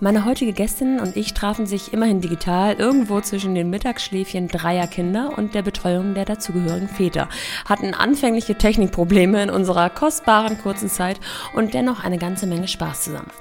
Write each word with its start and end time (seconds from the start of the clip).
Meine 0.00 0.24
heutige 0.24 0.52
Gästin 0.52 1.00
und 1.00 1.16
ich 1.16 1.34
trafen 1.34 1.66
sich 1.66 1.92
immerhin 1.92 2.20
digital 2.20 2.74
irgendwo 2.74 3.20
zwischen 3.20 3.56
den 3.56 3.68
Mittagsschläfchen 3.68 4.46
dreier 4.46 4.86
Kinder 4.86 5.36
und 5.36 5.56
der 5.56 5.62
Betreuung 5.62 6.14
der 6.14 6.24
dazugehörigen 6.24 6.88
Väter, 6.88 7.28
hatten 7.64 7.94
anfängliche 7.94 8.54
Technikprobleme 8.54 9.42
in 9.42 9.50
unserer 9.50 9.90
kostbaren 9.90 10.56
kurzen 10.58 10.88
Zeit 10.88 11.18
und 11.52 11.74
dennoch 11.74 12.04
eine 12.04 12.18
ganze 12.18 12.46
Menge 12.46 12.68
Spaß 12.68 13.02
zusammen. 13.02 13.32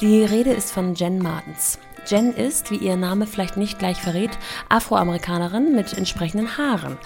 Die 0.00 0.24
Rede 0.24 0.50
ist 0.50 0.72
von 0.72 0.94
Jen 0.96 1.18
Martens. 1.18 1.78
Jen 2.08 2.32
ist, 2.32 2.72
wie 2.72 2.78
ihr 2.78 2.96
Name 2.96 3.28
vielleicht 3.28 3.56
nicht 3.56 3.78
gleich 3.78 3.98
verrät, 3.98 4.32
Afroamerikanerin 4.68 5.72
mit 5.72 5.96
entsprechenden 5.96 6.58
Haaren. 6.58 6.98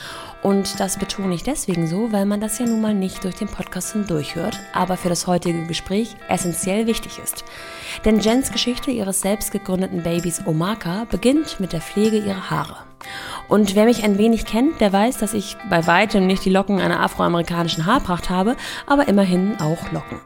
Und 0.46 0.78
das 0.78 0.96
betone 0.96 1.34
ich 1.34 1.42
deswegen 1.42 1.88
so, 1.88 2.12
weil 2.12 2.24
man 2.24 2.40
das 2.40 2.60
ja 2.60 2.66
nun 2.66 2.80
mal 2.80 2.95
nicht 2.95 3.24
durch 3.24 3.34
den 3.34 3.48
Podcast 3.48 3.95
hindurch 3.95 4.36
aber 4.74 4.96
für 4.96 5.09
das 5.09 5.27
heutige 5.27 5.66
Gespräch 5.66 6.14
essentiell 6.28 6.86
wichtig 6.86 7.19
ist. 7.19 7.42
Denn 8.05 8.20
Jens 8.20 8.52
Geschichte 8.52 8.92
ihres 8.92 9.22
selbst 9.22 9.50
gegründeten 9.50 10.05
Babys 10.05 10.46
Omaka 10.46 11.05
beginnt 11.10 11.59
mit 11.59 11.72
der 11.72 11.80
Pflege 11.80 12.19
ihrer 12.19 12.48
Haare. 12.48 12.77
Und 13.48 13.77
wer 13.77 13.84
mich 13.84 14.02
ein 14.02 14.18
wenig 14.18 14.45
kennt, 14.45 14.80
der 14.80 14.92
weiß, 14.92 15.18
dass 15.18 15.32
ich 15.32 15.56
bei 15.70 15.86
weitem 15.86 16.27
nicht 16.27 16.45
die 16.45 16.50
Locken 16.50 16.80
einer 16.80 17.00
afroamerikanischen 17.00 17.86
Haarpracht 17.86 18.28
habe, 18.28 18.56
aber 18.86 19.06
immerhin 19.06 19.56
auch 19.60 19.92
Locken, 19.92 20.20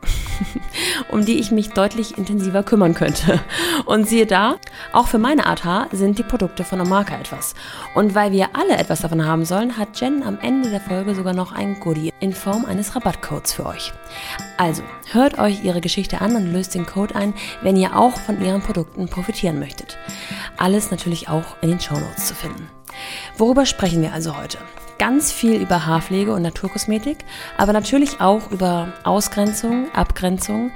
um 1.11 1.25
die 1.27 1.39
ich 1.39 1.51
mich 1.51 1.71
deutlich 1.71 2.17
intensiver 2.17 2.63
kümmern 2.63 2.95
könnte. 2.95 3.41
Und 3.85 4.09
siehe 4.09 4.27
da, 4.27 4.57
auch 4.93 5.07
für 5.07 5.19
meine 5.19 5.47
Art 5.47 5.65
Haar 5.65 5.89
sind 5.93 6.19
die 6.19 6.23
Produkte 6.23 6.65
von 6.65 6.81
Omaka 6.81 7.19
etwas. 7.19 7.55
Und 7.95 8.15
weil 8.15 8.33
wir 8.33 8.51
alle 8.55 8.79
etwas 8.79 9.03
davon 9.03 9.27
haben 9.27 9.45
sollen, 9.45 9.77
hat 9.77 10.01
Jen 10.01 10.23
am 10.23 10.39
Ende 10.41 10.71
der 10.71 10.81
Folge 10.81 11.15
sogar 11.15 11.35
noch 11.35 11.53
ein 11.53 11.79
Goodie 11.79 12.13
in 12.21 12.33
Form 12.33 12.65
eines 12.65 12.97
Rabattcodes 12.97 13.53
für 13.53 13.67
euch. 13.67 13.93
Also, 14.57 14.83
hört 15.13 15.39
euch 15.39 15.63
ihre 15.63 15.83
Geschichte 15.83 16.23
an 16.23 16.37
und 16.37 16.53
löst 16.53 16.75
den 16.75 16.87
Code 16.87 17.17
ein, 17.17 17.35
wenn 17.61 17.77
ihr 17.77 17.97
auch 17.97 18.17
von 18.17 18.43
ihren 18.43 18.63
Produkten 18.63 19.09
profitieren 19.09 19.59
möchtet. 19.59 19.99
Alles 20.57 20.91
natürlich 20.91 21.29
auch 21.29 21.57
in 21.61 21.71
den 21.71 21.81
Show 21.81 21.95
Notes 21.95 22.29
zu 22.29 22.35
finden. 22.35 22.70
Worüber 23.37 23.67
sprechen 23.67 24.03
wir 24.03 24.13
also 24.13 24.37
heute? 24.37 24.59
Ganz 24.99 25.33
viel 25.33 25.55
über 25.55 25.87
Haarpflege 25.87 26.33
und 26.33 26.43
Naturkosmetik, 26.43 27.19
aber 27.57 27.73
natürlich 27.73 28.21
auch 28.21 28.51
über 28.51 28.93
Ausgrenzung, 29.03 29.87
Abgrenzung, 29.95 30.73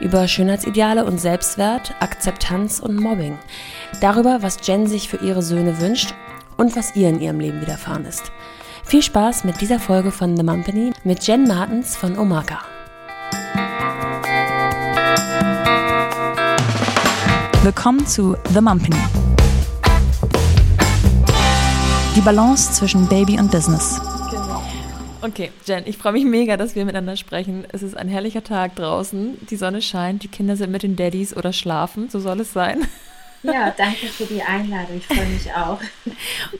über 0.00 0.26
Schönheitsideale 0.26 1.04
und 1.04 1.20
Selbstwert, 1.20 1.94
Akzeptanz 2.00 2.80
und 2.80 2.96
Mobbing. 2.96 3.38
Darüber, 4.00 4.42
was 4.42 4.58
Jen 4.66 4.86
sich 4.86 5.08
für 5.08 5.18
ihre 5.18 5.42
Söhne 5.42 5.80
wünscht 5.80 6.14
und 6.56 6.76
was 6.76 6.96
ihr 6.96 7.08
in 7.08 7.20
ihrem 7.20 7.40
Leben 7.40 7.60
widerfahren 7.60 8.04
ist. 8.04 8.32
Viel 8.84 9.02
Spaß 9.02 9.44
mit 9.44 9.60
dieser 9.60 9.78
Folge 9.78 10.10
von 10.10 10.36
The 10.36 10.42
Mumpany 10.42 10.92
mit 11.04 11.26
Jen 11.26 11.44
Martens 11.46 11.94
von 11.94 12.18
Omaka. 12.18 12.58
Willkommen 17.62 18.06
zu 18.06 18.36
The 18.52 18.60
Mumpany. 18.60 19.37
Die 22.18 22.24
Balance 22.24 22.72
zwischen 22.72 23.08
Baby 23.08 23.38
und 23.38 23.52
Business. 23.52 24.00
Genau. 24.28 24.60
Okay, 25.22 25.52
Jen, 25.64 25.84
ich 25.86 25.98
freue 25.98 26.14
mich 26.14 26.24
mega, 26.24 26.56
dass 26.56 26.74
wir 26.74 26.84
miteinander 26.84 27.16
sprechen. 27.16 27.64
Es 27.70 27.80
ist 27.84 27.96
ein 27.96 28.08
herrlicher 28.08 28.42
Tag 28.42 28.74
draußen. 28.74 29.46
Die 29.48 29.54
Sonne 29.54 29.80
scheint, 29.80 30.24
die 30.24 30.28
Kinder 30.28 30.56
sind 30.56 30.72
mit 30.72 30.82
den 30.82 30.96
Daddys 30.96 31.36
oder 31.36 31.52
schlafen. 31.52 32.10
So 32.10 32.18
soll 32.18 32.40
es 32.40 32.52
sein. 32.52 32.88
Ja, 33.44 33.72
danke 33.78 34.08
für 34.08 34.24
die 34.24 34.42
Einladung. 34.42 34.96
Ich 34.96 35.06
freue 35.06 35.28
mich 35.28 35.52
auch. 35.54 35.78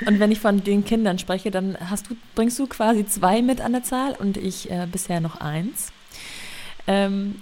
Und 0.07 0.21
wenn 0.21 0.31
ich 0.31 0.39
von 0.39 0.63
den 0.63 0.85
Kindern 0.85 1.19
spreche, 1.19 1.51
dann 1.51 1.77
hast 1.91 2.09
du, 2.09 2.15
bringst 2.37 2.57
du 2.61 2.69
quasi 2.69 3.05
zwei 3.05 3.43
mit 3.43 3.61
an 3.61 3.73
der 3.73 3.83
Zahl 3.83 4.13
und 4.17 4.37
ich 4.37 4.71
äh, 4.71 4.87
bisher 4.87 5.19
noch 5.19 5.41
eins. 5.41 5.91
Ähm, 6.87 7.35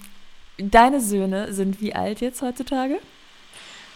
deine 0.57 1.03
Söhne 1.03 1.53
sind 1.53 1.83
wie 1.83 1.95
alt 1.95 2.23
jetzt 2.23 2.41
heutzutage? 2.41 2.99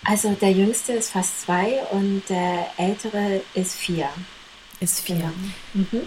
Also 0.04 0.32
der 0.32 0.52
jüngste 0.52 0.92
ist 0.92 1.10
fast 1.10 1.42
zwei 1.42 1.80
und 1.92 2.22
der 2.28 2.66
ältere 2.78 3.42
ist 3.54 3.76
vier. 3.76 4.08
Ist 4.80 5.00
vier. 5.00 5.16
Genau. 5.16 5.32
Mhm. 5.74 6.00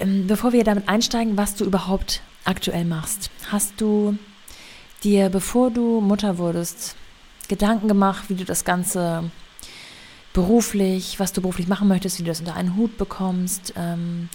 Ähm, 0.00 0.26
bevor 0.26 0.52
wir 0.52 0.64
damit 0.64 0.88
einsteigen, 0.88 1.36
was 1.36 1.54
du 1.54 1.64
überhaupt 1.64 2.22
aktuell 2.44 2.84
machst, 2.84 3.30
hast 3.50 3.80
du 3.80 4.18
dir, 5.04 5.28
bevor 5.28 5.70
du 5.70 6.00
Mutter 6.00 6.38
wurdest, 6.38 6.96
Gedanken 7.48 7.86
gemacht, 7.86 8.24
wie 8.28 8.34
du 8.34 8.44
das 8.44 8.64
Ganze 8.64 9.30
beruflich, 10.32 11.20
was 11.20 11.32
du 11.32 11.40
beruflich 11.40 11.68
machen 11.68 11.88
möchtest, 11.88 12.18
wie 12.18 12.22
du 12.22 12.28
das 12.28 12.40
unter 12.40 12.56
einen 12.56 12.76
Hut 12.76 12.96
bekommst? 12.98 13.74
Ähm, 13.76 14.28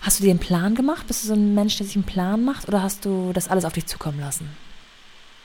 hast 0.00 0.18
du 0.18 0.24
dir 0.24 0.30
einen 0.30 0.40
Plan 0.40 0.74
gemacht? 0.74 1.06
Bist 1.06 1.22
du 1.22 1.28
so 1.28 1.34
ein 1.34 1.54
Mensch, 1.54 1.76
der 1.76 1.86
sich 1.86 1.96
einen 1.96 2.04
Plan 2.04 2.44
macht 2.44 2.66
oder 2.66 2.82
hast 2.82 3.04
du 3.04 3.32
das 3.32 3.48
alles 3.48 3.64
auf 3.64 3.74
dich 3.74 3.86
zukommen 3.86 4.18
lassen? 4.18 4.48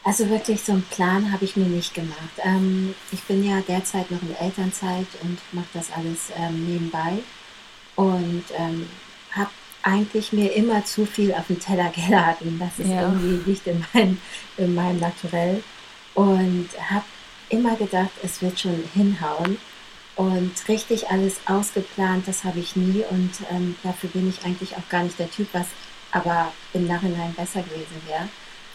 Also 0.04 0.30
wirklich 0.30 0.62
so 0.62 0.72
einen 0.72 0.84
Plan 0.84 1.32
habe 1.32 1.46
ich 1.46 1.56
mir 1.56 1.66
nicht 1.66 1.94
gemacht. 1.94 2.18
Ähm, 2.44 2.96
ich 3.12 3.22
bin 3.24 3.44
ja 3.44 3.62
derzeit 3.62 4.10
noch 4.10 4.22
in 4.22 4.36
Elternzeit 4.36 5.08
und 5.22 5.38
mache 5.52 5.68
das 5.74 5.92
alles 5.92 6.32
ähm, 6.36 6.66
nebenbei 6.66 7.20
und 7.96 8.44
ähm, 8.58 8.88
habe 9.32 9.52
eigentlich 9.84 10.34
mir 10.34 10.54
immer 10.54 10.84
zu 10.86 11.06
viel 11.06 11.34
auf 11.34 11.48
den 11.48 11.60
Teller 11.60 11.90
geladen. 11.96 12.60
Das 12.60 12.80
ist 12.80 12.92
ja. 12.92 13.04
irgendwie 13.04 13.50
nicht 13.50 13.68
in 13.68 13.86
meinem, 13.94 14.18
in 14.58 14.76
meinem 14.76 15.00
Naturell. 15.00 15.64
Und 16.14 16.70
habe 16.90 17.06
immer 17.50 17.76
gedacht, 17.76 18.12
es 18.24 18.42
wird 18.42 18.60
schon 18.60 18.84
hinhauen. 18.94 19.58
Und 20.16 20.52
richtig 20.68 21.10
alles 21.10 21.40
ausgeplant, 21.46 22.28
das 22.28 22.44
habe 22.44 22.60
ich 22.60 22.76
nie. 22.76 23.04
Und 23.10 23.32
ähm, 23.50 23.76
dafür 23.84 24.10
bin 24.10 24.30
ich 24.30 24.44
eigentlich 24.46 24.76
auch 24.76 24.90
gar 24.90 25.04
nicht 25.04 25.20
der 25.20 25.32
Typ, 25.32 25.48
was 25.54 25.68
aber 26.12 26.52
im 26.74 26.88
Nachhinein 26.88 27.34
besser 27.34 27.62
gewesen 27.62 28.02
wäre. 28.08 28.28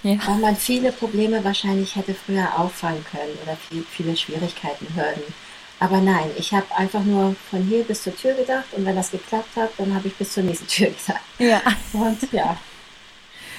Ja. 0.07 0.19
Weil 0.25 0.39
man 0.39 0.55
viele 0.55 0.93
Probleme 0.93 1.43
wahrscheinlich 1.43 1.97
hätte 1.97 2.15
früher 2.15 2.57
auffangen 2.57 3.05
können 3.11 3.37
oder 3.43 3.57
viel, 3.57 3.85
viele 3.91 4.17
Schwierigkeiten, 4.17 4.87
Hürden. 4.95 5.35
Aber 5.81 6.01
nein, 6.01 6.31
ich 6.39 6.53
habe 6.53 6.67
einfach 6.77 7.03
nur 7.03 7.35
von 7.51 7.61
hier 7.65 7.83
bis 7.83 8.05
zur 8.05 8.17
Tür 8.17 8.35
gedacht 8.35 8.67
und 8.73 8.87
wenn 8.87 8.95
das 8.95 9.11
geklappt 9.11 9.57
hat, 9.57 9.71
dann 9.79 9.93
habe 9.93 10.07
ich 10.07 10.15
bis 10.15 10.33
zur 10.33 10.45
nächsten 10.45 10.67
Tür 10.69 10.87
gedacht. 10.87 11.25
Ja. 11.41 11.61
Und 11.93 12.33
ja. 12.33 12.57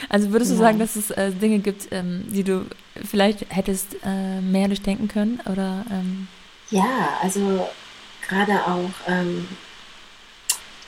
Also 0.08 0.32
würdest 0.32 0.52
du 0.52 0.56
sagen, 0.56 0.80
dass 0.80 0.96
es 0.96 1.12
äh, 1.12 1.32
Dinge 1.34 1.60
gibt, 1.60 1.90
ähm, 1.92 2.24
die 2.30 2.44
du 2.44 2.66
vielleicht 3.04 3.46
hättest 3.54 3.98
äh, 4.06 4.40
mehr 4.40 4.70
durchdenken 4.70 5.10
können? 5.10 5.42
Oder, 5.52 5.86
ähm? 5.92 6.30
Ja, 6.70 7.18
also 7.22 7.68
gerade 8.26 8.54
auch, 8.68 8.92
ähm, 9.06 9.50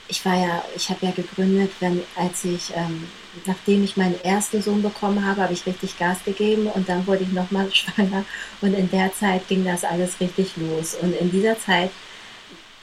ich 0.08 0.24
war 0.24 0.38
ja, 0.38 0.64
ich 0.74 0.90
habe 0.90 1.06
ja 1.06 1.12
gegründet, 1.12 1.72
wenn, 1.82 2.02
als 2.16 2.46
ich 2.46 2.72
ähm, 2.76 3.08
nachdem 3.46 3.84
ich 3.84 3.98
meinen 3.98 4.20
ersten 4.24 4.62
Sohn 4.62 4.82
bekommen 4.82 5.26
habe, 5.26 5.42
habe 5.42 5.54
ich 5.54 5.66
richtig 5.66 5.98
Gas 5.98 6.24
gegeben 6.26 6.68
und 6.68 6.90
dann 6.90 7.06
wurde 7.08 7.24
ich 7.24 7.32
nochmal 7.32 7.70
schwanger 7.74 8.26
und 8.62 8.74
in 8.74 8.90
der 8.90 9.14
Zeit 9.14 9.48
ging 9.48 9.66
das 9.66 9.84
alles 9.84 10.20
richtig 10.20 10.58
los. 10.58 10.96
Und 10.96 11.14
in 11.14 11.32
dieser 11.32 11.58
Zeit, 11.60 11.92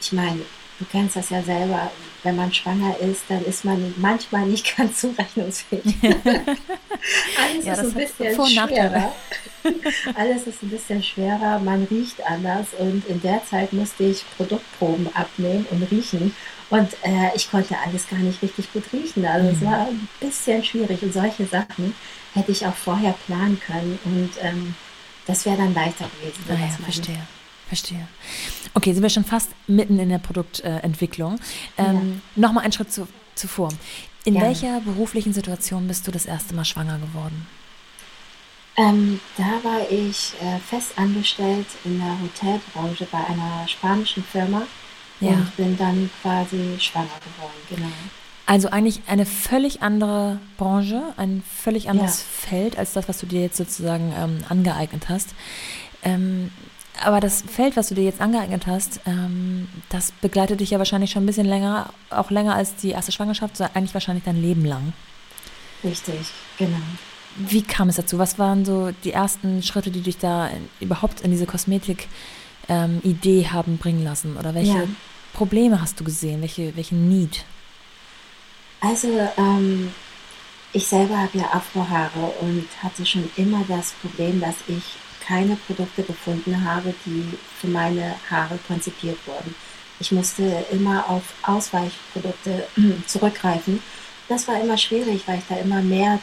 ich 0.00 0.12
meine, 0.12 0.40
du 0.78 0.84
kennst 0.90 1.16
das 1.16 1.30
ja 1.30 1.42
selber, 1.42 1.90
wenn 2.22 2.36
man 2.36 2.52
schwanger 2.52 2.98
ist, 2.98 3.22
dann 3.28 3.44
ist 3.44 3.64
man 3.64 3.94
manchmal 3.96 4.46
nicht 4.46 4.76
ganz 4.76 5.00
zurechnungsfähig. 5.00 5.96
Alles 6.02 7.64
ja, 7.64 7.72
ist 7.74 7.80
ein 7.80 7.92
bisschen 7.94 8.46
schwerer. 8.48 9.14
Alles 10.14 10.46
ist 10.46 10.62
ein 10.62 10.70
bisschen 10.70 11.02
schwerer, 11.02 11.58
man 11.58 11.84
riecht 11.84 12.24
anders 12.24 12.68
und 12.78 13.04
in 13.06 13.20
der 13.20 13.44
Zeit 13.44 13.72
musste 13.72 14.04
ich 14.04 14.24
Produktproben 14.36 15.08
abnehmen 15.14 15.66
und 15.70 15.82
riechen 15.90 16.34
und 16.70 16.92
äh, 17.04 17.34
ich 17.34 17.50
konnte 17.50 17.76
alles 17.78 18.08
gar 18.08 18.18
nicht 18.18 18.42
richtig 18.42 18.72
gut 18.72 18.84
riechen. 18.92 19.24
Also 19.24 19.48
mhm. 19.48 19.54
es 19.54 19.64
war 19.64 19.86
ein 19.86 20.08
bisschen 20.20 20.64
schwierig 20.64 21.02
und 21.02 21.12
solche 21.12 21.46
Sachen 21.46 21.94
hätte 22.34 22.52
ich 22.52 22.66
auch 22.66 22.74
vorher 22.74 23.14
planen 23.26 23.60
können 23.60 23.98
und 24.04 24.30
ähm, 24.40 24.74
das 25.26 25.44
wäre 25.44 25.56
dann 25.56 25.74
leichter 25.74 26.08
gewesen. 26.20 26.44
Ah, 26.48 26.52
ja, 26.54 26.84
verstehe. 26.84 27.26
Verstehe. 27.68 28.06
Okay, 28.74 28.92
sind 28.92 29.02
wir 29.02 29.10
schon 29.10 29.24
fast 29.24 29.50
mitten 29.66 29.98
in 29.98 30.08
der 30.08 30.18
Produktentwicklung. 30.18 31.40
Ähm, 31.76 32.22
ja. 32.36 32.46
Nochmal 32.46 32.62
einen 32.62 32.72
Schritt 32.72 32.92
zu, 32.92 33.08
zuvor. 33.34 33.70
In 34.24 34.34
ja. 34.34 34.42
welcher 34.42 34.80
beruflichen 34.80 35.32
Situation 35.32 35.88
bist 35.88 36.06
du 36.06 36.12
das 36.12 36.26
erste 36.26 36.54
Mal 36.54 36.64
schwanger 36.64 36.98
geworden? 36.98 37.46
Ähm, 38.76 39.20
da 39.36 39.64
war 39.64 39.80
ich 39.90 40.34
äh, 40.40 40.58
fest 40.58 40.92
angestellt 40.96 41.66
in 41.84 41.98
der 41.98 42.18
Hotelbranche 42.20 43.06
bei 43.10 43.18
einer 43.18 43.66
spanischen 43.66 44.22
Firma 44.22 44.62
ja. 45.20 45.30
und 45.30 45.56
bin 45.56 45.76
dann 45.76 46.10
quasi 46.22 46.76
schwanger 46.78 47.08
geworden, 47.24 47.60
genau. 47.68 47.92
Also 48.46 48.68
eigentlich 48.68 49.00
eine 49.08 49.26
völlig 49.26 49.82
andere 49.82 50.38
Branche, 50.56 51.02
ein 51.16 51.42
völlig 51.42 51.90
anderes 51.90 52.20
ja. 52.20 52.48
Feld 52.50 52.78
als 52.78 52.92
das, 52.92 53.08
was 53.08 53.18
du 53.18 53.26
dir 53.26 53.42
jetzt 53.42 53.56
sozusagen 53.56 54.12
ähm, 54.16 54.38
angeeignet 54.48 55.08
hast. 55.08 55.34
Ähm, 56.04 56.52
aber 57.04 57.20
das 57.20 57.42
Feld, 57.42 57.76
was 57.76 57.88
du 57.88 57.96
dir 57.96 58.04
jetzt 58.04 58.20
angeeignet 58.20 58.66
hast, 58.68 59.00
ähm, 59.04 59.68
das 59.88 60.12
begleitet 60.12 60.60
dich 60.60 60.70
ja 60.70 60.78
wahrscheinlich 60.78 61.10
schon 61.10 61.24
ein 61.24 61.26
bisschen 61.26 61.46
länger, 61.46 61.90
auch 62.10 62.30
länger 62.30 62.54
als 62.54 62.76
die 62.76 62.90
erste 62.90 63.10
Schwangerschaft, 63.10 63.56
sondern 63.56 63.74
eigentlich 63.74 63.94
wahrscheinlich 63.94 64.24
dein 64.24 64.40
Leben 64.40 64.64
lang. 64.64 64.92
Richtig, 65.82 66.28
genau. 66.56 66.78
Wie 67.36 67.62
kam 67.62 67.88
es 67.88 67.96
dazu? 67.96 68.18
Was 68.18 68.38
waren 68.38 68.64
so 68.64 68.92
die 69.04 69.12
ersten 69.12 69.62
Schritte, 69.62 69.90
die 69.90 70.00
dich 70.00 70.18
da 70.18 70.46
in, 70.46 70.68
überhaupt 70.80 71.20
in 71.20 71.32
diese 71.32 71.46
Kosmetik-Idee 71.46 72.08
ähm, 72.68 73.00
haben 73.52 73.78
bringen 73.78 74.04
lassen? 74.04 74.36
Oder 74.36 74.54
welche 74.54 74.72
ja. 74.72 74.88
Probleme 75.32 75.80
hast 75.80 75.98
du 76.00 76.04
gesehen? 76.04 76.40
Welche, 76.40 76.74
welchen 76.76 77.08
Need? 77.08 77.44
Also, 78.80 79.08
ähm, 79.36 79.92
ich 80.72 80.86
selber 80.86 81.18
habe 81.18 81.38
ja 81.38 81.44
Afrohaare 81.52 82.32
und 82.40 82.66
hatte 82.82 83.06
schon 83.06 83.30
immer 83.36 83.64
das 83.68 83.92
Problem, 83.92 84.40
dass 84.40 84.56
ich 84.68 84.82
keine 85.26 85.56
Produkte 85.56 86.02
gefunden 86.02 86.64
habe, 86.64 86.94
die 87.04 87.24
für 87.60 87.68
meine 87.68 88.14
Haare 88.30 88.58
konzipiert 88.68 89.18
wurden. 89.26 89.54
Ich 89.98 90.12
musste 90.12 90.66
immer 90.70 91.08
auf 91.08 91.22
Ausweichprodukte 91.42 92.66
zurückgreifen. 93.06 93.82
Das 94.28 94.46
war 94.46 94.60
immer 94.60 94.76
schwierig, 94.76 95.22
weil 95.26 95.38
ich 95.38 95.44
da 95.48 95.56
immer 95.56 95.80
mehr 95.80 96.18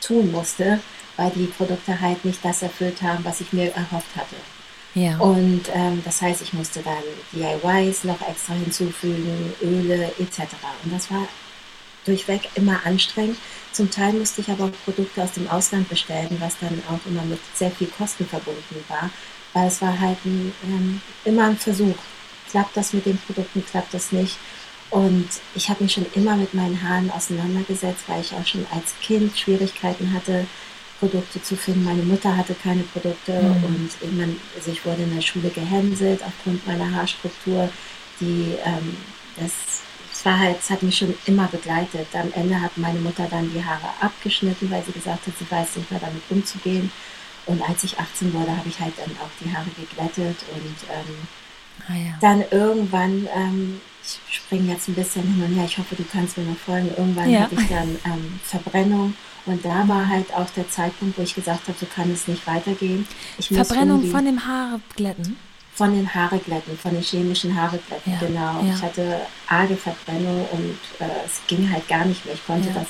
tun 0.00 0.30
musste, 0.30 0.80
weil 1.16 1.30
die 1.30 1.46
Produkte 1.46 1.98
halt 2.00 2.24
nicht 2.24 2.44
das 2.44 2.62
erfüllt 2.62 3.00
haben, 3.02 3.24
was 3.24 3.40
ich 3.40 3.52
mir 3.52 3.72
erhofft 3.74 4.14
hatte. 4.14 4.36
Ja. 4.96 5.18
Und 5.18 5.64
ähm, 5.74 6.00
das 6.06 6.22
heißt, 6.22 6.40
ich 6.40 6.54
musste 6.54 6.80
dann 6.80 6.94
DIYs 7.30 8.04
noch 8.04 8.18
extra 8.26 8.54
hinzufügen, 8.54 9.52
Öle 9.62 10.10
etc. 10.18 10.40
Und 10.82 10.92
das 10.92 11.10
war 11.10 11.28
durchweg 12.06 12.48
immer 12.54 12.80
anstrengend. 12.86 13.36
Zum 13.72 13.90
Teil 13.90 14.14
musste 14.14 14.40
ich 14.40 14.48
aber 14.50 14.64
auch 14.64 14.84
Produkte 14.86 15.22
aus 15.22 15.32
dem 15.32 15.48
Ausland 15.50 15.90
bestellen, 15.90 16.34
was 16.40 16.58
dann 16.58 16.82
auch 16.88 17.06
immer 17.06 17.22
mit 17.24 17.40
sehr 17.54 17.70
viel 17.70 17.88
Kosten 17.88 18.24
verbunden 18.24 18.82
war, 18.88 19.10
weil 19.52 19.68
es 19.68 19.82
war 19.82 20.00
halt 20.00 20.16
ein, 20.24 20.54
ähm, 20.64 21.02
immer 21.26 21.44
ein 21.44 21.58
Versuch. 21.58 21.96
Klappt 22.50 22.74
das 22.74 22.94
mit 22.94 23.04
den 23.04 23.18
Produkten, 23.18 23.66
klappt 23.66 23.92
das 23.92 24.12
nicht? 24.12 24.38
Und 24.88 25.28
ich 25.54 25.68
habe 25.68 25.82
mich 25.82 25.92
schon 25.92 26.06
immer 26.14 26.36
mit 26.36 26.54
meinen 26.54 26.80
Haaren 26.82 27.10
auseinandergesetzt, 27.10 28.04
weil 28.06 28.22
ich 28.22 28.32
auch 28.32 28.46
schon 28.46 28.66
als 28.70 28.94
Kind 29.02 29.36
Schwierigkeiten 29.36 30.14
hatte, 30.14 30.46
Produkte 30.98 31.42
zu 31.42 31.56
finden. 31.56 31.84
Meine 31.84 32.02
Mutter 32.02 32.36
hatte 32.36 32.54
keine 32.54 32.82
Produkte 32.82 33.32
mhm. 33.32 33.64
und 33.64 33.90
irgendwann, 34.00 34.36
also 34.56 34.70
ich 34.70 34.84
wurde 34.84 35.02
in 35.02 35.14
der 35.14 35.22
Schule 35.22 35.50
gehänselt 35.50 36.22
aufgrund 36.24 36.66
meiner 36.66 36.90
Haarstruktur. 36.92 37.68
Die, 38.20 38.54
ähm, 38.64 38.96
das, 39.36 39.52
das 40.10 40.24
war 40.24 40.38
halt, 40.38 40.58
es 40.58 40.70
hat 40.70 40.82
mich 40.82 40.96
schon 40.96 41.14
immer 41.26 41.46
begleitet. 41.48 42.08
Am 42.14 42.32
Ende 42.32 42.60
hat 42.60 42.76
meine 42.76 43.00
Mutter 43.00 43.26
dann 43.30 43.52
die 43.52 43.64
Haare 43.64 43.88
abgeschnitten, 44.00 44.70
weil 44.70 44.82
sie 44.84 44.92
gesagt 44.92 45.26
hat, 45.26 45.34
sie 45.38 45.50
weiß 45.50 45.76
nicht 45.76 45.90
mehr 45.90 46.00
damit 46.00 46.22
umzugehen. 46.30 46.90
Und 47.44 47.62
als 47.62 47.84
ich 47.84 47.98
18 47.98 48.32
wurde, 48.32 48.56
habe 48.56 48.68
ich 48.68 48.80
halt 48.80 48.94
dann 48.96 49.10
auch 49.22 49.30
die 49.40 49.54
Haare 49.54 49.68
geglättet 49.78 50.36
und 50.52 50.76
ähm, 50.90 51.28
ah, 51.88 51.94
ja. 51.94 52.18
dann 52.20 52.44
irgendwann, 52.50 53.28
ähm, 53.36 53.80
ich 54.02 54.36
springe 54.36 54.72
jetzt 54.72 54.88
ein 54.88 54.94
bisschen 54.94 55.22
hin 55.22 55.44
und 55.44 55.54
her, 55.54 55.64
ich 55.64 55.78
hoffe, 55.78 55.94
du 55.94 56.04
kannst 56.10 56.36
mir 56.36 56.44
noch 56.44 56.56
folgen, 56.56 56.90
irgendwann 56.96 57.30
ja. 57.30 57.40
hatte 57.40 57.54
ich 57.54 57.68
dann 57.68 57.96
ähm, 58.04 58.40
Verbrennung 58.42 59.14
und 59.46 59.64
da 59.64 59.86
war 59.86 60.08
halt 60.08 60.32
auch 60.34 60.50
der 60.50 60.68
Zeitpunkt, 60.68 61.16
wo 61.16 61.22
ich 61.22 61.34
gesagt 61.34 61.68
habe, 61.68 61.78
so 61.78 61.86
kann 61.86 62.10
es 62.12 62.26
nicht 62.26 62.46
weitergehen. 62.46 63.06
Ich 63.38 63.48
Verbrennung 63.48 64.04
von 64.10 64.24
dem 64.24 64.44
Haareglätten? 64.44 65.36
Von 65.72 65.94
den 65.94 66.12
Haareglätten, 66.12 66.76
von 66.76 66.92
den 66.92 67.02
chemischen 67.02 67.54
Haareglätten, 67.54 68.12
ja, 68.12 68.18
genau. 68.18 68.64
Ja. 68.64 68.74
Ich 68.74 68.82
hatte 68.82 69.20
arge 69.46 69.76
Verbrennung 69.76 70.46
und 70.50 70.78
äh, 70.98 71.24
es 71.24 71.40
ging 71.46 71.70
halt 71.70 71.86
gar 71.86 72.04
nicht 72.04 72.24
mehr. 72.24 72.34
Ich 72.34 72.44
konnte 72.44 72.68
ja. 72.68 72.74
das 72.74 72.88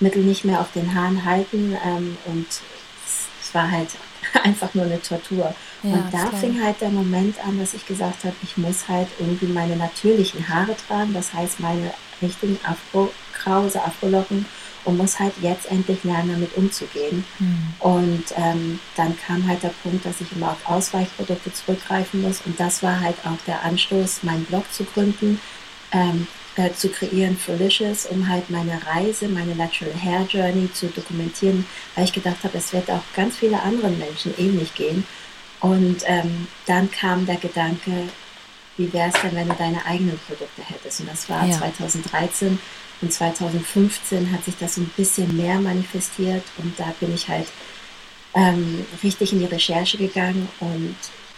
Mittel 0.00 0.22
nicht 0.22 0.44
mehr 0.44 0.60
auf 0.60 0.70
den 0.72 0.94
Haaren 0.94 1.24
halten 1.24 1.76
ähm, 1.86 2.18
und 2.26 2.46
es, 2.46 3.28
es, 3.40 3.54
war 3.54 3.70
halt 3.70 3.88
einfach 4.44 4.74
nur 4.74 4.84
eine 4.84 5.00
Tortur. 5.00 5.54
und 5.82 6.04
da 6.12 6.26
fing 6.36 6.62
halt 6.62 6.80
der 6.82 6.90
Moment 6.90 7.36
an, 7.46 7.58
dass 7.58 7.72
ich 7.72 7.86
gesagt 7.86 8.24
habe, 8.24 8.34
ich 8.42 8.58
muss 8.58 8.86
halt 8.88 9.08
irgendwie 9.18 9.46
meine 9.46 9.76
natürlichen 9.76 10.46
Haare 10.46 10.76
tragen, 10.88 11.14
das 11.14 11.32
heißt 11.32 11.60
meine 11.60 11.94
richtigen 12.20 12.58
Afro-Krause, 12.64 13.82
Afrolocken 13.82 14.44
und 14.86 14.96
muss 14.96 15.18
halt 15.18 15.34
jetzt 15.42 15.70
endlich 15.70 16.02
lernen, 16.04 16.30
damit 16.32 16.56
umzugehen. 16.56 17.24
Mhm. 17.38 17.74
Und 17.80 18.24
ähm, 18.36 18.78
dann 18.96 19.16
kam 19.18 19.46
halt 19.46 19.62
der 19.62 19.74
Punkt, 19.82 20.06
dass 20.06 20.20
ich 20.20 20.32
immer 20.32 20.52
auf 20.52 20.58
Ausweichprodukte 20.64 21.52
zurückgreifen 21.52 22.22
muss. 22.22 22.40
Und 22.46 22.58
das 22.58 22.82
war 22.82 23.00
halt 23.00 23.16
auch 23.24 23.44
der 23.46 23.62
Anstoß, 23.64 24.22
meinen 24.22 24.44
Blog 24.44 24.64
zu 24.72 24.84
gründen, 24.84 25.40
ähm, 25.92 26.26
äh, 26.54 26.72
zu 26.72 26.88
kreieren, 26.88 27.36
Felicious, 27.36 28.06
um 28.06 28.28
halt 28.28 28.48
meine 28.48 28.80
Reise, 28.86 29.28
meine 29.28 29.54
Natural 29.54 29.94
Hair 29.94 30.26
Journey 30.30 30.72
zu 30.72 30.86
dokumentieren, 30.86 31.66
weil 31.94 32.04
ich 32.04 32.12
gedacht 32.12 32.44
habe, 32.44 32.56
es 32.56 32.72
wird 32.72 32.90
auch 32.90 33.02
ganz 33.14 33.36
viele 33.36 33.60
anderen 33.62 33.98
Menschen 33.98 34.34
ähnlich 34.38 34.74
gehen. 34.74 35.04
Und 35.60 35.98
ähm, 36.06 36.46
dann 36.66 36.90
kam 36.90 37.26
der 37.26 37.36
Gedanke, 37.36 38.08
wie 38.76 38.92
wäre 38.92 39.08
es 39.08 39.20
denn, 39.20 39.34
wenn 39.34 39.48
du 39.48 39.54
deine 39.54 39.84
eigenen 39.84 40.18
Produkte 40.26 40.62
hättest? 40.62 41.00
Und 41.00 41.10
das 41.10 41.28
war 41.28 41.44
ja. 41.46 41.58
2013 41.58 42.58
und 43.02 43.12
2015 43.12 44.32
hat 44.32 44.44
sich 44.44 44.56
das 44.58 44.76
so 44.76 44.80
ein 44.80 44.90
bisschen 44.96 45.36
mehr 45.36 45.60
manifestiert 45.60 46.44
und 46.58 46.78
da 46.78 46.94
bin 47.00 47.14
ich 47.14 47.28
halt 47.28 47.46
ähm, 48.34 48.84
richtig 49.02 49.32
in 49.32 49.40
die 49.40 49.46
Recherche 49.46 49.98
gegangen 49.98 50.48
und 50.60 50.96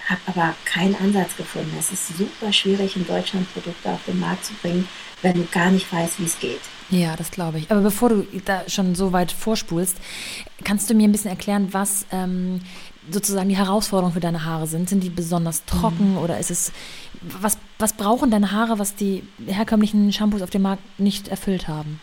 habe 0.08 0.20
aber 0.26 0.54
keinen 0.64 0.94
Ansatz 0.96 1.36
gefunden. 1.36 1.74
Es 1.78 1.92
ist 1.92 2.16
super 2.16 2.52
schwierig, 2.52 2.96
in 2.96 3.06
Deutschland 3.06 3.52
Produkte 3.52 3.90
auf 3.90 4.00
den 4.06 4.18
Markt 4.18 4.46
zu 4.46 4.54
bringen, 4.54 4.88
wenn 5.22 5.34
du 5.34 5.44
gar 5.46 5.70
nicht 5.70 5.92
weißt, 5.92 6.18
wie 6.18 6.24
es 6.24 6.38
geht. 6.38 6.60
Ja, 6.90 7.16
das 7.16 7.30
glaube 7.30 7.58
ich. 7.58 7.70
Aber 7.70 7.82
bevor 7.82 8.08
du 8.08 8.26
da 8.44 8.62
schon 8.68 8.94
so 8.94 9.12
weit 9.12 9.30
vorspulst, 9.32 9.98
kannst 10.64 10.88
du 10.88 10.94
mir 10.94 11.06
ein 11.06 11.12
bisschen 11.12 11.30
erklären, 11.30 11.68
was 11.72 12.06
ähm, 12.10 12.60
sozusagen 13.10 13.48
die 13.48 13.56
Herausforderungen 13.56 14.14
für 14.14 14.20
deine 14.20 14.44
Haare 14.44 14.66
sind? 14.66 14.88
Sind 14.88 15.02
die 15.02 15.10
besonders 15.10 15.64
trocken 15.66 16.12
mhm. 16.12 16.18
oder 16.18 16.38
ist 16.38 16.50
es, 16.50 16.72
was, 17.20 17.58
was 17.78 17.92
brauchen 17.92 18.30
deine 18.30 18.52
Haare, 18.52 18.78
was 18.78 18.94
die 18.94 19.22
herkömmlichen 19.46 20.12
Shampoos 20.12 20.42
auf 20.42 20.50
dem 20.50 20.62
Markt 20.62 20.82
nicht 20.98 21.28
erfüllt 21.28 21.68
haben? 21.68 22.00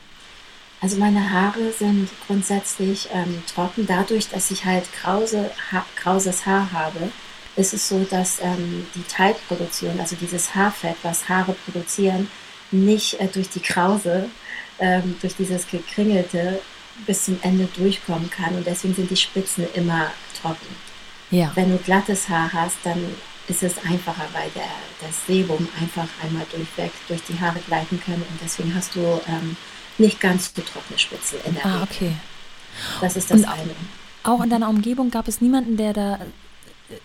Also 0.81 0.97
meine 0.97 1.31
Haare 1.31 1.71
sind 1.77 2.09
grundsätzlich 2.27 3.09
ähm, 3.13 3.43
trocken. 3.53 3.85
Dadurch, 3.87 4.29
dass 4.29 4.51
ich 4.51 4.65
halt 4.65 4.91
krause, 4.93 5.51
ha 5.71 5.85
krauses 5.95 6.45
Haar 6.45 6.71
habe, 6.71 7.11
ist 7.55 7.73
es 7.73 7.87
so, 7.87 8.05
dass 8.09 8.39
ähm, 8.41 8.85
die 8.93 9.03
Teilproduktion, 9.03 9.99
also 9.99 10.15
dieses 10.15 10.53
Haarfett, 10.53 10.97
was 11.03 11.27
Haare 11.27 11.55
produzieren, 11.65 12.29
nicht 12.71 13.19
äh, 13.19 13.27
durch 13.27 13.49
die 13.49 13.61
Krause, 13.61 14.29
ähm, 14.79 15.15
durch 15.21 15.35
dieses 15.35 15.67
gekringelte 15.67 16.61
bis 17.05 17.25
zum 17.25 17.39
Ende 17.41 17.67
durchkommen 17.75 18.29
kann. 18.29 18.55
Und 18.55 18.67
deswegen 18.67 18.93
sind 18.93 19.09
die 19.09 19.15
Spitzen 19.15 19.65
immer 19.73 20.11
trocken. 20.41 20.75
Ja. 21.31 21.51
Wenn 21.55 21.71
du 21.71 21.77
glattes 21.77 22.29
Haar 22.29 22.51
hast, 22.53 22.77
dann 22.83 22.99
ist 23.47 23.63
es 23.63 23.77
einfacher, 23.85 24.25
weil 24.33 24.49
der, 24.55 24.63
das 25.01 25.25
Sebum 25.27 25.67
einfach 25.79 26.07
einmal 26.23 26.45
durchweg 26.51 26.91
durch 27.07 27.21
die 27.23 27.39
Haare 27.39 27.59
gleiten 27.67 28.01
kann 28.03 28.15
und 28.15 28.39
deswegen 28.43 28.73
hast 28.73 28.95
du 28.95 28.99
ähm, 29.27 29.55
nicht 29.97 30.19
ganz 30.19 30.51
so 30.55 30.61
trockene 30.61 30.97
Spitzel 30.99 31.39
in 31.45 31.53
der 31.55 31.65
Ah, 31.65 31.69
Regel. 31.73 31.83
okay. 31.83 32.11
Das 33.01 33.15
ist 33.15 33.31
das 33.31 33.37
und 33.39 33.45
eine. 33.45 33.71
Auch 34.23 34.41
in 34.43 34.49
deiner 34.49 34.69
Umgebung 34.69 35.11
gab 35.11 35.27
es 35.27 35.39
niemanden, 35.41 35.77
der 35.77 35.93
da 35.93 36.15
äh, 36.15 36.19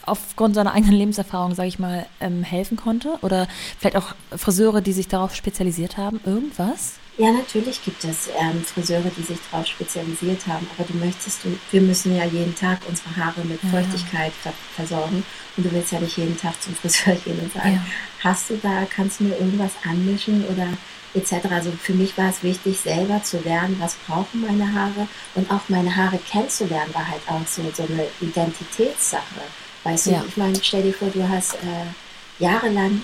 aufgrund 0.06 0.54
seiner 0.54 0.72
eigenen 0.72 0.94
Lebenserfahrung, 0.94 1.54
sage 1.54 1.68
ich 1.68 1.78
mal, 1.78 2.06
ähm, 2.20 2.42
helfen 2.42 2.76
konnte? 2.76 3.18
Oder 3.22 3.46
vielleicht 3.78 3.96
auch 3.96 4.14
Friseure, 4.36 4.80
die 4.80 4.92
sich 4.92 5.08
darauf 5.08 5.34
spezialisiert 5.34 5.96
haben? 5.98 6.20
Irgendwas? 6.24 6.94
Ja, 7.18 7.32
natürlich 7.32 7.82
gibt 7.84 8.02
es 8.04 8.28
ähm, 8.28 8.64
Friseure, 8.64 9.10
die 9.16 9.22
sich 9.22 9.38
darauf 9.50 9.66
spezialisiert 9.66 10.46
haben, 10.46 10.66
aber 10.76 10.88
du 10.88 10.96
möchtest, 10.96 11.44
du, 11.44 11.58
wir 11.70 11.80
müssen 11.82 12.16
ja 12.16 12.24
jeden 12.24 12.54
Tag 12.54 12.78
unsere 12.88 13.14
Haare 13.16 13.44
mit 13.44 13.60
Feuchtigkeit 13.60 14.32
ver 14.32 14.52
versorgen 14.74 15.22
und 15.56 15.66
du 15.66 15.72
willst 15.72 15.92
ja 15.92 16.00
nicht 16.00 16.16
jeden 16.16 16.38
Tag 16.38 16.54
zum 16.62 16.74
Friseur 16.74 17.14
gehen 17.16 17.38
und 17.38 17.52
sagen, 17.52 17.74
ja. 17.74 17.86
hast 18.24 18.48
du 18.48 18.56
da, 18.56 18.86
kannst 18.88 19.20
du 19.20 19.24
mir 19.24 19.36
irgendwas 19.36 19.72
anmischen 19.84 20.44
oder 20.46 20.68
etc. 21.14 21.46
Also 21.50 21.72
für 21.72 21.92
mich 21.92 22.16
war 22.16 22.30
es 22.30 22.42
wichtig, 22.42 22.78
selber 22.80 23.22
zu 23.22 23.38
lernen, 23.40 23.76
was 23.80 23.96
brauchen 24.06 24.42
meine 24.46 24.72
Haare 24.72 25.06
und 25.34 25.50
auch 25.50 25.68
meine 25.68 25.94
Haare 25.94 26.18
kennenzulernen, 26.18 26.94
war 26.94 27.06
halt 27.06 27.22
auch 27.26 27.46
so, 27.46 27.62
so 27.74 27.82
eine 27.82 28.06
Identitätssache. 28.20 29.40
Weißt 29.84 30.06
du, 30.06 30.10
ja. 30.12 30.24
ich 30.26 30.36
meine, 30.36 30.56
stell 30.62 30.82
dir 30.82 30.94
vor, 30.94 31.08
du 31.08 31.28
hast 31.28 31.54
äh, 31.54 32.42
jahrelang 32.42 33.02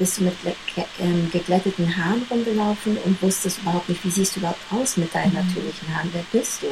bist 0.00 0.18
du 0.18 0.24
mit 0.24 0.34
ähm, 0.98 1.30
geglätteten 1.30 1.94
Haaren 1.96 2.26
rumgelaufen 2.28 2.96
und 3.04 3.22
wusstest 3.22 3.60
überhaupt 3.60 3.88
nicht, 3.88 4.02
wie 4.02 4.10
siehst 4.10 4.34
du 4.34 4.40
überhaupt 4.40 4.60
aus 4.72 4.96
mit 4.96 5.14
deinen 5.14 5.30
mhm. 5.30 5.46
natürlichen 5.46 5.94
Haaren, 5.94 6.10
wer 6.12 6.24
bist 6.32 6.62
du? 6.62 6.68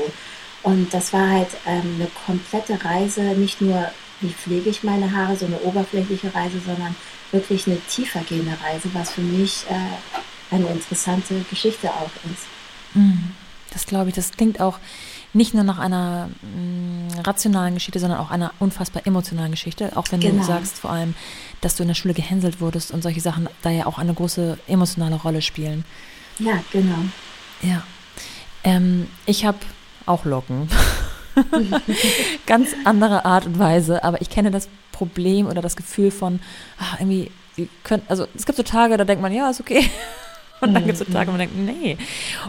Und 0.63 0.93
das 0.93 1.13
war 1.13 1.29
halt 1.29 1.51
ähm, 1.67 1.97
eine 1.97 2.09
komplette 2.27 2.83
Reise, 2.83 3.21
nicht 3.21 3.61
nur, 3.61 3.91
wie 4.21 4.31
pflege 4.31 4.71
ich 4.71 4.83
meine 4.83 5.15
Haare, 5.15 5.37
so 5.37 5.47
eine 5.47 5.61
oberflächliche 5.61 6.35
Reise, 6.35 6.59
sondern 6.65 6.97
wirklich 7.31 7.67
eine 7.67 7.79
tiefergehende 7.89 8.57
Reise, 8.65 8.89
was 8.95 9.13
für 9.13 9.21
mich 9.21 9.65
äh, 9.69 10.55
eine 10.55 10.69
interessante 10.69 11.45
Geschichte 11.51 11.91
auch 11.91 12.11
ist. 12.33 12.47
Mhm. 12.95 13.33
Das 13.71 13.85
glaube 13.85 14.09
ich, 14.09 14.15
das 14.15 14.33
klingt 14.33 14.61
auch 14.61 14.79
nicht 15.33 15.55
nur 15.55 15.65
nach 15.65 15.79
einer 15.79 16.29
mh, 16.43 17.19
mm, 17.19 17.21
rationalen 17.21 17.75
Geschichte, 17.75 18.01
sondern 18.01 18.19
auch 18.19 18.31
einer 18.31 18.53
unfassbar 18.59 19.07
emotionalen 19.07 19.51
Geschichte. 19.51 19.93
Auch 19.97 20.07
wenn 20.11 20.21
genau. 20.21 20.41
du 20.41 20.45
sagst 20.45 20.79
vor 20.79 20.91
allem, 20.91 21.15
dass 21.61 21.77
du 21.77 21.83
in 21.83 21.89
der 21.89 21.95
Schule 21.95 22.15
gehänselt 22.15 22.61
wurdest 22.61 22.93
und 22.93 23.03
solche 23.03 23.21
Sachen 23.21 23.49
da 23.63 23.71
ja 23.71 23.87
auch 23.87 23.99
eine 23.99 24.15
große 24.15 24.59
emotionale 24.67 25.17
Rolle 25.17 25.43
spielen. 25.43 25.85
Ja, 26.39 26.63
genau. 26.73 26.99
Ja. 27.63 27.83
Ähm, 28.65 29.09
ich 29.27 29.45
habe 29.45 29.59
auch 30.07 30.25
Locken. 30.25 30.69
Ganz 32.47 32.71
andere 32.85 33.25
Art 33.25 33.47
und 33.47 33.59
Weise, 33.59 34.03
aber 34.03 34.21
ich 34.21 34.31
kenne 34.31 34.51
das 34.51 34.69
Problem 34.93 35.47
oder 35.47 35.63
das 35.63 35.77
Gefühl 35.77 36.11
von, 36.11 36.41
ach, 36.79 36.99
irgendwie, 36.99 37.31
können, 37.85 38.03
also 38.09 38.27
es 38.35 38.47
gibt 38.47 38.57
so 38.57 38.63
Tage, 38.63 38.97
da 38.97 39.05
denkt 39.05 39.23
man, 39.23 39.33
ja, 39.33 39.49
ist 39.51 39.61
okay. 39.61 39.89
Und 40.61 40.75
dann 40.75 40.85
gibt 40.85 41.01
es 41.01 41.07
so 41.07 41.13
Tage, 41.13 41.29
wo 41.29 41.33
man 41.33 41.41
denkt, 41.41 41.57
nee. 41.57 41.97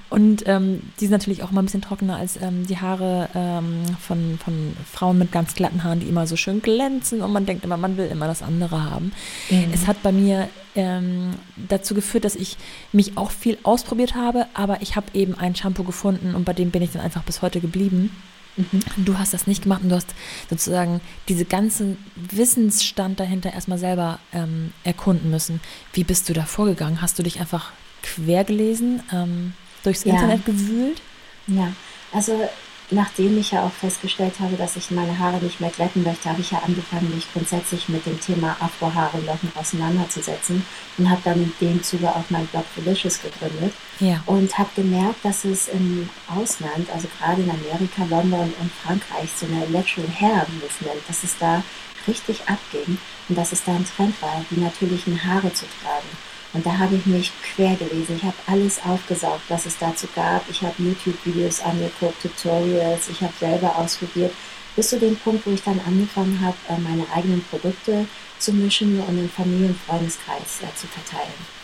Und 0.10 0.44
ähm, 0.48 0.82
die 1.00 1.06
sind 1.06 1.12
natürlich 1.12 1.44
auch 1.44 1.52
mal 1.52 1.62
ein 1.62 1.66
bisschen 1.66 1.82
trockener 1.82 2.18
als 2.18 2.38
ähm, 2.42 2.66
die 2.66 2.78
Haare 2.78 3.30
ähm, 3.36 3.84
von, 4.00 4.40
von 4.44 4.76
Frauen 4.92 5.18
mit 5.18 5.32
ganz 5.32 5.54
glatten 5.54 5.84
Haaren, 5.84 6.00
die 6.00 6.08
immer 6.08 6.28
so 6.28 6.36
schön 6.36 6.62
glänzen 6.62 7.22
und 7.22 7.32
man 7.32 7.46
denkt 7.46 7.64
immer, 7.64 7.78
man 7.78 7.98
will 7.98 8.08
immer 8.08 8.28
das 8.28 8.42
andere 8.42 8.84
haben. 8.84 9.12
Mhm. 9.50 9.68
Es 9.74 9.88
hat 9.88 10.02
bei 10.02 10.12
mir 10.12 10.50
ähm, 10.76 11.32
dazu 11.68 11.94
geführt, 11.94 12.26
dass 12.26 12.36
ich 12.36 12.58
mich 12.92 13.18
auch 13.18 13.32
viel 13.32 13.58
ausprobiert 13.64 14.16
habe, 14.16 14.48
aber 14.54 14.82
ich 14.82 14.96
habe 14.96 15.08
eben 15.14 15.36
ein 15.36 15.56
Shampoo 15.56 15.84
gefunden 15.84 16.36
und 16.36 16.46
bei 16.46 16.54
dem 16.54 16.72
bin 16.72 16.82
ich 16.82 16.92
dann 16.92 17.02
einfach 17.02 17.24
bis 17.24 17.42
heute 17.42 17.60
geblieben. 17.60 18.12
Mhm. 18.58 19.06
Du 19.06 19.18
hast 19.18 19.34
das 19.34 19.48
nicht 19.48 19.64
gemacht 19.64 19.84
und 19.84 19.90
du 19.90 19.96
hast 19.96 20.14
sozusagen 20.50 21.02
diese 21.28 21.46
ganze 21.46 21.98
Wissensstand 22.16 23.20
dahinter 23.20 23.54
erstmal 23.54 23.78
selber 23.78 24.20
ähm, 24.34 24.74
erkunden 24.84 25.30
müssen. 25.30 25.62
Wie 25.94 26.04
bist 26.04 26.28
du 26.30 26.34
da 26.34 26.44
vorgegangen? 26.44 27.02
Hast 27.02 27.18
du 27.20 27.24
dich 27.24 27.40
einfach 27.40 27.72
quer 28.02 28.44
gelesen, 28.44 29.02
ähm, 29.14 29.54
durchs 29.84 30.04
ja. 30.04 30.14
Internet 30.14 30.46
gewühlt? 30.46 31.02
Ja, 31.48 31.74
also 32.14 32.50
nachdem 32.92 33.38
ich 33.38 33.52
ja 33.52 33.64
auch 33.64 33.72
festgestellt 33.72 34.40
habe, 34.40 34.56
dass 34.56 34.76
ich 34.76 34.90
meine 34.92 35.18
Haare 35.18 35.38
nicht 35.38 35.62
mehr 35.62 35.70
glätten 35.70 36.04
möchte, 36.04 36.30
habe 36.30 36.42
ich 36.42 36.52
ja 36.52 36.60
angefangen, 36.60 37.14
mich 37.14 37.32
grundsätzlich 37.32 37.88
mit 37.90 38.06
dem 38.06 38.20
Thema 38.20 38.58
Afrohaare 38.60 39.18
und 39.18 39.26
Locken 39.28 39.52
auseinanderzusetzen 39.56 40.66
und 40.98 41.10
habe 41.10 41.22
dann 41.24 41.42
in 41.42 41.54
dem 41.62 41.84
Zuge 41.84 42.10
auch 42.10 42.24
mein 42.30 42.48
Blog 42.48 42.66
Felicious 42.74 43.22
gegründet 43.22 43.74
ja. 44.00 44.22
und 44.26 44.58
habe 44.58 44.70
gemerkt, 44.76 45.24
dass 45.24 45.46
es 45.46 45.68
im 45.68 46.10
Ausland, 46.28 46.90
also 46.94 47.08
gerade 47.20 47.42
in 47.42 47.52
Amerika, 47.52 48.06
London 48.10 48.54
und 48.60 48.72
Frankreich, 48.84 49.30
so 49.36 49.46
eine 49.46 49.70
Natural 49.70 50.10
Hair 50.20 50.48
Movement, 50.60 51.02
dass 51.08 51.24
es 51.24 51.38
da 51.38 51.64
richtig 52.08 52.42
abging 52.48 52.98
und 53.28 53.38
dass 53.38 53.52
es 53.52 53.64
da 53.64 53.76
ein 53.76 53.86
Trend 53.86 54.20
war, 54.22 54.44
die 54.50 54.60
natürlichen 54.60 55.24
Haare 55.24 55.54
zu 55.54 55.66
tragen. 55.82 56.29
Und 56.54 56.66
da 56.66 56.78
habe 56.78 56.96
ich 56.96 57.06
mich 57.06 57.32
quer 57.56 57.76
gelesen. 57.76 58.16
Ich 58.18 58.24
habe 58.24 58.36
alles 58.48 58.80
aufgesaugt, 58.84 59.44
was 59.50 59.66
es 59.66 59.78
dazu 59.78 60.08
gab. 60.16 60.50
Ich 60.50 60.62
habe 60.62 60.74
YouTube-Videos 60.80 61.62
angeguckt, 61.62 62.22
Tutorials, 62.22 63.10
ich 63.10 63.22
habe 63.22 63.34
selber 63.40 63.78
ausprobiert, 63.78 64.34
bis 64.76 64.90
zu 64.90 65.00
dem 65.00 65.16
Punkt, 65.18 65.46
wo 65.46 65.52
ich 65.52 65.62
dann 65.62 65.80
angefangen 65.86 66.40
habe, 66.42 66.58
äh, 66.70 66.80
meine 66.80 67.06
eigenen 67.14 67.44
Produkte 67.44 68.08
zu 68.40 68.54
mischen 68.54 69.00
und 69.02 69.18
im 69.18 69.30
Familien- 69.30 69.70
und 69.70 69.80
Freundeskreis 69.82 70.62
äh, 70.62 70.76
zu 70.76 70.88
verteilen. 70.88 71.60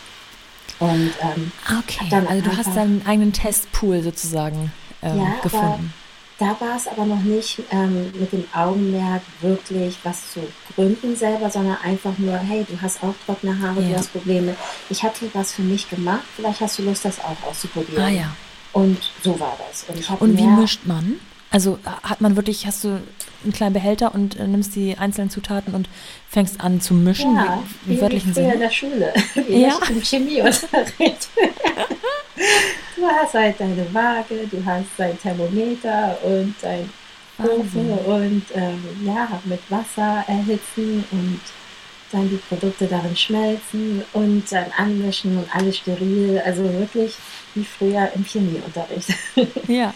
Und 0.78 1.12
ähm, 1.22 1.52
okay, 1.78 2.26
also 2.28 2.42
du 2.42 2.56
hast 2.56 2.76
deinen 2.76 3.04
eigenen 3.06 3.32
Testpool 3.32 4.02
sozusagen 4.02 4.70
ähm, 5.02 5.18
ja, 5.18 5.34
gefunden. 5.42 5.92
Da 6.38 6.54
war 6.60 6.76
es 6.76 6.86
aber 6.86 7.06
noch 7.06 7.22
nicht 7.22 7.62
ähm, 7.70 8.12
mit 8.18 8.30
dem 8.30 8.44
Augenmerk 8.52 9.22
wirklich 9.40 9.96
was 10.02 10.32
zu 10.32 10.40
gründen 10.74 11.16
selber, 11.16 11.48
sondern 11.48 11.78
einfach 11.82 12.18
nur, 12.18 12.36
hey, 12.36 12.66
du 12.68 12.80
hast 12.80 13.02
auch 13.02 13.14
trockene 13.24 13.58
Haare, 13.58 13.80
ja. 13.80 13.88
du 13.88 13.96
hast 13.96 14.12
Probleme. 14.12 14.54
Ich 14.90 15.02
habe 15.02 15.14
hier 15.18 15.30
was 15.32 15.52
für 15.52 15.62
mich 15.62 15.88
gemacht, 15.88 16.24
vielleicht 16.34 16.60
hast 16.60 16.78
du 16.78 16.82
Lust, 16.82 17.06
das 17.06 17.20
auch 17.20 17.48
auszuprobieren. 17.48 18.02
Ah 18.02 18.10
ja. 18.10 18.36
Und 18.74 18.98
so 19.22 19.40
war 19.40 19.56
das. 19.66 19.86
Und, 19.88 20.20
und 20.20 20.38
wie 20.38 20.46
mischt 20.46 20.84
man? 20.84 21.18
Also 21.50 21.78
hat 22.02 22.20
man 22.20 22.36
wirklich, 22.36 22.66
hast 22.66 22.84
du 22.84 23.00
einen 23.42 23.52
kleinen 23.54 23.72
Behälter 23.72 24.14
und 24.14 24.36
äh, 24.36 24.46
nimmst 24.46 24.76
die 24.76 24.98
einzelnen 24.98 25.30
Zutaten 25.30 25.74
und 25.74 25.88
fängst 26.28 26.60
an 26.60 26.82
zu 26.82 26.92
mischen? 26.92 27.34
Ja, 27.34 27.62
wie, 27.84 27.92
wie, 27.92 27.96
wie 27.96 28.00
wörtlichen 28.02 28.34
Sinne? 28.34 28.54
in 28.54 28.60
der 28.60 28.70
Schule, 28.70 29.14
wie 29.48 29.62
ja. 29.62 29.78
im 29.88 30.02
Chemieunterricht. 30.02 31.28
du 32.96 33.06
hast 33.06 33.34
halt 33.34 33.58
deine 33.58 33.92
Waage, 33.92 34.46
du 34.50 34.64
hast 34.64 34.86
dein 34.96 35.18
Thermometer 35.18 36.18
und 36.22 36.54
dein 36.62 36.88
Ofen 37.38 37.90
und 37.90 38.42
ähm, 38.54 38.82
ja, 39.04 39.40
mit 39.44 39.60
Wasser 39.70 40.24
erhitzen 40.26 41.04
und 41.10 41.40
dann 42.12 42.28
die 42.30 42.36
Produkte 42.36 42.86
darin 42.86 43.16
schmelzen 43.16 44.02
und 44.12 44.44
dann 44.50 44.66
anmischen 44.76 45.36
und 45.36 45.54
alles 45.54 45.78
steril. 45.78 46.40
Also 46.44 46.62
wirklich 46.62 47.14
wie 47.54 47.64
früher 47.64 48.10
im 48.14 48.24
Chemieunterricht. 48.24 49.08
Ja. 49.68 49.92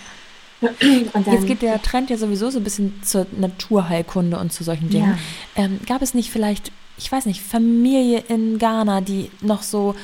Dann, 0.60 1.24
Jetzt 1.24 1.46
geht 1.46 1.62
der 1.62 1.80
Trend 1.80 2.10
ja 2.10 2.18
sowieso 2.18 2.50
so 2.50 2.58
ein 2.58 2.64
bisschen 2.64 3.02
zur 3.02 3.26
Naturheilkunde 3.32 4.38
und 4.38 4.52
zu 4.52 4.62
solchen 4.62 4.90
Dingen. 4.90 5.18
Ja. 5.56 5.64
Ähm, 5.64 5.80
gab 5.86 6.02
es 6.02 6.12
nicht 6.12 6.30
vielleicht, 6.30 6.70
ich 6.98 7.10
weiß 7.10 7.24
nicht, 7.24 7.40
Familie 7.40 8.22
in 8.28 8.58
Ghana, 8.58 9.00
die 9.00 9.30
noch 9.40 9.62
so 9.62 9.94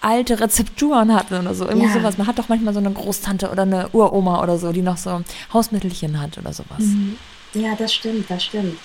alte 0.00 0.40
Rezepturen 0.40 1.14
hatten 1.14 1.34
oder 1.34 1.54
so. 1.54 1.66
Irgendwie 1.66 1.88
ja. 1.88 1.92
sowas. 1.92 2.18
Man 2.18 2.26
hat 2.26 2.38
doch 2.38 2.48
manchmal 2.48 2.74
so 2.74 2.80
eine 2.80 2.90
Großtante 2.90 3.50
oder 3.50 3.62
eine 3.62 3.88
Uroma 3.90 4.42
oder 4.42 4.58
so, 4.58 4.72
die 4.72 4.82
noch 4.82 4.96
so 4.96 5.22
Hausmittelchen 5.52 6.20
hat 6.20 6.38
oder 6.38 6.52
sowas. 6.52 6.80
Mhm. 6.80 7.16
Ja, 7.54 7.74
das 7.74 7.92
stimmt, 7.92 8.30
das 8.30 8.44
stimmt. 8.44 8.78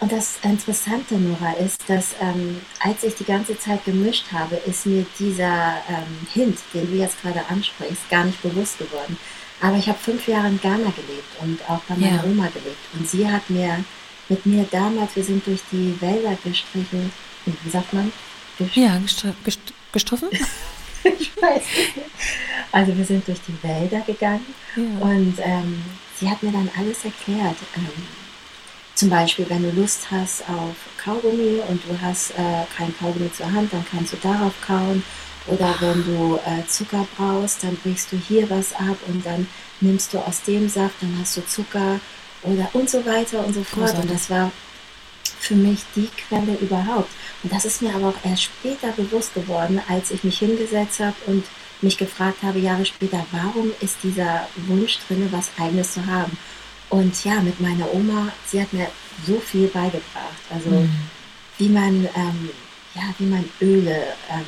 Und 0.00 0.12
das 0.12 0.38
Interessante, 0.42 1.16
Nora, 1.16 1.52
ist, 1.54 1.82
dass 1.88 2.14
ähm, 2.20 2.60
als 2.80 3.02
ich 3.02 3.16
die 3.16 3.24
ganze 3.24 3.58
Zeit 3.58 3.84
gemischt 3.84 4.26
habe, 4.32 4.54
ist 4.56 4.86
mir 4.86 5.04
dieser 5.18 5.74
ähm, 5.88 6.26
Hint, 6.32 6.58
den 6.72 6.88
du 6.88 6.96
jetzt 6.96 7.20
gerade 7.20 7.40
ansprichst, 7.48 8.08
gar 8.08 8.24
nicht 8.24 8.40
bewusst 8.40 8.78
geworden. 8.78 9.16
Aber 9.60 9.76
ich 9.76 9.88
habe 9.88 9.98
fünf 9.98 10.28
Jahre 10.28 10.48
in 10.48 10.60
Ghana 10.60 10.76
gelebt 10.94 11.34
und 11.40 11.58
auch 11.68 11.80
bei 11.88 11.96
meiner 11.96 12.22
ja. 12.22 12.24
Oma 12.24 12.46
gelebt. 12.46 12.78
Und 12.94 13.08
sie 13.08 13.28
hat 13.28 13.50
mir 13.50 13.82
mit 14.28 14.46
mir 14.46 14.64
damals, 14.70 15.16
wir 15.16 15.24
sind 15.24 15.44
durch 15.46 15.62
die 15.72 16.00
Wälder 16.00 16.36
gestrichen, 16.44 17.10
wie 17.44 17.70
sagt 17.70 17.92
man? 17.92 18.12
Gest 18.58 18.76
ja, 18.76 18.96
gestr 18.98 19.34
gest 19.44 19.60
gestriffen? 19.92 20.28
ich 21.04 21.36
weiß 21.40 21.62
nicht. 21.76 21.92
Also 22.72 22.96
wir 22.96 23.04
sind 23.04 23.26
durch 23.26 23.40
die 23.46 23.62
Wälder 23.62 24.00
gegangen 24.00 24.54
ja. 24.76 24.82
und 25.00 25.34
ähm, 25.40 25.82
sie 26.18 26.28
hat 26.28 26.42
mir 26.42 26.52
dann 26.52 26.70
alles 26.76 27.04
erklärt. 27.04 27.56
Ähm, 27.76 28.06
zum 28.94 29.10
Beispiel, 29.10 29.46
wenn 29.48 29.62
du 29.62 29.70
Lust 29.70 30.10
hast 30.10 30.42
auf 30.48 30.74
Kaugummi 31.02 31.60
und 31.68 31.80
du 31.84 32.00
hast 32.02 32.32
äh, 32.32 32.64
kein 32.76 32.96
Kaugummi 32.98 33.32
zur 33.32 33.50
Hand, 33.50 33.72
dann 33.72 33.86
kannst 33.90 34.12
du 34.12 34.16
darauf 34.16 34.52
kauen. 34.60 35.04
Oder 35.46 35.74
wenn 35.80 36.04
du 36.04 36.36
äh, 36.44 36.66
Zucker 36.66 37.06
brauchst, 37.16 37.62
dann 37.62 37.76
brichst 37.76 38.12
du 38.12 38.16
hier 38.16 38.50
was 38.50 38.74
ab 38.74 38.96
und 39.06 39.24
dann 39.24 39.48
nimmst 39.80 40.12
du 40.12 40.18
aus 40.18 40.42
dem 40.42 40.68
Saft, 40.68 40.96
dann 41.00 41.16
hast 41.20 41.36
du 41.36 41.46
Zucker 41.46 42.00
oder 42.42 42.68
und 42.74 42.90
so 42.90 43.04
weiter 43.06 43.46
und 43.46 43.54
so 43.54 43.62
fort. 43.62 43.98
Und 43.98 44.10
das 44.10 44.28
war 44.28 44.52
für 45.38 45.54
mich 45.54 45.80
die 45.94 46.08
Quelle 46.08 46.56
überhaupt. 46.60 47.10
Und 47.42 47.52
das 47.52 47.64
ist 47.64 47.82
mir 47.82 47.94
aber 47.94 48.08
auch 48.08 48.24
erst 48.24 48.44
später 48.44 48.88
bewusst 48.92 49.34
geworden, 49.34 49.80
als 49.88 50.10
ich 50.10 50.24
mich 50.24 50.38
hingesetzt 50.38 51.00
habe 51.00 51.16
und 51.26 51.44
mich 51.80 51.96
gefragt 51.96 52.42
habe, 52.42 52.58
Jahre 52.58 52.84
später, 52.84 53.24
warum 53.30 53.70
ist 53.80 53.98
dieser 54.02 54.48
Wunsch 54.66 54.98
drin, 55.06 55.28
was 55.30 55.50
eigenes 55.58 55.94
zu 55.94 56.04
haben? 56.06 56.36
Und 56.90 57.24
ja, 57.24 57.40
mit 57.40 57.60
meiner 57.60 57.92
Oma, 57.94 58.32
sie 58.46 58.60
hat 58.60 58.72
mir 58.72 58.88
so 59.26 59.38
viel 59.38 59.68
beigebracht. 59.68 60.42
Also 60.50 60.70
mhm. 60.70 60.90
wie 61.58 61.68
man 61.68 62.08
ähm, 62.16 62.50
ja, 62.98 63.14
wie 63.18 63.26
man 63.26 63.44
Öle 63.60 64.14
ähm, 64.30 64.44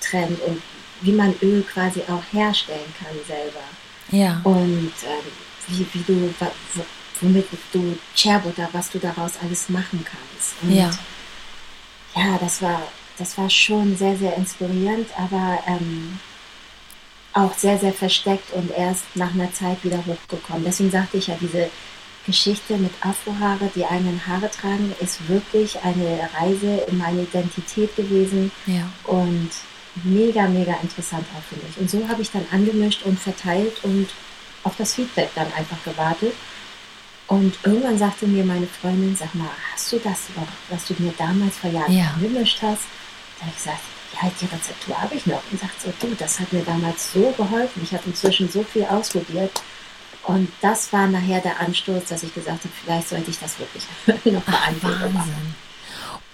trennt 0.00 0.40
und 0.42 0.60
wie 1.02 1.12
man 1.12 1.34
Öl 1.42 1.62
quasi 1.62 2.02
auch 2.08 2.22
herstellen 2.32 2.94
kann 2.98 3.16
selber. 3.26 3.64
Ja. 4.10 4.40
Und 4.44 4.92
ähm, 5.04 5.26
wie, 5.68 5.86
wie 5.92 6.02
du, 6.06 6.34
womit 7.20 7.46
du 7.72 7.98
Cherbutter, 8.14 8.68
was 8.72 8.90
du 8.90 8.98
daraus 8.98 9.32
alles 9.42 9.68
machen 9.68 10.04
kannst. 10.04 10.54
Und 10.62 10.72
ja. 10.72 10.90
Ja, 12.14 12.38
das 12.38 12.62
war, 12.62 12.82
das 13.18 13.36
war 13.36 13.50
schon 13.50 13.96
sehr, 13.96 14.16
sehr 14.16 14.36
inspirierend, 14.36 15.08
aber 15.16 15.58
ähm, 15.66 16.18
auch 17.32 17.52
sehr, 17.54 17.78
sehr 17.78 17.92
versteckt 17.92 18.52
und 18.54 18.70
erst 18.70 19.04
nach 19.14 19.34
einer 19.34 19.52
Zeit 19.52 19.84
wieder 19.84 19.98
hochgekommen. 20.06 20.64
Deswegen 20.64 20.90
sagte 20.90 21.18
ich 21.18 21.26
ja, 21.26 21.36
diese 21.40 21.70
Geschichte 22.24 22.76
mit 22.76 22.92
Afrohaare, 23.00 23.70
die 23.74 23.84
eigenen 23.84 24.26
Haare 24.26 24.50
tragen, 24.50 24.94
ist 25.00 25.28
wirklich 25.28 25.78
eine 25.82 26.28
Reise 26.38 26.84
in 26.88 26.98
meine 26.98 27.22
Identität 27.22 27.94
gewesen. 27.94 28.50
Ja. 28.66 28.88
Und 29.04 29.50
mega, 30.02 30.48
mega 30.48 30.74
interessant 30.82 31.26
auch 31.36 31.42
für 31.42 31.64
mich. 31.64 31.78
Und 31.78 31.90
so 31.90 32.08
habe 32.08 32.22
ich 32.22 32.30
dann 32.30 32.46
angemischt 32.50 33.02
und 33.04 33.18
verteilt 33.18 33.84
und 33.84 34.08
auf 34.64 34.76
das 34.76 34.94
Feedback 34.94 35.30
dann 35.34 35.46
einfach 35.56 35.82
gewartet. 35.84 36.32
Und 37.28 37.58
irgendwann 37.64 37.98
sagte 37.98 38.26
mir 38.26 38.44
meine 38.44 38.66
Freundin, 38.66 39.16
sag 39.16 39.34
mal, 39.34 39.50
hast 39.72 39.92
du 39.92 39.98
das 39.98 40.28
noch, 40.36 40.46
was 40.70 40.86
du 40.86 40.94
mir 40.98 41.12
damals 41.18 41.56
vor 41.56 41.70
Jahren 41.70 41.92
ja. 41.92 42.12
angemischt 42.14 42.62
hast? 42.62 42.82
Da 43.38 43.46
habe 43.46 43.50
ich 43.50 43.56
gesagt, 43.56 43.80
ja, 44.14 44.30
die 44.40 44.46
Rezeptur 44.46 45.00
habe 45.00 45.14
ich 45.14 45.26
noch. 45.26 45.42
Und 45.50 45.60
sagt 45.60 45.80
so, 45.80 45.92
du, 46.00 46.14
das 46.14 46.38
hat 46.38 46.52
mir 46.52 46.62
damals 46.62 47.12
so 47.12 47.34
geholfen. 47.36 47.82
Ich 47.82 47.92
habe 47.92 48.04
inzwischen 48.06 48.48
so 48.48 48.62
viel 48.62 48.84
ausprobiert. 48.84 49.60
Und 50.24 50.48
das 50.60 50.92
war 50.92 51.06
nachher 51.06 51.40
der 51.40 51.60
Anstoß, 51.60 52.04
dass 52.08 52.22
ich 52.22 52.34
gesagt 52.34 52.60
habe, 52.60 52.74
vielleicht 52.84 53.08
sollte 53.08 53.30
ich 53.30 53.38
das 53.38 53.58
wirklich 53.58 53.84
noch 54.32 54.46
mal 54.46 54.74
Wahnsinn. 54.82 55.54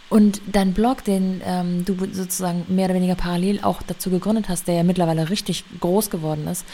Und 0.09 0.43
dein 0.47 0.75
Blog, 0.75 1.05
den 1.05 1.41
ähm, 1.43 1.87
du 1.87 1.97
sozusagen 2.13 2.67
mehr 2.69 2.85
oder 2.85 2.95
weniger 2.95 3.15
parallel 3.15 3.61
auch 3.63 3.81
dazu 3.83 4.11
gegründet 4.11 4.51
hast, 4.51 4.69
der 4.69 4.75
ja 4.75 4.83
mittlerweile 4.83 5.31
richtig 5.31 5.65
groß 5.81 6.11
geworden 6.11 6.47
ist, 6.49 6.67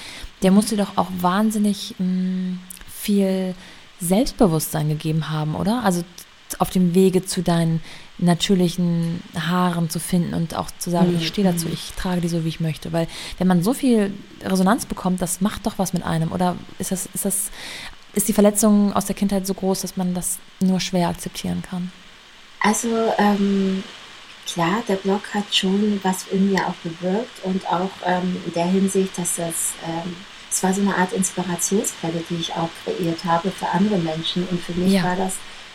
der 0.43 0.51
muss 0.51 0.67
dir 0.67 0.77
doch 0.77 0.97
auch 0.97 1.07
wahnsinnig 1.21 1.95
mh, 1.99 2.05
mm, 2.05 2.61
viel 2.93 3.55
Selbstbewusstsein 4.01 4.89
gegeben 4.89 5.31
haben, 5.31 5.55
oder? 5.55 5.83
Also 5.85 6.05
auf 6.59 6.71
dem 6.71 6.95
Wege 6.95 7.25
zu 7.25 7.43
deinen 7.43 7.83
natürlichen 8.19 9.23
Haaren 9.39 9.91
zu 9.91 10.01
finden 10.01 10.35
und 10.35 10.55
auch 10.57 10.71
zu 10.79 10.91
sagen, 10.91 11.13
mhm. 11.13 11.19
ich 11.19 11.29
stehe 11.29 11.47
dazu, 11.51 11.69
ich 11.73 11.93
trage 11.97 12.21
die 12.21 12.29
so, 12.29 12.45
wie 12.45 12.49
ich 12.49 12.61
möchte. 12.61 12.93
Weil 12.93 13.07
wenn 13.39 13.47
man 13.47 13.63
so 13.63 13.75
viel 13.75 14.13
Resonanz 14.43 14.87
bekommt, 14.87 15.23
das 15.23 15.41
macht 15.41 15.67
doch 15.67 15.79
was 15.79 15.93
mit 15.93 16.05
einem. 16.05 16.33
Oder 16.33 16.57
ist 16.79 16.91
das, 16.91 17.07
ist 17.15 17.25
das, 17.25 17.51
ist 18.15 18.29
die 18.29 18.33
Verletzung 18.33 18.93
aus 18.93 19.07
der 19.07 19.15
Kindheit 19.15 19.47
so 19.47 19.55
groß, 19.55 19.83
dass 19.83 19.97
man 19.97 20.15
das 20.15 20.39
nur 20.61 20.81
schwer 20.81 21.09
akzeptieren 21.09 21.63
kann? 21.63 21.93
Also 22.61 23.13
ähm, 23.19 23.85
klar, 24.47 24.83
der 24.89 24.97
Blog 24.97 25.23
hat 25.33 25.55
schon 25.55 26.01
was 26.03 26.27
in 26.29 26.51
mir 26.51 26.67
auch 26.67 26.75
bewirkt 26.83 27.45
und 27.45 27.67
auch 27.69 27.91
ähm, 28.05 28.37
in 28.47 28.53
der 28.53 28.67
Hinsicht, 28.67 29.17
dass 29.17 29.37
das, 29.37 29.75
ähm, 29.87 30.17
es 30.51 30.63
war 30.63 30.73
so 30.73 30.81
eine 30.81 30.97
Art 30.97 31.13
Inspirationsquelle, 31.13 32.23
die 32.29 32.37
ich 32.37 32.53
auch 32.55 32.71
kreiert 32.85 33.25
habe 33.25 33.51
für 33.51 33.69
andere 33.69 33.99
Menschen 33.99 34.47
und 34.49 34.61
für 34.61 34.73
mich 34.73 34.95
ja. 34.95 35.05
war 35.05 35.17
das 35.17 35.35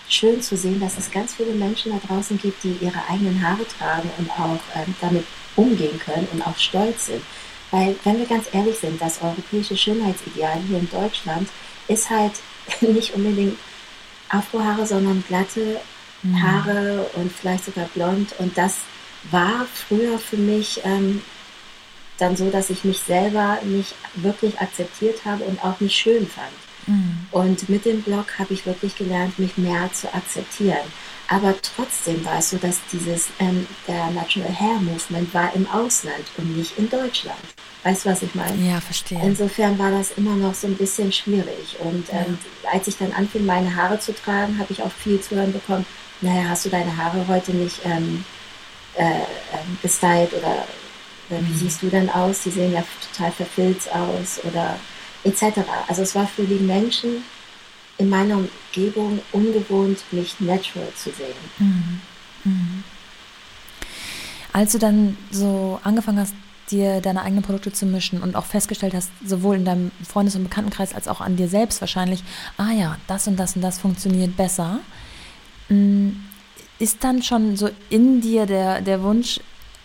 schön 0.09 0.41
zu 0.41 0.57
sehen, 0.57 0.79
dass 0.79 0.97
es 0.97 1.11
ganz 1.11 1.35
viele 1.35 1.53
Menschen 1.53 1.91
da 1.91 1.99
draußen 2.07 2.37
gibt, 2.37 2.63
die 2.63 2.77
ihre 2.81 2.99
eigenen 3.09 3.41
Haare 3.41 3.65
tragen 3.67 4.09
und 4.17 4.29
auch 4.31 4.59
ähm, 4.75 4.93
damit 5.01 5.25
umgehen 5.55 5.99
können 5.99 6.27
und 6.31 6.45
auch 6.45 6.57
stolz 6.57 7.07
sind. 7.07 7.21
Weil, 7.71 7.95
wenn 8.03 8.19
wir 8.19 8.25
ganz 8.25 8.45
ehrlich 8.51 8.77
sind, 8.77 9.01
das 9.01 9.21
europäische 9.21 9.75
Schönheitsideal 9.75 10.59
hier 10.67 10.79
in 10.79 10.89
Deutschland 10.89 11.49
ist 11.87 12.09
halt 12.09 12.33
nicht 12.81 13.13
unbedingt 13.13 13.57
Afrohaare, 14.29 14.85
sondern 14.85 15.23
glatte 15.27 15.79
mhm. 16.21 16.41
Haare 16.41 17.09
und 17.15 17.31
vielleicht 17.31 17.65
sogar 17.65 17.85
blond. 17.93 18.33
Und 18.39 18.57
das 18.57 18.77
war 19.31 19.65
früher 19.87 20.19
für 20.19 20.37
mich 20.37 20.81
ähm, 20.83 21.21
dann 22.23 22.37
so, 22.37 22.49
dass 22.49 22.69
ich 22.69 22.83
mich 22.83 22.99
selber 22.99 23.59
nicht 23.63 23.93
wirklich 24.15 24.59
akzeptiert 24.59 25.25
habe 25.25 25.43
und 25.43 25.63
auch 25.63 25.79
nicht 25.79 25.95
schön 25.95 26.25
fand. 26.25 26.53
Mhm. 26.87 27.27
Und 27.31 27.69
mit 27.69 27.85
dem 27.85 28.01
Blog 28.01 28.39
habe 28.39 28.53
ich 28.53 28.65
wirklich 28.65 28.95
gelernt, 28.95 29.37
mich 29.39 29.57
mehr 29.57 29.91
zu 29.93 30.13
akzeptieren. 30.13 30.87
Aber 31.27 31.53
trotzdem 31.61 32.23
war 32.25 32.39
es 32.39 32.49
so, 32.49 32.57
dass 32.57 32.79
dieses 32.91 33.27
ähm, 33.39 33.65
der 33.87 34.09
Natural 34.11 34.53
Hair 34.53 34.79
Movement 34.79 35.33
war 35.33 35.53
im 35.55 35.67
Ausland 35.69 36.25
und 36.37 36.57
nicht 36.57 36.77
in 36.77 36.89
Deutschland. 36.89 37.39
Weißt 37.83 38.05
du, 38.05 38.09
was 38.09 38.21
ich 38.21 38.35
meine? 38.35 38.55
Ja, 38.69 38.79
verstehe. 38.79 39.19
Insofern 39.23 39.77
war 39.79 39.91
das 39.91 40.11
immer 40.11 40.35
noch 40.35 40.53
so 40.53 40.67
ein 40.67 40.75
bisschen 40.75 41.11
schwierig. 41.11 41.77
Und 41.79 42.05
ähm, 42.11 42.37
ja. 42.63 42.71
als 42.71 42.87
ich 42.87 42.97
dann 42.97 43.11
anfing, 43.13 43.45
meine 43.45 43.75
Haare 43.75 43.99
zu 43.99 44.13
tragen, 44.13 44.57
habe 44.59 44.71
ich 44.71 44.81
auch 44.81 44.91
viel 44.91 45.19
zu 45.19 45.35
hören 45.35 45.53
bekommen, 45.53 45.85
naja, 46.21 46.49
hast 46.49 46.65
du 46.65 46.69
deine 46.69 46.95
Haare 46.95 47.25
heute 47.27 47.51
nicht 47.53 47.79
ähm, 47.85 48.23
äh, 48.95 49.03
ähm, 49.03 49.77
gestylt 49.81 50.33
oder 50.33 50.65
wie 51.29 51.35
mhm. 51.35 51.55
siehst 51.55 51.81
du 51.81 51.89
denn 51.89 52.09
aus? 52.09 52.43
Die 52.43 52.51
sehen 52.51 52.73
ja 52.73 52.83
total 53.11 53.31
verfilzt 53.31 53.93
aus 53.93 54.39
oder 54.43 54.77
etc. 55.23 55.59
Also 55.87 56.01
es 56.01 56.15
war 56.15 56.27
für 56.27 56.43
die 56.43 56.55
Menschen 56.55 57.23
in 57.97 58.09
meiner 58.09 58.37
Umgebung 58.37 59.19
ungewohnt, 59.31 59.99
mich 60.11 60.39
natural 60.39 60.87
zu 60.95 61.11
sehen. 61.11 61.35
Mhm. 61.59 62.01
Mhm. 62.43 62.83
Als 64.51 64.71
du 64.71 64.77
dann 64.77 65.17
so 65.31 65.79
angefangen 65.83 66.19
hast, 66.19 66.33
dir 66.69 67.01
deine 67.01 67.21
eigenen 67.21 67.43
Produkte 67.43 67.73
zu 67.73 67.85
mischen 67.85 68.21
und 68.21 68.35
auch 68.35 68.45
festgestellt 68.45 68.93
hast, 68.93 69.09
sowohl 69.25 69.57
in 69.57 69.65
deinem 69.65 69.91
Freundes- 70.07 70.35
und 70.35 70.43
Bekanntenkreis 70.43 70.93
als 70.93 71.07
auch 71.07 71.21
an 71.21 71.35
dir 71.35 71.47
selbst 71.47 71.81
wahrscheinlich, 71.81 72.23
ah 72.57 72.71
ja, 72.71 72.97
das 73.07 73.27
und 73.27 73.37
das 73.37 73.55
und 73.55 73.61
das 73.61 73.79
funktioniert 73.79 74.37
besser, 74.37 74.79
mm, 75.69 76.09
ist 76.79 77.03
dann 77.03 77.21
schon 77.21 77.57
so 77.57 77.69
in 77.89 78.21
dir 78.21 78.45
der, 78.45 78.81
der 78.81 79.03
Wunsch 79.03 79.39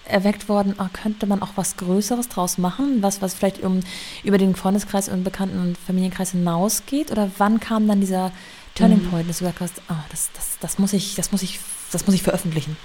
erweckt 0.08 0.48
worden, 0.48 0.74
oh, 0.78 0.86
könnte 0.92 1.26
man 1.26 1.42
auch 1.42 1.52
was 1.56 1.76
Größeres 1.76 2.28
draus 2.28 2.58
machen, 2.58 3.02
was, 3.02 3.22
was 3.22 3.34
vielleicht 3.34 3.62
um, 3.62 3.80
über 4.24 4.38
den 4.38 4.56
Freundeskreis 4.56 5.08
und 5.08 5.24
Bekannten- 5.24 5.60
und 5.60 5.78
Familienkreis 5.78 6.32
hinausgeht? 6.32 7.10
Oder 7.10 7.30
wann 7.38 7.60
kam 7.60 7.86
dann 7.86 8.00
dieser 8.00 8.32
Turning 8.74 9.04
mhm. 9.04 9.10
Point, 9.10 9.28
dass 9.28 9.38
du 9.38 9.44
gesagt 9.44 9.60
hast, 9.60 9.82
oh, 9.90 10.04
das, 10.10 10.30
das, 10.34 10.58
das, 10.60 10.78
muss 10.78 10.92
ich, 10.92 11.14
das, 11.14 11.32
muss 11.32 11.42
ich, 11.42 11.60
das 11.92 12.06
muss 12.06 12.14
ich 12.14 12.22
veröffentlichen? 12.22 12.76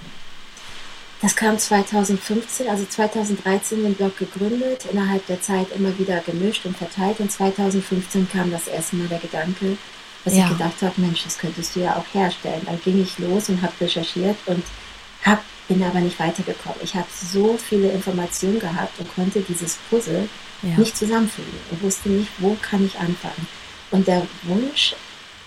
Das 1.22 1.36
kam 1.36 1.58
2015, 1.58 2.68
also 2.68 2.84
2013 2.84 3.82
den 3.82 3.94
Blog 3.94 4.18
gegründet, 4.18 4.84
innerhalb 4.92 5.26
der 5.26 5.40
Zeit 5.40 5.68
immer 5.74 5.96
wieder 5.98 6.20
gemischt 6.20 6.66
und 6.66 6.76
verteilt 6.76 7.20
und 7.20 7.32
2015 7.32 8.28
kam 8.28 8.50
das 8.50 8.66
erste 8.66 8.96
Mal 8.96 9.08
der 9.08 9.20
Gedanke, 9.20 9.78
dass 10.24 10.36
ja. 10.36 10.44
ich 10.44 10.50
gedacht 10.50 10.82
habe, 10.82 11.00
Mensch, 11.00 11.24
das 11.24 11.38
könntest 11.38 11.76
du 11.76 11.80
ja 11.80 11.96
auch 11.96 12.04
herstellen. 12.14 12.62
Dann 12.66 12.80
ging 12.82 13.00
ich 13.00 13.18
los 13.18 13.48
und 13.48 13.62
habe 13.62 13.72
recherchiert 13.80 14.36
und 14.46 14.62
habe 15.24 15.40
bin 15.68 15.82
aber 15.82 16.00
nicht 16.00 16.18
weitergekommen. 16.18 16.78
Ich 16.82 16.94
habe 16.94 17.06
so 17.10 17.56
viele 17.56 17.90
Informationen 17.90 18.60
gehabt 18.60 18.98
und 18.98 19.14
konnte 19.14 19.40
dieses 19.40 19.78
Puzzle 19.88 20.28
ja. 20.62 20.76
nicht 20.76 20.96
zusammenfügen 20.96 21.52
und 21.70 21.82
wusste 21.82 22.10
nicht, 22.10 22.30
wo 22.38 22.56
kann 22.60 22.84
ich 22.84 22.98
anfangen. 22.98 23.46
Und 23.90 24.06
der 24.06 24.26
Wunsch, 24.42 24.94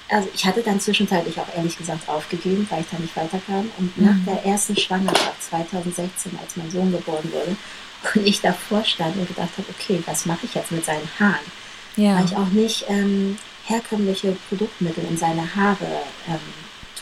also 0.10 0.28
ich 0.34 0.46
hatte 0.46 0.62
dann 0.62 0.80
zwischenzeitlich 0.80 1.40
auch 1.40 1.56
ehrlich 1.56 1.78
gesagt 1.78 2.08
aufgegeben, 2.10 2.66
weil 2.70 2.82
ich 2.82 2.88
da 2.90 2.98
nicht 2.98 3.16
weiterkam. 3.16 3.70
Und 3.78 3.98
mhm. 3.98 4.06
nach 4.06 4.16
der 4.26 4.46
ersten 4.46 4.76
Schwangerschaft 4.76 5.44
2016, 5.50 6.32
als 6.42 6.56
mein 6.56 6.72
Sohn 6.72 6.92
geboren 6.92 7.32
wurde, 7.32 7.56
und 8.16 8.28
ich 8.28 8.42
davor 8.42 8.84
stand 8.84 9.16
und 9.18 9.28
gedacht 9.28 9.50
habe, 9.58 9.68
okay, 9.70 10.02
was 10.06 10.26
mache 10.26 10.46
ich 10.46 10.54
jetzt 10.54 10.72
mit 10.72 10.86
seinen 10.86 11.10
Haaren? 11.20 11.36
Ja. 11.96 12.18
Weil 12.18 12.26
ich 12.26 12.36
auch 12.36 12.50
nicht 12.50 12.86
ähm, 12.90 13.38
herkömmliche 13.66 14.38
Produktmittel 14.50 15.04
in 15.10 15.18
seine 15.18 15.56
Haare 15.56 16.04
ähm, 16.28 16.40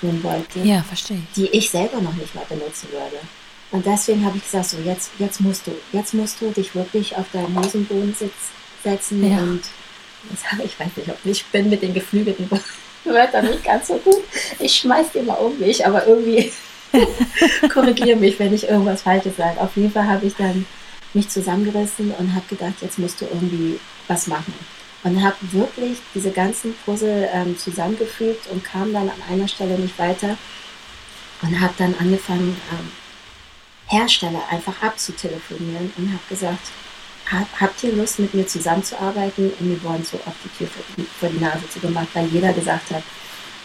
tun 0.06 0.24
wollte, 0.24 0.60
ja, 0.60 0.84
verstehe. 0.84 1.22
die 1.36 1.48
ich 1.48 1.70
selber 1.70 2.02
noch 2.02 2.14
nicht 2.14 2.34
mal 2.36 2.46
benutzen 2.48 2.90
würde. 2.92 3.18
Und 3.72 3.86
deswegen 3.86 4.26
habe 4.26 4.38
ich 4.38 4.44
gesagt, 4.44 4.68
so 4.68 4.78
jetzt, 4.86 5.12
jetzt 5.20 5.42
musst 5.42 5.68
du, 5.68 5.72
jetzt 5.92 6.14
musst 6.14 6.40
du 6.40 6.52
dich 6.52 6.76
wirklich 6.76 7.16
auf 7.16 7.26
deinen 7.34 7.58
Hosenboden 7.58 8.16
setzen 8.84 9.30
ja. 9.30 9.38
und 9.40 9.62
ich 10.64 10.80
weiß 10.80 10.90
nicht, 10.96 11.10
ob 11.10 11.18
ich 11.24 11.46
bin 11.48 11.70
mit 11.70 11.82
den 11.82 11.94
geflügelten 11.94 12.50
Wörtern 13.04 13.48
nicht 13.48 13.64
ganz 13.64 13.88
so 13.88 13.96
gut. 13.98 14.24
Ich 14.60 14.76
schmeiß 14.76 15.08
die 15.14 15.22
mal 15.22 15.36
um 15.36 15.60
mich, 15.60 15.86
aber 15.86 16.08
irgendwie 16.08 16.52
korrigiere 17.74 18.18
mich, 18.18 18.40
wenn 18.40 18.54
ich 18.54 18.68
irgendwas 18.68 19.02
Falsches 19.02 19.38
sage. 19.38 19.60
Auf 19.60 19.76
jeden 19.76 19.92
Fall 19.92 20.08
habe 20.08 20.26
ich 20.26 20.36
dann 20.36 20.66
mich 21.14 21.30
zusammengerissen 21.30 22.12
und 22.18 22.34
habe 22.34 22.46
gedacht, 22.50 22.76
jetzt 22.82 23.00
musst 23.00 23.22
du 23.22 23.26
irgendwie 23.26 23.80
was 24.08 24.28
machen 24.28 24.54
und 25.06 25.24
habe 25.24 25.36
wirklich 25.52 26.00
diese 26.16 26.32
ganzen 26.32 26.76
Puzzle 26.84 27.30
ähm, 27.32 27.56
zusammengefügt 27.58 28.48
und 28.48 28.64
kam 28.64 28.92
dann 28.92 29.08
an 29.08 29.22
einer 29.32 29.48
Stelle 29.48 29.78
nicht 29.78 29.98
weiter 30.00 30.36
und 31.44 31.62
habe 31.62 31.74
dann 31.78 31.94
angefangen, 32.00 32.60
ähm, 32.72 32.92
Hersteller 33.88 34.42
einfach 34.50 34.82
abzutelefonieren 34.82 35.94
und 35.96 36.08
habe 36.08 36.24
gesagt, 36.28 36.72
hab, 37.32 37.48
habt 37.62 37.84
ihr 37.84 37.94
Lust, 37.94 38.18
mit 38.18 38.34
mir 38.34 38.48
zusammenzuarbeiten? 38.48 39.52
Und 39.60 39.70
wir 39.70 39.84
wurden 39.84 40.04
so 40.04 40.18
auf 40.26 40.34
die 40.44 40.58
Tür 40.58 40.68
vor, 41.20 41.30
die 41.30 41.40
Nase 41.40 41.70
zu 41.70 41.80
gemacht, 41.80 42.08
weil 42.14 42.26
jeder 42.28 42.52
gesagt 42.52 42.90
hat, 42.90 43.04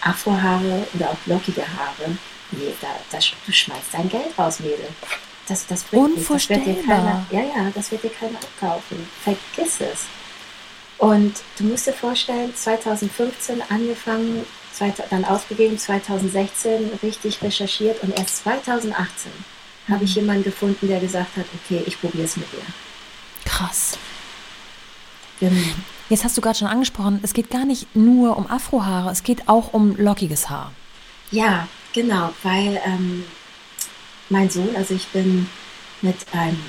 Afrohaare 0.03 0.87
oder 0.92 1.09
auch 1.09 1.16
lockige 1.24 1.62
Haare, 1.62 2.18
nee, 2.50 2.74
da, 2.83 2.88
das, 3.11 3.33
du 3.46 3.53
schmeißt 3.53 3.92
dein 3.92 4.11
Geld 4.11 4.38
raus, 4.38 4.61
Mädel. 4.61 4.88
Das, 5.48 5.66
das 5.66 5.85
bringt 5.85 6.16
Nicht. 6.16 6.31
Das 6.31 6.48
wird 6.50 6.66
dir 6.66 6.83
keiner, 6.83 7.26
ja, 7.31 7.40
ja, 7.40 7.70
das 7.74 7.90
wird 7.90 8.03
dir 8.03 8.11
keiner 8.11 8.38
abkaufen. 8.38 9.09
Vergiss 9.24 9.81
es. 9.81 10.19
Und 11.00 11.32
du 11.56 11.64
musst 11.64 11.86
dir 11.86 11.94
vorstellen, 11.94 12.54
2015 12.54 13.62
angefangen, 13.70 14.44
dann 15.08 15.24
ausgegeben, 15.24 15.78
2016 15.78 16.90
richtig 17.02 17.42
recherchiert 17.42 18.02
und 18.02 18.18
erst 18.18 18.44
2018 18.44 19.32
mhm. 19.32 19.92
habe 19.92 20.04
ich 20.04 20.10
mhm. 20.10 20.22
jemanden 20.22 20.44
gefunden, 20.44 20.88
der 20.88 21.00
gesagt 21.00 21.38
hat, 21.38 21.46
okay, 21.54 21.82
ich 21.86 21.98
probiere 21.98 22.24
es 22.24 22.36
mit 22.36 22.52
dir. 22.52 22.62
Krass. 23.46 23.98
Genau. 25.40 25.56
Jetzt 26.10 26.24
hast 26.24 26.36
du 26.36 26.42
gerade 26.42 26.58
schon 26.58 26.68
angesprochen, 26.68 27.20
es 27.22 27.32
geht 27.32 27.50
gar 27.50 27.64
nicht 27.64 27.96
nur 27.96 28.36
um 28.36 28.46
Afrohaare, 28.46 29.10
es 29.10 29.22
geht 29.22 29.48
auch 29.48 29.72
um 29.72 29.96
lockiges 29.96 30.50
Haar. 30.50 30.72
Ja, 31.30 31.66
genau, 31.94 32.34
weil 32.42 32.78
ähm, 32.84 33.24
mein 34.28 34.50
Sohn, 34.50 34.76
also 34.76 34.94
ich 34.94 35.06
bin 35.08 35.48
mit 36.02 36.16
einem, 36.32 36.62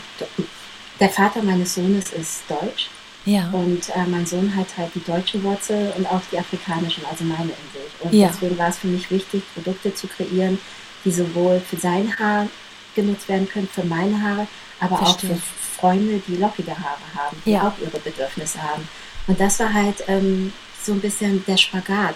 der 1.02 1.10
Vater 1.10 1.44
meines 1.44 1.76
Sohnes 1.76 2.14
ist 2.14 2.44
deutsch 2.48 2.90
ja. 3.26 3.50
Und 3.52 3.90
äh, 3.90 4.06
mein 4.10 4.26
Sohn 4.26 4.56
hat 4.56 4.68
halt 4.78 4.92
die 4.96 5.04
deutsche 5.04 5.42
Wurzel 5.44 5.94
und 5.98 6.08
auch 6.08 6.22
die 6.32 6.40
afrikanischen, 6.40 7.06
also 7.06 7.24
meine 7.24 7.50
in 7.50 7.50
sich. 7.50 8.02
Und 8.02 8.14
ja. 8.14 8.28
deswegen 8.28 8.58
war 8.58 8.70
es 8.70 8.80
für 8.80 8.88
mich 8.88 9.12
wichtig, 9.12 9.44
Produkte 9.54 9.94
zu 9.94 10.08
kreieren, 10.08 10.58
die 11.06 11.12
sowohl 11.12 11.60
für 11.60 11.78
sein 11.78 12.18
Haar 12.18 12.48
genutzt 12.96 13.30
werden 13.30 13.48
können, 13.48 13.68
für 13.72 13.84
meine 13.84 14.22
Haare, 14.22 14.48
aber 14.80 14.98
Verstehe. 14.98 15.32
auch 15.32 15.36
für 15.36 15.42
Freunde, 15.80 16.22
die 16.28 16.36
lockige 16.38 16.72
Haare 16.72 17.02
haben, 17.16 17.38
die 17.46 17.52
ja. 17.52 17.68
auch 17.68 17.74
ihre 17.82 18.00
Bedürfnisse 18.00 18.62
haben. 18.62 18.88
Und 19.28 19.40
das 19.40 19.60
war 19.60 19.72
halt 19.72 20.04
ähm, 20.08 20.52
so 20.82 20.94
ein 20.94 21.00
bisschen 21.00 21.44
der 21.46 21.58
Spagat, 21.58 22.16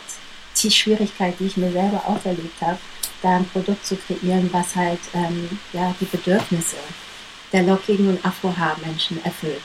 die 0.61 0.71
Schwierigkeit, 0.71 1.35
die 1.39 1.45
ich 1.45 1.57
mir 1.57 1.71
selber 1.71 2.03
auferlegt 2.07 2.61
habe, 2.61 2.79
da 3.21 3.37
ein 3.37 3.45
Produkt 3.45 3.85
zu 3.85 3.95
kreieren, 3.95 4.49
was 4.51 4.75
halt 4.75 4.99
ähm, 5.13 5.59
ja, 5.73 5.93
die 5.99 6.05
Bedürfnisse 6.05 6.77
der 7.51 7.63
lockigen 7.63 8.09
und 8.09 8.25
Afro-Haarmenschen 8.25 9.23
erfüllt. 9.23 9.61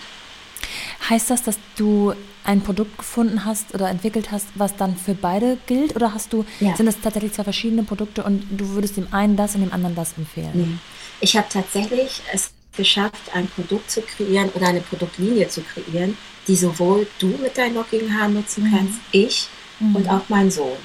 Heißt 1.08 1.30
das, 1.30 1.42
dass 1.42 1.58
du 1.76 2.12
ein 2.44 2.60
Produkt 2.62 2.98
gefunden 2.98 3.44
hast 3.44 3.74
oder 3.74 3.88
entwickelt 3.88 4.30
hast, 4.30 4.46
was 4.54 4.76
dann 4.76 4.96
für 4.96 5.14
beide 5.14 5.58
gilt? 5.66 5.96
Oder 5.96 6.14
hast 6.14 6.32
du, 6.32 6.44
ja. 6.60 6.76
sind 6.76 6.86
das 6.86 7.00
tatsächlich 7.00 7.32
zwei 7.32 7.44
verschiedene 7.44 7.82
Produkte 7.82 8.22
und 8.22 8.44
du 8.50 8.70
würdest 8.70 8.96
dem 8.96 9.12
einen 9.12 9.36
das 9.36 9.54
und 9.54 9.62
dem 9.62 9.72
anderen 9.72 9.94
das 9.94 10.16
empfehlen? 10.16 10.50
Nee. 10.54 10.78
Ich 11.20 11.36
habe 11.36 11.46
tatsächlich 11.50 12.22
es 12.32 12.50
geschafft, 12.76 13.34
ein 13.34 13.46
Produkt 13.48 13.90
zu 13.90 14.02
kreieren 14.02 14.50
oder 14.54 14.68
eine 14.68 14.80
Produktlinie 14.80 15.48
zu 15.48 15.62
kreieren, 15.62 16.16
die 16.46 16.56
sowohl 16.56 17.06
du 17.18 17.28
mit 17.42 17.56
deinen 17.58 17.74
lockigen 17.74 18.18
Haaren 18.18 18.34
nutzen 18.34 18.64
mhm. 18.64 18.76
kannst, 18.76 18.98
ich 19.12 19.48
mhm. 19.80 19.96
und 19.96 20.08
auch 20.08 20.22
mein 20.28 20.50
Sohn. 20.50 20.78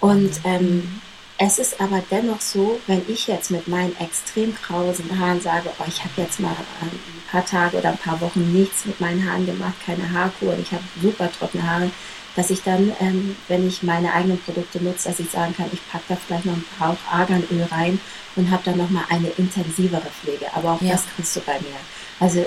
Und 0.00 0.30
ähm, 0.44 0.76
mhm. 0.76 1.00
Es 1.36 1.58
ist 1.58 1.80
aber 1.80 2.00
dennoch 2.12 2.40
so, 2.40 2.80
wenn 2.86 3.02
ich 3.08 3.26
jetzt 3.26 3.50
mit 3.50 3.66
meinen 3.66 3.96
extrem 3.98 4.54
krausen 4.54 5.18
Haaren 5.18 5.40
sage, 5.40 5.68
oh, 5.80 5.84
ich 5.86 6.00
habe 6.00 6.12
jetzt 6.16 6.38
mal 6.38 6.54
ein 6.80 6.90
paar 7.30 7.44
Tage 7.44 7.76
oder 7.76 7.90
ein 7.90 7.98
paar 7.98 8.20
Wochen 8.20 8.52
nichts 8.52 8.86
mit 8.86 9.00
meinen 9.00 9.28
Haaren 9.28 9.44
gemacht, 9.44 9.74
keine 9.84 10.12
Haarkur 10.12 10.52
und 10.52 10.60
ich 10.60 10.70
habe 10.70 10.84
super 11.02 11.28
trockene 11.32 11.68
Haare, 11.68 11.90
dass 12.36 12.50
ich 12.50 12.62
dann, 12.62 12.92
ähm, 13.00 13.36
wenn 13.48 13.66
ich 13.66 13.82
meine 13.82 14.12
eigenen 14.12 14.40
Produkte 14.40 14.82
nutze, 14.82 15.08
dass 15.08 15.18
ich 15.18 15.30
sagen 15.30 15.54
kann, 15.56 15.66
ich 15.72 15.80
packe 15.88 16.04
da 16.08 16.16
vielleicht 16.16 16.46
noch 16.46 16.54
ein 16.54 16.64
Hauch 16.78 16.96
Arganöl 17.10 17.66
rein 17.70 18.00
und 18.36 18.50
habe 18.50 18.62
dann 18.64 18.78
nochmal 18.78 19.04
eine 19.08 19.28
intensivere 19.36 20.06
Pflege. 20.22 20.46
Aber 20.54 20.72
auch 20.72 20.82
ja. 20.82 20.92
das 20.92 21.04
kriegst 21.14 21.34
du 21.34 21.40
bei 21.40 21.54
mir. 21.54 21.76
Also 22.20 22.44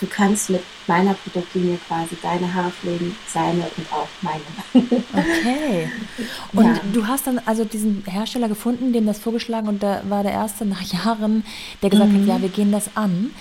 du 0.00 0.06
kannst 0.06 0.50
mit 0.50 0.62
meiner 0.86 1.14
Produktlinie 1.14 1.78
quasi 1.86 2.16
deine 2.22 2.52
Haare 2.52 2.70
pflegen, 2.70 3.16
seine 3.28 3.64
und 3.76 3.92
auch 3.92 4.08
meine. 4.22 4.40
Okay. 5.12 5.90
Und 6.52 6.64
ja. 6.64 6.80
du 6.92 7.06
hast 7.06 7.26
dann 7.26 7.40
also 7.44 7.64
diesen 7.64 8.04
Hersteller 8.06 8.48
gefunden, 8.48 8.92
dem 8.92 9.06
das 9.06 9.18
vorgeschlagen 9.18 9.68
und 9.68 9.82
da 9.82 10.02
war 10.08 10.22
der 10.22 10.32
erste 10.32 10.64
nach 10.64 10.82
Jahren, 10.82 11.44
der 11.82 11.90
gesagt 11.90 12.12
mhm. 12.12 12.22
hat, 12.22 12.28
ja, 12.28 12.42
wir 12.42 12.48
gehen 12.48 12.72
das 12.72 12.96
an. 12.96 13.32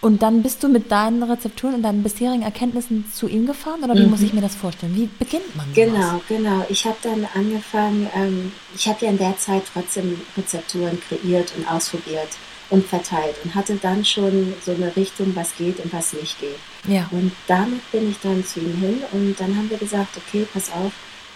Und 0.00 0.22
dann 0.22 0.42
bist 0.42 0.62
du 0.64 0.68
mit 0.68 0.90
deinen 0.90 1.22
Rezepturen 1.22 1.74
und 1.74 1.82
deinen 1.82 2.02
bisherigen 2.02 2.42
Erkenntnissen 2.42 3.04
zu 3.12 3.28
ihm 3.28 3.46
gefahren 3.46 3.84
oder 3.84 3.94
wie 3.94 4.04
mhm. 4.04 4.10
muss 4.10 4.22
ich 4.22 4.32
mir 4.32 4.40
das 4.40 4.54
vorstellen? 4.54 4.96
Wie 4.96 5.08
beginnt 5.18 5.54
man? 5.54 5.66
Sowas? 5.74 5.86
Genau, 5.86 6.20
genau. 6.28 6.66
Ich 6.68 6.84
habe 6.84 6.96
dann 7.02 7.26
angefangen, 7.34 8.08
ähm, 8.14 8.52
ich 8.74 8.88
habe 8.88 9.04
ja 9.04 9.10
in 9.12 9.18
der 9.18 9.36
Zeit 9.38 9.62
trotzdem 9.72 10.20
Rezepturen 10.36 10.98
kreiert 11.08 11.52
und 11.56 11.70
ausprobiert 11.70 12.28
und 12.72 12.86
verteilt 12.86 13.36
und 13.44 13.54
hatte 13.54 13.76
dann 13.76 14.02
schon 14.02 14.54
so 14.64 14.72
eine 14.72 14.96
Richtung, 14.96 15.36
was 15.36 15.54
geht 15.56 15.78
und 15.80 15.92
was 15.92 16.14
nicht 16.14 16.40
geht. 16.40 16.56
Ja. 16.88 17.06
Und 17.10 17.30
damit 17.46 17.92
bin 17.92 18.10
ich 18.10 18.18
dann 18.20 18.42
zu 18.44 18.60
ihm 18.60 18.74
hin 18.78 19.02
und 19.12 19.38
dann 19.38 19.54
haben 19.54 19.68
wir 19.68 19.76
gesagt, 19.76 20.16
okay, 20.16 20.46
pass 20.50 20.72
auf, 20.72 20.90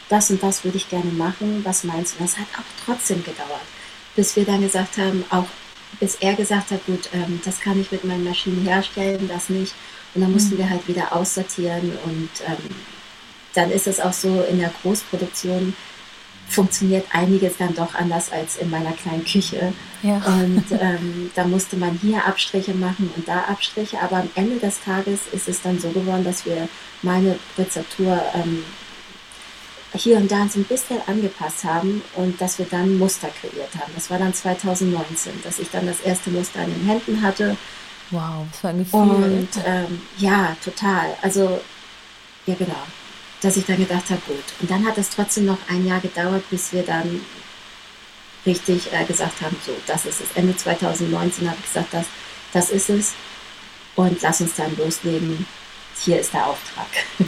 das 0.09 0.31
und 0.31 0.43
das 0.43 0.65
würde 0.65 0.79
ich 0.79 0.89
gerne 0.89 1.13
machen, 1.13 1.61
was 1.63 1.85
meinst 1.85 2.15
du? 2.15 2.23
Das 2.23 2.39
hat 2.39 2.47
auch 2.57 2.85
trotzdem 2.87 3.23
gedauert, 3.23 3.67
bis 4.17 4.35
wir 4.35 4.47
dann 4.47 4.63
gesagt 4.63 4.97
haben, 4.97 5.25
auch 5.29 5.45
bis 6.01 6.17
er 6.17 6.35
gesagt 6.35 6.71
hat, 6.71 6.85
gut, 6.87 7.11
ähm, 7.13 7.41
das 7.45 7.61
kann 7.61 7.79
ich 7.79 7.93
mit 7.93 8.05
meinen 8.05 8.25
Maschinen 8.25 8.67
herstellen, 8.67 9.29
das 9.29 9.51
nicht. 9.51 9.75
Und 10.15 10.23
dann 10.23 10.33
mussten 10.33 10.55
mhm. 10.55 10.59
wir 10.59 10.71
halt 10.71 10.89
wieder 10.89 11.15
aussortieren 11.15 11.93
und 12.05 12.31
ähm, 12.47 12.75
dann 13.53 13.71
ist 13.71 13.87
es 13.87 14.01
auch 14.01 14.13
so 14.15 14.43
in 14.43 14.59
der 14.59 14.73
Großproduktion 14.83 15.75
funktioniert 16.49 17.07
einiges 17.13 17.57
dann 17.57 17.75
doch 17.75 17.95
anders 17.95 18.31
als 18.31 18.57
in 18.57 18.71
meiner 18.71 18.93
kleinen 18.93 19.25
Küche. 19.25 19.73
Ja. 20.03 20.17
Und 20.27 20.65
ähm, 20.81 21.31
da 21.35 21.45
musste 21.45 21.77
man 21.77 21.99
hier 22.01 22.25
Abstriche 22.25 22.75
machen 22.75 23.11
und 23.17 23.27
da 23.27 23.45
Abstriche. 23.45 24.01
Aber 24.01 24.17
am 24.17 24.31
Ende 24.35 24.57
des 24.57 24.81
Tages 24.81 25.21
ist 25.33 25.49
es 25.49 25.63
dann 25.63 25.79
so 25.79 25.91
geworden, 25.91 26.25
dass 26.25 26.47
wir 26.47 26.69
meine 27.03 27.39
Rezeptur 27.59 28.21
ähm, 28.35 28.65
hier 29.95 30.19
und 30.19 30.31
da 30.31 30.47
so 30.49 30.61
ein 30.61 30.65
bisschen 30.65 30.99
angepasst 31.07 31.65
haben 31.65 32.03
und 32.17 32.41
dass 32.41 32.59
wir 32.59 32.67
dann 32.67 32.99
Muster 32.99 33.29
kreiert 33.41 33.75
haben. 33.79 33.93
Das 33.95 34.11
war 34.11 34.19
dann 34.19 34.35
2019, 34.35 35.33
dass 35.43 35.59
ich 35.59 35.71
dann 35.71 35.87
das 35.87 36.01
erste 36.01 36.31
Muster 36.31 36.61
an 36.61 36.73
den 36.73 36.87
Händen 36.87 37.23
hatte. 37.23 37.57
Wow, 38.11 38.47
was 38.51 38.61
für 38.61 38.69
ein 38.69 38.79
Gefühl. 38.79 39.01
Und 39.01 39.49
ähm, 39.65 40.01
ja, 40.19 40.57
total. 40.63 41.17
Also, 41.23 41.61
ja 42.47 42.55
genau. 42.55 42.75
Dass 43.47 43.57
ich 43.57 43.65
dann 43.65 43.77
gedacht 43.77 44.11
habe, 44.11 44.21
gut. 44.27 44.43
Und 44.61 44.69
dann 44.69 44.85
hat 44.85 44.99
es 44.99 45.09
trotzdem 45.11 45.45
noch 45.45 45.59
ein 45.69 45.87
Jahr 45.87 46.01
gedauert, 46.01 46.43
bis 46.51 46.73
wir 46.73 46.83
dann 46.83 47.21
richtig 48.45 48.93
äh, 48.93 49.05
gesagt 49.05 49.41
haben, 49.41 49.57
so, 49.65 49.71
das 49.87 50.05
ist 50.05 50.21
es. 50.21 50.33
Ende 50.35 50.57
2019 50.57 51.49
habe 51.49 51.57
ich 51.61 51.73
gesagt, 51.73 51.95
das, 51.95 52.07
das 52.53 52.71
ist 52.71 52.91
es. 52.91 53.13
Und 53.95 54.21
lass 54.21 54.41
uns 54.41 54.57
dann 54.57 54.77
loslegen 54.77 55.47
hier 56.01 56.19
ist 56.19 56.33
der 56.33 56.49
Auftrag. 56.49 56.89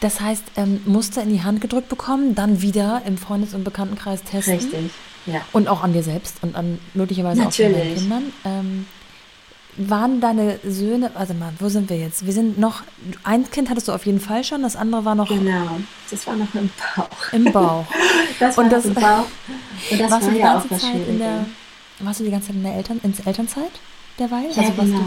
Das 0.00 0.20
heißt, 0.20 0.44
ähm, 0.56 0.82
Muster 0.84 1.22
in 1.22 1.30
die 1.30 1.42
Hand 1.42 1.62
gedrückt 1.62 1.88
bekommen, 1.88 2.34
dann 2.34 2.60
wieder 2.60 3.00
im 3.06 3.16
Freundes- 3.16 3.54
und 3.54 3.64
Bekanntenkreis 3.64 4.22
testen. 4.22 4.56
Richtig, 4.56 4.90
ja. 5.24 5.40
Und 5.52 5.66
auch 5.66 5.82
an 5.82 5.94
dir 5.94 6.02
selbst 6.02 6.42
und 6.42 6.56
an 6.56 6.78
möglicherweise 6.92 7.40
Natürlich. 7.40 7.74
auch 7.74 7.80
an 7.80 7.86
deinen 7.86 7.96
Kindern. 7.96 8.32
Ähm, 8.44 8.86
waren 9.76 10.20
deine 10.20 10.58
Söhne, 10.64 11.10
also 11.14 11.34
mal, 11.34 11.52
wo 11.58 11.68
sind 11.68 11.90
wir 11.90 11.96
jetzt? 11.96 12.26
Wir 12.26 12.32
sind 12.32 12.58
noch, 12.58 12.82
ein 13.22 13.50
Kind 13.50 13.70
hattest 13.70 13.88
du 13.88 13.92
auf 13.92 14.06
jeden 14.06 14.20
Fall 14.20 14.44
schon, 14.44 14.62
das 14.62 14.76
andere 14.76 15.04
war 15.04 15.14
noch. 15.14 15.28
Genau, 15.28 15.78
das 16.10 16.26
war 16.26 16.36
noch 16.36 16.54
im 16.54 16.70
Bauch. 16.96 17.32
Im 17.32 17.44
Bauch. 17.52 17.86
das 18.38 18.56
war 18.56 18.64
und 18.64 18.72
das, 18.72 18.84
im 18.84 18.94
Bauch. 18.94 19.26
Und 19.90 20.00
das 20.00 20.10
warst 20.10 20.12
war 20.12 20.28
du 20.28 20.30
die 20.30 20.40
ja 20.40 20.52
ganze 20.52 20.74
auch 20.74 20.78
Zeit 20.78 21.08
in 21.08 21.18
der, 21.18 21.46
Warst 22.00 22.20
du 22.20 22.24
die 22.24 22.30
ganze 22.30 22.48
Zeit 22.48 22.56
in 22.56 22.62
der 22.64 22.74
Eltern, 22.74 23.00
ins 23.02 23.20
Elternzeit 23.20 23.70
derweil? 24.18 24.50
Ja, 24.52 24.62
also 24.62 24.72
genau. 24.72 25.00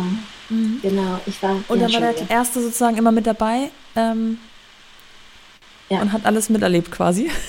Mhm. 0.49 0.79
Genau, 0.81 1.19
ich 1.25 1.41
war. 1.43 1.57
Und 1.67 1.81
dann 1.81 1.91
war 1.93 1.99
der 1.99 2.29
Erste 2.29 2.61
sozusagen 2.61 2.97
immer 2.97 3.11
mit 3.11 3.27
dabei 3.27 3.71
ähm, 3.95 4.37
ja. 5.89 6.01
und 6.01 6.13
hat 6.13 6.25
alles 6.25 6.49
miterlebt 6.49 6.91
quasi. 6.91 7.29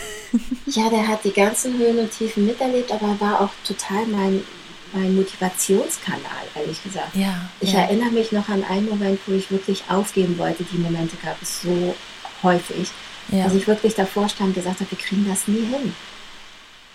Ja, 0.67 0.91
der 0.91 1.09
hat 1.09 1.25
die 1.25 1.33
ganzen 1.33 1.79
Höhen 1.79 1.99
und 2.01 2.11
Tiefen 2.11 2.45
miterlebt, 2.45 2.93
aber 2.93 3.19
war 3.19 3.41
auch 3.41 3.49
total 3.65 4.05
mein, 4.09 4.43
mein 4.93 5.15
Motivationskanal, 5.15 6.23
ehrlich 6.55 6.83
gesagt. 6.83 7.15
Ja, 7.15 7.49
ich 7.61 7.73
ja. 7.73 7.81
erinnere 7.81 8.11
mich 8.11 8.33
noch 8.33 8.49
an 8.49 8.65
einen 8.65 8.89
Moment, 8.89 9.21
wo 9.27 9.33
ich 9.33 9.51
wirklich 9.51 9.85
aufgeben 9.89 10.39
wollte. 10.39 10.65
Die 10.65 10.79
Momente 10.79 11.17
gab 11.23 11.41
es 11.43 11.63
so 11.63 11.95
häufig. 12.43 12.89
Ja. 13.31 13.45
Dass 13.45 13.55
ich 13.55 13.67
wirklich 13.67 13.95
davor 13.95 14.29
stand 14.29 14.49
und 14.49 14.55
gesagt 14.55 14.81
habe, 14.81 14.91
wir 14.91 14.99
kriegen 14.99 15.27
das 15.29 15.47
nie 15.49 15.65
hin. 15.67 15.95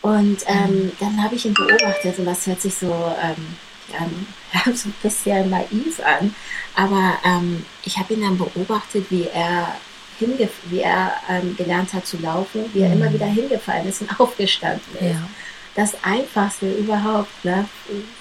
Und 0.01 0.39
ähm, 0.47 0.85
mhm. 0.85 0.91
dann 0.99 1.23
habe 1.23 1.35
ich 1.35 1.45
ihn 1.45 1.53
beobachtet 1.53 2.19
und 2.19 2.25
das 2.25 2.45
hört 2.47 2.61
sich 2.61 2.73
so 2.75 2.87
ähm, 2.87 3.55
ähm, 3.91 4.25
so 4.75 4.89
ein 4.89 4.95
bisschen 5.01 5.49
naiv 5.49 5.99
an, 6.03 6.33
aber 6.75 7.17
ähm, 7.23 7.65
ich 7.83 7.97
habe 7.97 8.13
ihn 8.13 8.21
dann 8.21 8.37
beobachtet, 8.37 9.05
wie 9.09 9.27
er, 9.33 9.75
wie 10.19 10.79
er 10.79 11.13
ähm, 11.29 11.55
gelernt 11.57 11.93
hat 11.93 12.07
zu 12.07 12.17
laufen, 12.17 12.65
wie 12.73 12.81
er 12.81 12.89
mhm. 12.89 13.01
immer 13.01 13.13
wieder 13.13 13.25
hingefallen 13.25 13.87
ist 13.87 14.01
und 14.01 14.19
aufgestanden 14.19 14.93
ist. 14.95 15.15
Ja. 15.15 15.29
Das 15.75 15.95
Einfachste 16.03 16.71
überhaupt, 16.71 17.43
ne? 17.43 17.67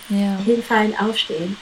Ja. 0.08 0.38
hinfallen, 0.44 0.96
aufstehen. 0.98 1.56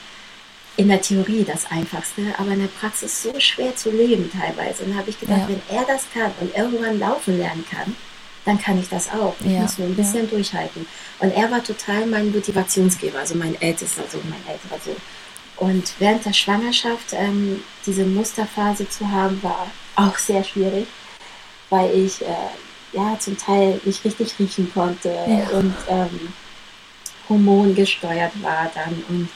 In 0.77 0.87
der 0.87 1.01
Theorie 1.01 1.43
das 1.43 1.69
Einfachste, 1.69 2.21
aber 2.37 2.51
in 2.51 2.61
der 2.61 2.67
Praxis 2.67 3.23
so 3.23 3.37
schwer 3.39 3.75
zu 3.75 3.91
leben 3.91 4.31
teilweise. 4.31 4.83
Und 4.83 4.93
da 4.93 4.99
habe 4.99 5.09
ich 5.09 5.19
gedacht, 5.19 5.41
ja. 5.41 5.49
wenn 5.49 5.77
er 5.77 5.83
das 5.85 6.05
kann 6.13 6.31
und 6.39 6.55
irgendwann 6.55 6.97
laufen 6.97 7.37
lernen 7.37 7.65
kann, 7.69 7.93
dann 8.45 8.59
kann 8.59 8.79
ich 8.79 8.89
das 8.89 9.09
auch. 9.09 9.35
Ich 9.41 9.51
ja, 9.51 9.61
muss 9.61 9.77
nur 9.77 9.87
ein 9.87 9.95
bisschen 9.95 10.29
durchhalten. 10.29 10.87
Und 11.19 11.31
er 11.31 11.51
war 11.51 11.63
total 11.63 12.05
mein 12.07 12.31
Motivationsgeber, 12.31 13.19
also 13.19 13.35
mein 13.35 13.59
ältester 13.61 14.03
Sohn, 14.09 14.23
mein 14.29 14.41
älterer 14.47 14.79
Sohn. 14.83 14.95
Und 15.57 15.93
während 15.99 16.25
der 16.25 16.33
Schwangerschaft 16.33 17.13
ähm, 17.13 17.63
diese 17.85 18.03
Musterphase 18.03 18.89
zu 18.89 19.09
haben, 19.11 19.41
war 19.43 19.67
auch 19.95 20.17
sehr 20.17 20.43
schwierig, 20.43 20.87
weil 21.69 21.93
ich 21.93 22.21
äh, 22.21 22.25
ja 22.93 23.17
zum 23.19 23.37
Teil 23.37 23.79
nicht 23.85 24.03
richtig 24.03 24.37
riechen 24.39 24.71
konnte 24.73 25.09
ja. 25.09 25.57
und 25.57 25.75
ähm, 25.87 26.33
hormongesteuert 27.29 28.41
war 28.41 28.71
dann 28.73 29.03
und 29.09 29.29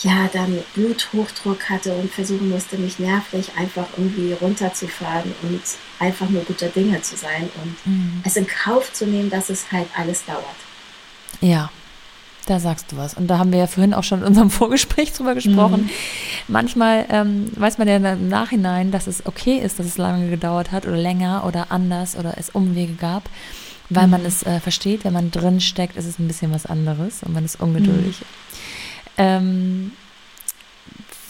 ja, 0.00 0.28
dann 0.32 0.62
Bluthochdruck 0.74 1.68
hatte 1.68 1.92
und 1.92 2.12
versuchen 2.12 2.50
musste, 2.50 2.78
mich 2.78 3.00
nervlich 3.00 3.50
einfach 3.56 3.86
irgendwie 3.96 4.32
runterzufahren 4.32 5.34
und 5.42 5.60
einfach 5.98 6.28
nur 6.28 6.44
guter 6.44 6.68
Dinge 6.68 7.02
zu 7.02 7.16
sein 7.16 7.50
und 7.62 7.86
mhm. 7.86 8.22
es 8.24 8.36
in 8.36 8.46
Kauf 8.46 8.92
zu 8.92 9.06
nehmen, 9.06 9.28
dass 9.28 9.50
es 9.50 9.72
halt 9.72 9.88
alles 9.96 10.24
dauert. 10.24 10.44
Ja, 11.40 11.70
da 12.48 12.60
sagst 12.60 12.92
du 12.92 12.96
was. 12.96 13.14
Und 13.14 13.28
da 13.28 13.38
haben 13.38 13.52
wir 13.52 13.58
ja 13.58 13.66
vorhin 13.66 13.94
auch 13.94 14.04
schon 14.04 14.20
in 14.20 14.26
unserem 14.26 14.50
Vorgespräch 14.58 15.12
drüber 15.12 15.34
gesprochen. 15.34 15.82
Mhm. 15.82 15.90
Manchmal 16.48 17.06
ähm, 17.10 17.50
weiß 17.54 17.78
man 17.78 17.88
ja 17.88 17.96
im 17.96 18.28
Nachhinein, 18.28 18.90
dass 18.90 19.06
es 19.06 19.26
okay 19.26 19.58
ist, 19.58 19.78
dass 19.78 19.86
es 19.86 19.98
lange 19.98 20.30
gedauert 20.30 20.72
hat 20.72 20.86
oder 20.86 20.96
länger 20.96 21.44
oder 21.46 21.70
anders 21.70 22.16
oder 22.16 22.34
es 22.38 22.50
Umwege 22.50 22.94
gab, 22.94 23.28
weil 23.90 24.06
mhm. 24.06 24.12
man 24.12 24.24
es 24.24 24.42
äh, 24.44 24.60
versteht. 24.60 25.04
Wenn 25.04 25.12
man 25.12 25.30
drin 25.30 25.60
steckt, 25.60 25.96
ist 25.96 26.06
es 26.06 26.18
ein 26.18 26.28
bisschen 26.28 26.52
was 26.52 26.66
anderes 26.66 27.22
und 27.22 27.34
man 27.34 27.44
ist 27.44 27.60
ungeduldig. 27.60 28.20
Mhm. 28.20 28.24
Ähm, 29.18 29.92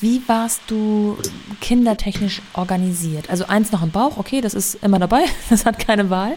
wie 0.01 0.23
warst 0.27 0.63
du 0.69 1.19
kindertechnisch 1.61 2.41
organisiert? 2.55 3.31
Also 3.31 3.47
eins 3.47 3.73
noch 3.73 3.83
im 3.83 3.91
Bauch, 3.91 4.17
okay, 4.17 4.41
das 4.41 4.55
ist 4.55 4.77
immer 4.83 4.99
dabei, 4.99 5.25
das 5.51 5.65
hat 5.65 5.79
keine 5.79 6.11
Wahl. 6.11 6.37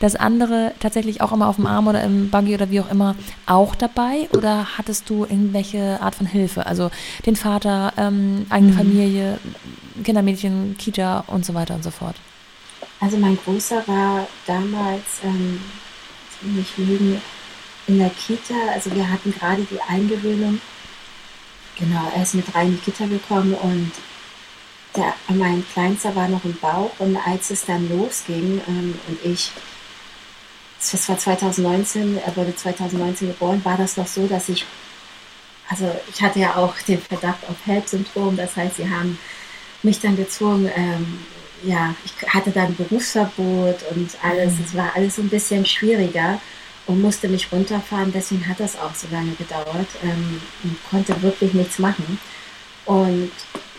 Das 0.00 0.14
andere 0.14 0.72
tatsächlich 0.80 1.20
auch 1.20 1.32
immer 1.32 1.48
auf 1.48 1.56
dem 1.56 1.66
Arm 1.66 1.88
oder 1.88 2.02
im 2.02 2.30
Buggy 2.30 2.54
oder 2.54 2.70
wie 2.70 2.80
auch 2.80 2.90
immer 2.90 3.16
auch 3.46 3.74
dabei? 3.74 4.28
Oder 4.32 4.78
hattest 4.78 5.10
du 5.10 5.24
irgendwelche 5.24 6.00
Art 6.00 6.14
von 6.14 6.26
Hilfe? 6.26 6.66
Also 6.66 6.90
den 7.26 7.36
Vater, 7.36 7.92
ähm, 7.96 8.46
eigene 8.50 8.72
mhm. 8.72 8.76
Familie, 8.76 9.38
Kindermädchen, 10.04 10.76
Kita 10.78 11.24
und 11.26 11.44
so 11.44 11.54
weiter 11.54 11.74
und 11.74 11.84
so 11.84 11.90
fort. 11.90 12.16
Also 13.00 13.16
mein 13.16 13.36
Großer 13.36 13.82
war 13.86 14.26
damals, 14.46 15.20
ähm, 15.24 15.60
nicht 16.42 16.76
lügen, 16.78 17.20
in 17.86 17.98
der 17.98 18.10
Kita. 18.10 18.54
Also 18.72 18.94
wir 18.94 19.10
hatten 19.10 19.32
gerade 19.32 19.66
die 19.70 19.80
Eingewöhnung 19.80 20.60
Genau, 21.78 22.10
er 22.14 22.22
ist 22.22 22.34
mit 22.34 22.54
rein 22.54 22.68
in 22.68 22.76
die 22.78 22.84
Gitter 22.84 23.06
gekommen 23.06 23.54
und 23.54 23.92
der, 24.96 25.14
mein 25.28 25.64
Kleinster 25.72 26.14
war 26.14 26.28
noch 26.28 26.44
im 26.44 26.56
Bauch 26.58 26.90
und 26.98 27.16
als 27.16 27.50
es 27.50 27.64
dann 27.64 27.88
losging 27.88 28.60
ähm, 28.68 28.98
und 29.08 29.18
ich, 29.24 29.50
das 30.78 31.08
war 31.08 31.18
2019, 31.18 32.18
er 32.24 32.36
wurde 32.36 32.54
2019 32.54 33.28
geboren, 33.28 33.64
war 33.64 33.78
das 33.78 33.96
noch 33.96 34.06
so, 34.06 34.26
dass 34.26 34.50
ich, 34.50 34.66
also 35.68 35.90
ich 36.12 36.22
hatte 36.22 36.40
ja 36.40 36.56
auch 36.56 36.74
den 36.86 37.00
Verdacht 37.00 37.48
auf 37.48 37.56
HELP-Syndrom, 37.64 38.36
das 38.36 38.56
heißt, 38.56 38.76
sie 38.76 38.90
haben 38.90 39.18
mich 39.82 39.98
dann 40.00 40.16
gezwungen, 40.16 40.70
ähm, 40.76 41.20
ja, 41.64 41.94
ich 42.04 42.28
hatte 42.28 42.50
dann 42.50 42.74
Berufsverbot 42.76 43.78
und 43.90 44.10
alles, 44.22 44.54
mhm. 44.54 44.64
es 44.66 44.74
war 44.74 44.92
alles 44.94 45.16
so 45.16 45.22
ein 45.22 45.28
bisschen 45.30 45.64
schwieriger 45.64 46.38
und 46.86 47.00
musste 47.00 47.28
mich 47.28 47.50
runterfahren. 47.52 48.12
Deswegen 48.12 48.46
hat 48.48 48.60
das 48.60 48.78
auch 48.78 48.94
so 48.94 49.06
lange 49.10 49.32
gedauert 49.32 49.88
ähm, 50.02 50.40
und 50.64 50.76
konnte 50.90 51.20
wirklich 51.22 51.54
nichts 51.54 51.78
machen. 51.78 52.18
Und 52.84 53.30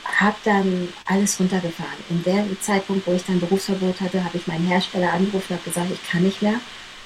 habe 0.05 0.35
dann 0.43 0.89
alles 1.05 1.39
runtergefahren. 1.39 1.97
In 2.09 2.23
dem 2.23 2.61
Zeitpunkt, 2.61 3.07
wo 3.07 3.13
ich 3.13 3.25
dann 3.25 3.39
Berufsverbot 3.39 3.99
hatte, 3.99 4.23
habe 4.23 4.37
ich 4.37 4.47
meinen 4.47 4.67
Hersteller 4.67 5.11
angerufen 5.11 5.53
und 5.53 5.57
habe 5.57 5.69
gesagt, 5.69 5.91
ich 5.91 6.09
kann 6.09 6.23
nicht 6.23 6.41
mehr. 6.41 6.59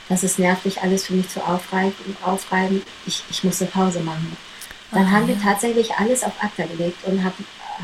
Das 0.10 0.24
ist 0.24 0.40
nervig, 0.40 0.82
alles 0.82 1.06
für 1.06 1.14
mich 1.14 1.30
zu 1.30 1.42
aufreiben. 1.46 1.94
aufreiben. 2.24 2.82
Ich, 3.06 3.24
ich 3.30 3.44
muss 3.44 3.62
eine 3.62 3.72
Pause 3.72 4.00
machen. 4.02 4.36
Dann 4.92 5.06
oh, 5.06 5.12
haben 5.12 5.28
wir 5.28 5.40
tatsächlich 5.42 5.94
alles 5.96 6.24
auf 6.24 6.34
Akta 6.42 6.66
gelegt 6.66 6.98
und 7.06 7.24
hab, 7.24 7.34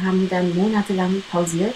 haben 0.04 0.30
dann 0.30 0.56
monatelang 0.56 1.22
pausiert 1.32 1.76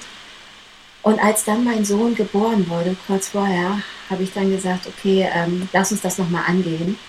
und 1.07 1.23
als 1.23 1.45
dann 1.45 1.63
mein 1.63 1.85
Sohn 1.85 2.15
geboren 2.15 2.69
wurde, 2.69 2.93
kurz 3.07 3.29
vorher, 3.29 3.81
habe 4.09 4.23
ich 4.23 4.33
dann 4.33 4.51
gesagt, 4.51 4.87
okay, 4.87 5.25
ähm, 5.33 5.69
lass 5.71 5.93
uns 5.93 6.01
das 6.01 6.17
nochmal 6.17 6.43
angehen. 6.45 6.99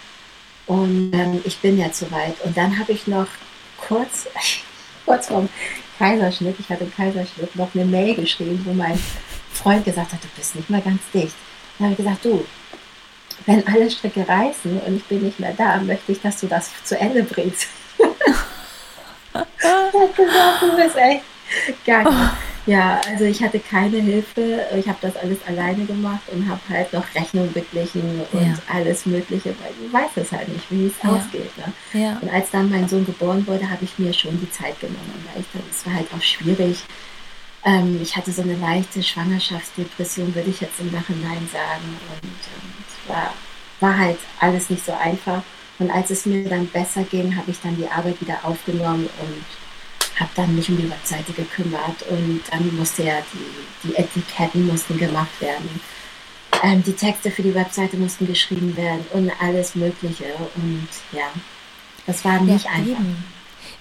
Und 0.68 1.10
ähm, 1.12 1.40
ich 1.42 1.58
bin 1.58 1.76
jetzt 1.76 1.98
soweit. 1.98 2.40
Und 2.44 2.56
dann 2.56 2.78
habe 2.78 2.92
ich 2.92 3.08
noch 3.08 3.26
kurz, 3.76 4.28
kurz 5.04 5.26
vorm 5.26 5.48
Kaiserschnitt, 5.98 6.54
ich 6.60 6.68
hatte 6.68 6.82
einen 6.82 6.94
Kaiserschnitt, 6.94 7.56
noch 7.56 7.74
eine 7.74 7.84
Mail 7.84 8.14
geschrieben, 8.14 8.62
wo 8.64 8.72
mein 8.72 8.96
Freund 9.52 9.84
gesagt 9.84 10.12
hat, 10.12 10.22
du 10.22 10.28
bist 10.36 10.54
nicht 10.54 10.70
mehr 10.70 10.80
ganz 10.80 11.02
dicht. 11.12 11.34
Dann 11.76 11.86
habe 11.86 11.94
ich 11.94 12.06
gesagt, 12.06 12.24
du, 12.24 12.46
wenn 13.46 13.66
alle 13.66 13.90
Stricke 13.90 14.28
reißen 14.28 14.78
und 14.78 14.96
ich 14.96 15.04
bin 15.06 15.24
nicht 15.24 15.40
mehr 15.40 15.54
da, 15.58 15.76
möchte 15.78 16.12
ich, 16.12 16.20
dass 16.20 16.38
du 16.38 16.46
das 16.46 16.70
zu 16.84 16.96
Ende 16.96 17.24
bringst. 17.24 17.66
er 19.32 19.42
hat 19.42 20.14
gesagt, 20.14 20.62
du 20.62 20.76
bist 20.76 20.96
echt 20.96 21.84
gar 21.84 22.04
nicht. 22.04 22.32
Ja, 22.68 23.00
also 23.08 23.24
ich 23.24 23.42
hatte 23.42 23.58
keine 23.58 23.96
Hilfe. 23.96 24.60
Ich 24.76 24.86
habe 24.86 24.98
das 25.00 25.16
alles 25.16 25.38
alleine 25.46 25.86
gemacht 25.86 26.20
und 26.30 26.46
habe 26.46 26.60
halt 26.68 26.92
noch 26.92 27.04
Rechnungen 27.14 27.50
beglichen 27.54 28.20
und 28.30 28.42
ja. 28.42 28.54
alles 28.70 29.06
Mögliche, 29.06 29.54
weil 29.60 29.72
du 29.80 29.90
weißt 29.90 30.18
es 30.18 30.32
halt 30.32 30.48
nicht, 30.48 30.70
wie 30.70 30.88
es 30.88 30.92
ja. 31.02 31.08
ausgeht. 31.08 31.50
Ne? 31.56 31.72
Ja. 31.98 32.18
Und 32.20 32.28
als 32.30 32.50
dann 32.50 32.68
mein 32.68 32.86
Sohn 32.86 33.06
geboren 33.06 33.46
wurde, 33.46 33.70
habe 33.70 33.84
ich 33.84 33.98
mir 33.98 34.12
schon 34.12 34.38
die 34.38 34.50
Zeit 34.50 34.78
genommen, 34.80 35.26
weil 35.32 35.40
ich 35.40 35.48
dann, 35.54 35.62
es 35.70 35.86
war 35.86 35.94
halt 35.94 36.08
auch 36.14 36.22
schwierig. 36.22 36.84
Ähm, 37.64 37.98
ich 38.02 38.14
hatte 38.14 38.32
so 38.32 38.42
eine 38.42 38.56
leichte 38.56 39.02
Schwangerschaftsdepression, 39.02 40.34
würde 40.34 40.50
ich 40.50 40.60
jetzt 40.60 40.78
im 40.78 40.92
Nachhinein 40.92 41.48
sagen. 41.50 41.96
Und 42.12 42.22
ähm, 42.22 42.72
es 42.86 43.08
war, 43.08 43.32
war 43.80 43.98
halt 43.98 44.18
alles 44.40 44.68
nicht 44.68 44.84
so 44.84 44.92
einfach. 44.92 45.42
Und 45.78 45.90
als 45.90 46.10
es 46.10 46.26
mir 46.26 46.46
dann 46.46 46.66
besser 46.66 47.04
ging, 47.04 47.34
habe 47.34 47.50
ich 47.50 47.60
dann 47.62 47.76
die 47.76 47.88
Arbeit 47.88 48.20
wieder 48.20 48.40
aufgenommen 48.42 49.08
und 49.20 49.67
habe 50.18 50.30
dann 50.34 50.54
mich 50.54 50.68
um 50.68 50.76
die 50.76 50.90
Webseite 50.90 51.32
gekümmert 51.32 52.02
und 52.10 52.40
dann 52.50 52.76
musste 52.76 53.04
ja 53.04 53.14
die, 53.32 53.88
die 53.88 53.96
Etiketten 53.96 54.66
mussten 54.66 54.98
gemacht 54.98 55.40
werden. 55.40 55.80
Ähm, 56.62 56.82
die 56.82 56.92
Texte 56.92 57.30
für 57.30 57.42
die 57.42 57.54
Webseite 57.54 57.96
mussten 57.96 58.26
geschrieben 58.26 58.76
werden 58.76 59.04
und 59.12 59.30
alles 59.40 59.74
Mögliche. 59.74 60.24
Und 60.56 60.88
ja, 61.12 61.26
das 62.06 62.24
war 62.24 62.40
nicht 62.40 62.64
ja, 62.64 62.72
einfach. 62.72 63.00
Eben. 63.00 63.24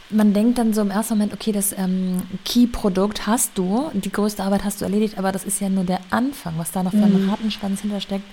Man 0.10 0.34
denkt 0.34 0.58
dann 0.58 0.74
so 0.74 0.82
im 0.82 0.92
ersten 0.92 1.16
Moment, 1.16 1.34
okay, 1.34 1.52
das 1.52 1.74
ähm, 1.74 2.22
Key-Produkt 2.46 3.28
hast 3.28 3.58
du, 3.58 3.90
die 3.94 4.12
größte 4.12 4.44
Arbeit 4.44 4.64
hast 4.64 4.80
du 4.80 4.86
erledigt, 4.86 5.18
aber 5.18 5.32
das 5.34 5.44
ist 5.44 5.60
ja 5.60 5.70
nur 5.70 5.84
der 5.84 6.00
Anfang. 6.12 6.54
Was 6.58 6.72
da 6.72 6.84
noch 6.84 6.92
für 6.92 6.98
einen 6.98 7.26
mhm. 7.26 7.30
Ratenschwanz 7.30 7.82
hintersteckt, 7.82 8.24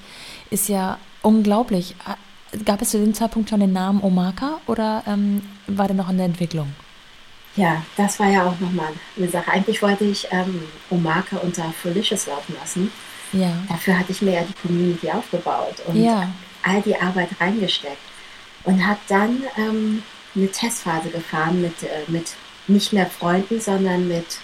ist 0.51 0.69
ja 0.69 0.99
unglaublich. 1.23 1.97
Gab 2.64 2.81
es 2.83 2.90
zu 2.90 2.99
dem 2.99 3.14
Zeitpunkt 3.14 3.51
schon 3.51 3.61
den 3.61 3.73
Namen 3.73 4.03
Omaka 4.03 4.61
oder 4.67 5.03
ähm, 5.09 5.43
war 5.67 5.88
der 5.88 5.97
noch 5.97 6.11
in 6.11 6.19
der 6.19 6.27
Entwicklung? 6.27 6.69
Ja, 7.57 7.83
das 7.97 8.19
war 8.19 8.29
ja 8.29 8.47
auch 8.47 8.59
nochmal 8.59 8.93
eine 9.17 9.29
Sache. 9.29 9.51
Eigentlich 9.51 9.81
wollte 9.81 10.05
ich 10.05 10.27
ähm, 10.31 10.62
Omaka 10.90 11.37
unter 11.37 11.73
Felicious 11.81 12.27
laufen 12.27 12.55
lassen. 12.61 12.90
Ja. 13.33 13.53
Dafür 13.69 13.99
hatte 13.99 14.12
ich 14.12 14.23
mir 14.23 14.33
ja 14.33 14.43
die 14.43 14.67
Community 14.67 15.11
aufgebaut 15.11 15.77
und 15.87 15.97
ja. 15.97 16.31
all 16.62 16.83
die 16.83 16.97
Arbeit 16.97 17.31
reingesteckt. 17.40 17.99
Und 18.64 18.87
habe 18.87 18.99
dann 19.09 19.43
ähm, 19.57 20.03
eine 20.35 20.51
Testphase 20.51 21.11
gefahren 21.11 21.61
mit, 21.61 21.83
äh, 21.83 22.11
mit 22.11 22.35
nicht 22.67 22.93
mehr 22.93 23.07
Freunden, 23.07 23.61
sondern 23.61 24.09
mit 24.09 24.38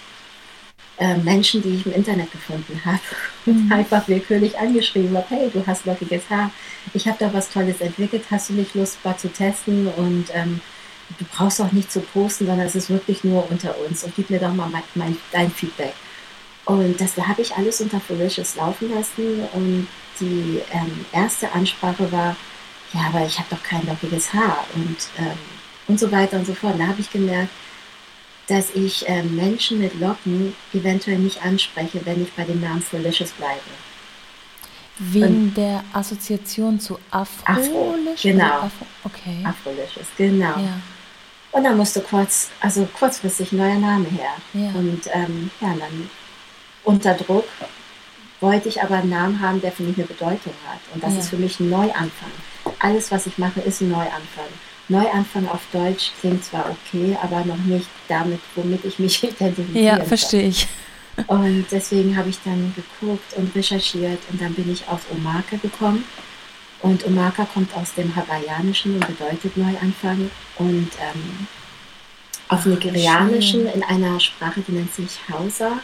äh, 0.99 1.17
Menschen, 1.17 1.61
die 1.63 1.75
ich 1.75 1.85
im 1.85 1.93
Internet 1.93 2.31
gefunden 2.31 2.79
habe. 2.85 2.99
Und 3.45 3.65
mhm. 3.65 3.71
einfach 3.71 4.07
willkürlich 4.07 4.57
angeschrieben 4.57 5.17
habe, 5.17 5.25
hey, 5.29 5.49
du 5.51 5.65
hast 5.65 5.85
lockiges 5.85 6.29
Haar, 6.29 6.51
ich 6.93 7.07
habe 7.07 7.17
da 7.19 7.33
was 7.33 7.49
Tolles 7.49 7.81
entwickelt, 7.81 8.23
hast 8.29 8.49
du 8.49 8.53
nicht 8.53 8.75
Lust, 8.75 9.03
mal 9.03 9.17
zu 9.17 9.29
testen? 9.29 9.87
Und 9.87 10.25
ähm, 10.33 10.61
du 11.17 11.25
brauchst 11.25 11.61
auch 11.61 11.71
nicht 11.71 11.91
zu 11.91 12.01
posten, 12.01 12.45
sondern 12.45 12.65
es 12.65 12.75
ist 12.75 12.89
wirklich 12.89 13.23
nur 13.23 13.49
unter 13.49 13.75
uns 13.79 14.03
und 14.03 14.15
gib 14.15 14.29
mir 14.29 14.39
doch 14.39 14.53
mal 14.53 14.69
mein, 14.69 14.83
mein, 14.95 15.17
dein 15.31 15.51
Feedback. 15.51 15.93
Und 16.65 16.99
das 17.01 17.17
habe 17.17 17.41
ich 17.41 17.55
alles 17.55 17.81
unter 17.81 17.99
Felicious 17.99 18.55
laufen 18.55 18.93
lassen 18.93 19.41
und 19.53 19.87
die 20.19 20.61
ähm, 20.71 21.05
erste 21.11 21.51
Ansprache 21.51 22.11
war, 22.11 22.35
ja, 22.93 23.01
aber 23.07 23.25
ich 23.25 23.37
habe 23.39 23.47
doch 23.49 23.63
kein 23.63 23.85
lockiges 23.87 24.33
Haar 24.33 24.65
und, 24.75 24.97
ähm, 25.17 25.37
und 25.87 25.99
so 25.99 26.11
weiter 26.11 26.37
und 26.37 26.45
so 26.45 26.53
fort. 26.53 26.75
Da 26.77 26.87
habe 26.87 27.01
ich 27.01 27.11
gemerkt, 27.11 27.49
dass 28.47 28.69
ich 28.75 29.05
ähm, 29.07 29.35
Menschen 29.35 29.79
mit 29.79 29.99
Locken 29.99 30.53
eventuell 30.73 31.17
nicht 31.17 31.43
anspreche, 31.43 32.01
wenn 32.05 32.21
ich 32.21 32.31
bei 32.33 32.43
dem 32.43 32.59
Namen 32.61 32.81
Felicious 32.81 33.31
bleibe. 33.31 33.61
Wegen 34.99 35.25
und 35.25 35.53
der 35.55 35.83
Assoziation 35.93 36.79
zu 36.79 36.99
Afro, 37.09 37.43
Afro 37.45 37.95
genau. 38.21 38.45
Afro, 38.45 38.85
okay. 39.03 39.43
Afrolicious, 39.43 40.07
genau. 40.17 40.59
Ja. 40.59 40.79
Und 41.51 41.63
dann 41.63 41.77
musste 41.77 42.01
kurz, 42.01 42.49
also 42.61 42.87
kurzfristig 42.97 43.51
ein 43.51 43.57
neuer 43.57 43.79
Name 43.79 44.07
her. 44.09 44.31
Ja. 44.53 44.69
Und 44.69 45.01
ähm, 45.13 45.51
ja, 45.59 45.69
dann 45.69 46.09
unter 46.83 47.13
Druck 47.13 47.45
wollte 48.39 48.69
ich 48.69 48.81
aber 48.81 48.95
einen 48.95 49.09
Namen 49.09 49.39
haben, 49.39 49.61
der 49.61 49.71
für 49.71 49.83
mich 49.83 49.97
eine 49.97 50.07
Bedeutung 50.07 50.53
hat. 50.67 50.79
Und 50.93 51.03
das 51.03 51.13
ja. 51.13 51.19
ist 51.19 51.29
für 51.29 51.37
mich 51.37 51.59
ein 51.59 51.69
Neuanfang. 51.69 52.31
Alles, 52.79 53.11
was 53.11 53.27
ich 53.27 53.37
mache, 53.37 53.59
ist 53.61 53.81
ein 53.81 53.89
Neuanfang. 53.89 54.47
Neuanfang 54.87 55.47
auf 55.47 55.61
Deutsch 55.71 56.11
klingt 56.19 56.43
zwar 56.43 56.65
okay, 56.69 57.17
aber 57.21 57.45
noch 57.45 57.57
nicht 57.57 57.87
damit, 58.07 58.39
womit 58.55 58.83
ich 58.85 58.99
mich 58.99 59.23
identifiziere. 59.23 59.83
Ja, 59.83 60.03
verstehe 60.03 60.47
ich. 60.47 60.67
Und 61.27 61.65
deswegen 61.71 62.15
habe 62.15 62.29
ich 62.29 62.39
dann 62.43 62.73
geguckt 62.75 63.33
und 63.35 63.53
recherchiert 63.55 64.19
und 64.31 64.41
dann 64.41 64.53
bin 64.53 64.71
ich 64.71 64.87
auf 64.87 65.01
Omake 65.11 65.57
gekommen. 65.57 66.05
Und 66.81 67.05
Omaka 67.05 67.45
kommt 67.45 67.75
aus 67.75 67.93
dem 67.93 68.15
Hawaiianischen 68.15 68.95
und 68.95 69.07
bedeutet 69.07 69.55
Neuanfang. 69.55 70.31
Und 70.57 70.89
ähm, 70.99 71.47
auf 72.47 72.65
Nigerianischen 72.65 73.67
in 73.67 73.83
einer 73.83 74.19
Sprache, 74.19 74.61
die 74.67 74.73
nennt 74.73 74.93
sich 74.93 75.19
Hausa, 75.29 75.79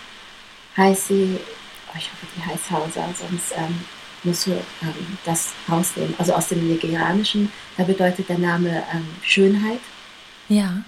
heißt 0.76 1.08
sie, 1.08 1.38
oh, 1.88 1.98
ich 1.98 2.10
hoffe, 2.12 2.26
die 2.36 2.46
heißt 2.46 2.72
Hausa, 2.72 3.08
sonst 3.16 3.54
ähm, 3.56 3.80
musst 4.24 4.48
du 4.48 4.52
ähm, 4.52 5.18
das 5.24 5.54
rausnehmen. 5.70 6.16
Also 6.18 6.34
aus 6.34 6.50
dem 6.50 6.68
Nigerianischen, 6.68 7.52
da 7.78 7.84
bedeutet 7.84 8.28
der 8.28 8.40
Name 8.40 8.84
ähm, 8.94 9.08
Schönheit. 9.22 9.80
Ja. 10.50 10.82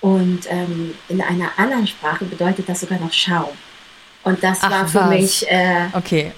Und 0.00 0.40
ähm, 0.48 0.94
in 1.08 1.20
einer 1.20 1.50
anderen 1.56 1.86
Sprache 1.86 2.24
bedeutet 2.24 2.68
das 2.68 2.80
sogar 2.80 3.00
noch 3.00 3.12
Schaum. 3.12 3.50
Und 4.28 4.44
das 4.44 4.58
Ach, 4.60 4.70
war 4.70 4.86
für 4.86 5.00
was. 5.00 5.08
mich, 5.08 5.50
äh, 5.50 5.86
okay. 5.94 6.32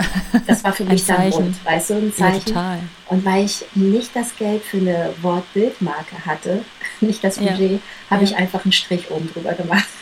das 0.47 0.63
war 0.63 0.73
für 0.73 0.85
mich 0.93 1.05
dann 1.07 1.29
rund, 1.33 1.65
weißt 1.65 1.91
du, 1.91 1.95
ein 1.95 2.15
Zeichen. 2.15 2.55
Ja, 2.55 2.79
und 3.09 3.25
weil 3.25 3.45
ich 3.45 3.65
nicht 3.75 4.15
das 4.15 4.37
Geld 4.37 4.63
für 4.63 4.77
eine 4.77 5.13
Wortbildmarke 5.23 6.25
hatte, 6.25 6.65
nicht 7.01 7.25
das 7.25 7.39
Budget, 7.39 7.73
ja. 7.73 7.79
habe 8.09 8.25
ja. 8.25 8.31
ich 8.31 8.37
einfach 8.37 8.65
einen 8.65 8.71
Strich 8.71 9.11
oben 9.11 9.29
drüber 9.33 9.53
gemacht. 9.55 9.87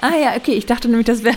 Ah 0.00 0.16
ja, 0.20 0.34
okay, 0.34 0.52
ich 0.52 0.64
dachte 0.64 0.88
nämlich, 0.88 1.06
das 1.06 1.22
wäre 1.22 1.36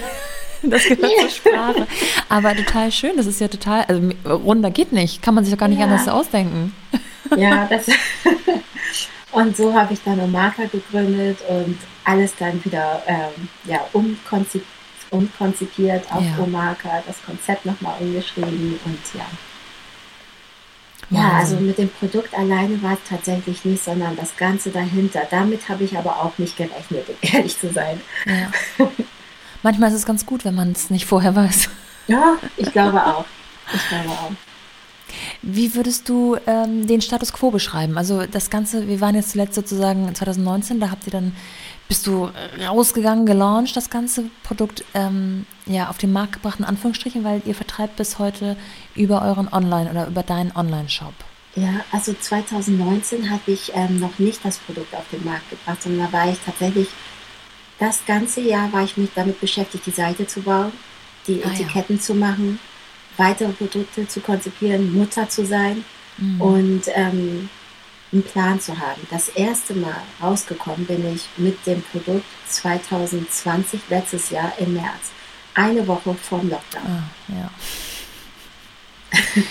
das 0.63 0.83
gehört 0.85 1.11
zur 1.19 1.29
Sprache. 1.29 1.87
Aber 2.29 2.55
total 2.55 2.89
schön, 2.89 3.17
das 3.17 3.25
ist 3.25 3.41
ja 3.41 3.49
total, 3.49 3.83
also 3.83 4.01
runder 4.25 4.71
geht 4.71 4.93
nicht, 4.93 5.21
kann 5.21 5.35
man 5.35 5.43
sich 5.43 5.53
doch 5.53 5.59
gar 5.59 5.67
nicht 5.67 5.81
anders 5.81 6.07
ausdenken. 6.07 6.73
Ja, 7.35 7.67
das. 7.69 7.87
und 9.33 9.57
so 9.57 9.73
habe 9.73 9.93
ich 9.93 10.01
dann 10.03 10.21
eine 10.21 10.27
Marker 10.29 10.67
gegründet 10.67 11.39
und 11.49 11.77
alles 12.05 12.33
dann 12.39 12.63
wieder 12.63 13.03
ähm, 13.07 13.49
ja, 13.65 13.81
umkonzipiert 13.91 14.78
umkonzipiert 15.11 16.11
auf 16.11 16.23
ja. 16.23 16.43
Omaka, 16.43 17.03
das 17.05 17.17
Konzept 17.25 17.65
nochmal 17.65 17.95
umgeschrieben 17.99 18.79
und 18.85 18.99
ja. 19.13 19.25
Ja, 21.11 21.31
also 21.39 21.55
mit 21.55 21.79
dem 21.79 21.89
Produkt 21.89 22.35
alleine 22.35 22.81
war 22.83 22.93
es 22.93 22.99
tatsächlich 23.07 23.65
nicht, 23.65 23.83
sondern 23.83 24.15
das 24.15 24.37
Ganze 24.37 24.69
dahinter. 24.69 25.21
Damit 25.29 25.67
habe 25.67 25.83
ich 25.83 25.97
aber 25.97 26.17
auch 26.17 26.37
nicht 26.37 26.55
gerechnet, 26.55 27.09
um 27.09 27.15
ehrlich 27.21 27.57
zu 27.57 27.71
sein. 27.71 27.99
Ja. 28.25 28.51
Manchmal 29.63 29.89
ist 29.89 29.95
es 29.95 30.05
ganz 30.05 30.25
gut, 30.25 30.45
wenn 30.45 30.53
man 30.53 30.71
es 30.71 30.91
nicht 30.91 31.05
vorher 31.05 31.35
weiß. 31.35 31.69
Ja, 32.07 32.35
ich 32.57 32.71
glaube 32.71 33.03
auch. 33.05 33.25
Ich 33.73 33.87
glaube 33.89 34.09
auch. 34.09 34.31
Wie 35.41 35.73
würdest 35.75 36.09
du 36.09 36.37
ähm, 36.47 36.85
den 36.85 37.01
Status 37.01 37.31
quo 37.31 37.49
beschreiben? 37.49 37.97
Also 37.97 38.25
das 38.25 38.49
Ganze, 38.49 38.87
wir 38.87 38.99
waren 38.99 39.15
jetzt 39.15 39.31
zuletzt 39.31 39.55
sozusagen 39.55 40.13
2019, 40.13 40.79
da 40.79 40.91
habt 40.91 41.05
ihr 41.07 41.11
dann 41.11 41.33
bist 41.89 42.05
du 42.05 42.29
rausgegangen, 42.67 43.25
gelauncht, 43.25 43.75
das 43.75 43.89
ganze 43.89 44.25
Produkt 44.43 44.85
ähm, 44.93 45.47
ja, 45.65 45.89
auf 45.89 45.97
den 45.97 46.13
Markt 46.13 46.33
gebracht, 46.33 46.59
in 46.59 46.65
Anführungsstrichen, 46.65 47.23
weil 47.23 47.41
ihr 47.45 47.55
vertreibt 47.55 47.95
bis 47.95 48.19
heute 48.19 48.55
über 48.95 49.23
euren 49.23 49.51
Online- 49.51 49.89
oder 49.89 50.07
über 50.07 50.21
deinen 50.21 50.55
Online-Shop? 50.55 51.13
Ja, 51.55 51.83
also 51.91 52.13
2019 52.13 53.31
habe 53.31 53.51
ich 53.51 53.71
ähm, 53.73 53.99
noch 53.99 54.19
nicht 54.19 54.45
das 54.45 54.59
Produkt 54.59 54.93
auf 54.93 55.05
den 55.11 55.25
Markt 55.25 55.49
gebracht, 55.49 55.81
sondern 55.81 56.11
da 56.11 56.17
war 56.17 56.31
ich 56.31 56.37
tatsächlich, 56.45 56.89
das 57.79 58.05
ganze 58.05 58.41
Jahr 58.41 58.71
war 58.71 58.83
ich 58.83 58.95
mich 58.95 59.09
damit 59.15 59.41
beschäftigt, 59.41 59.87
die 59.87 59.91
Seite 59.91 60.27
zu 60.27 60.41
bauen, 60.41 60.71
die 61.25 61.43
ah, 61.43 61.49
Etiketten 61.49 61.95
ja. 61.95 62.01
zu 62.01 62.13
machen, 62.13 62.59
weitere 63.19 63.49
Produkte 63.49 64.07
zu 64.07 64.19
konzipieren, 64.21 64.93
Mutter 64.93 65.29
zu 65.29 65.45
sein. 65.45 65.83
Mhm. 66.17 66.41
Und 66.41 66.81
ähm, 66.95 67.49
einen 68.11 68.23
Plan 68.23 68.59
zu 68.59 68.77
haben. 68.79 69.01
Das 69.11 69.29
erste 69.29 69.73
Mal 69.75 70.01
rausgekommen 70.21 70.85
bin 70.85 71.15
ich 71.15 71.27
mit 71.37 71.65
dem 71.65 71.81
Produkt 71.83 72.25
2020, 72.47 73.81
letztes 73.89 74.29
Jahr 74.31 74.51
im 74.57 74.73
März. 74.73 75.11
Eine 75.53 75.87
Woche 75.87 76.15
vor 76.15 76.39
dem 76.39 76.49
Lockdown. 76.49 76.81
Ah, 76.85 77.03
ja. 77.27 77.51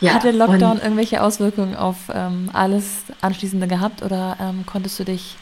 ja, 0.00 0.14
Hat 0.14 0.24
der 0.24 0.32
Lockdown 0.32 0.80
irgendwelche 0.80 1.22
Auswirkungen 1.22 1.76
auf 1.76 1.96
ähm, 2.12 2.50
alles 2.52 3.04
Anschließende 3.20 3.66
gehabt 3.66 4.02
oder 4.02 4.36
ähm, 4.40 4.64
konntest 4.66 4.98
du 4.98 5.04
dich 5.04 5.36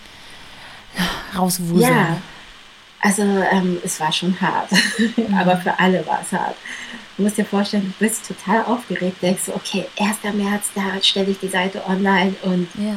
rauswuseln? 1.37 1.81
Ja, 1.81 2.16
also 3.01 3.23
ähm, 3.23 3.79
es 3.85 3.99
war 3.99 4.12
schon 4.12 4.40
hart, 4.40 4.71
aber 5.37 5.57
für 5.57 5.77
alle 5.79 6.07
war 6.07 6.21
es 6.23 6.33
hart. 6.33 6.57
Du 7.16 7.22
musst 7.22 7.37
dir 7.37 7.44
vorstellen, 7.44 7.94
du 7.98 8.05
bist 8.05 8.27
total 8.27 8.64
aufgeregt, 8.64 9.16
denkst 9.22 9.42
du, 9.46 9.55
okay, 9.55 9.87
1. 9.98 10.35
März, 10.35 10.70
da 10.75 11.03
stelle 11.03 11.31
ich 11.31 11.38
die 11.38 11.48
Seite 11.48 11.83
online 11.87 12.35
und 12.42 12.68
ja. 12.75 12.96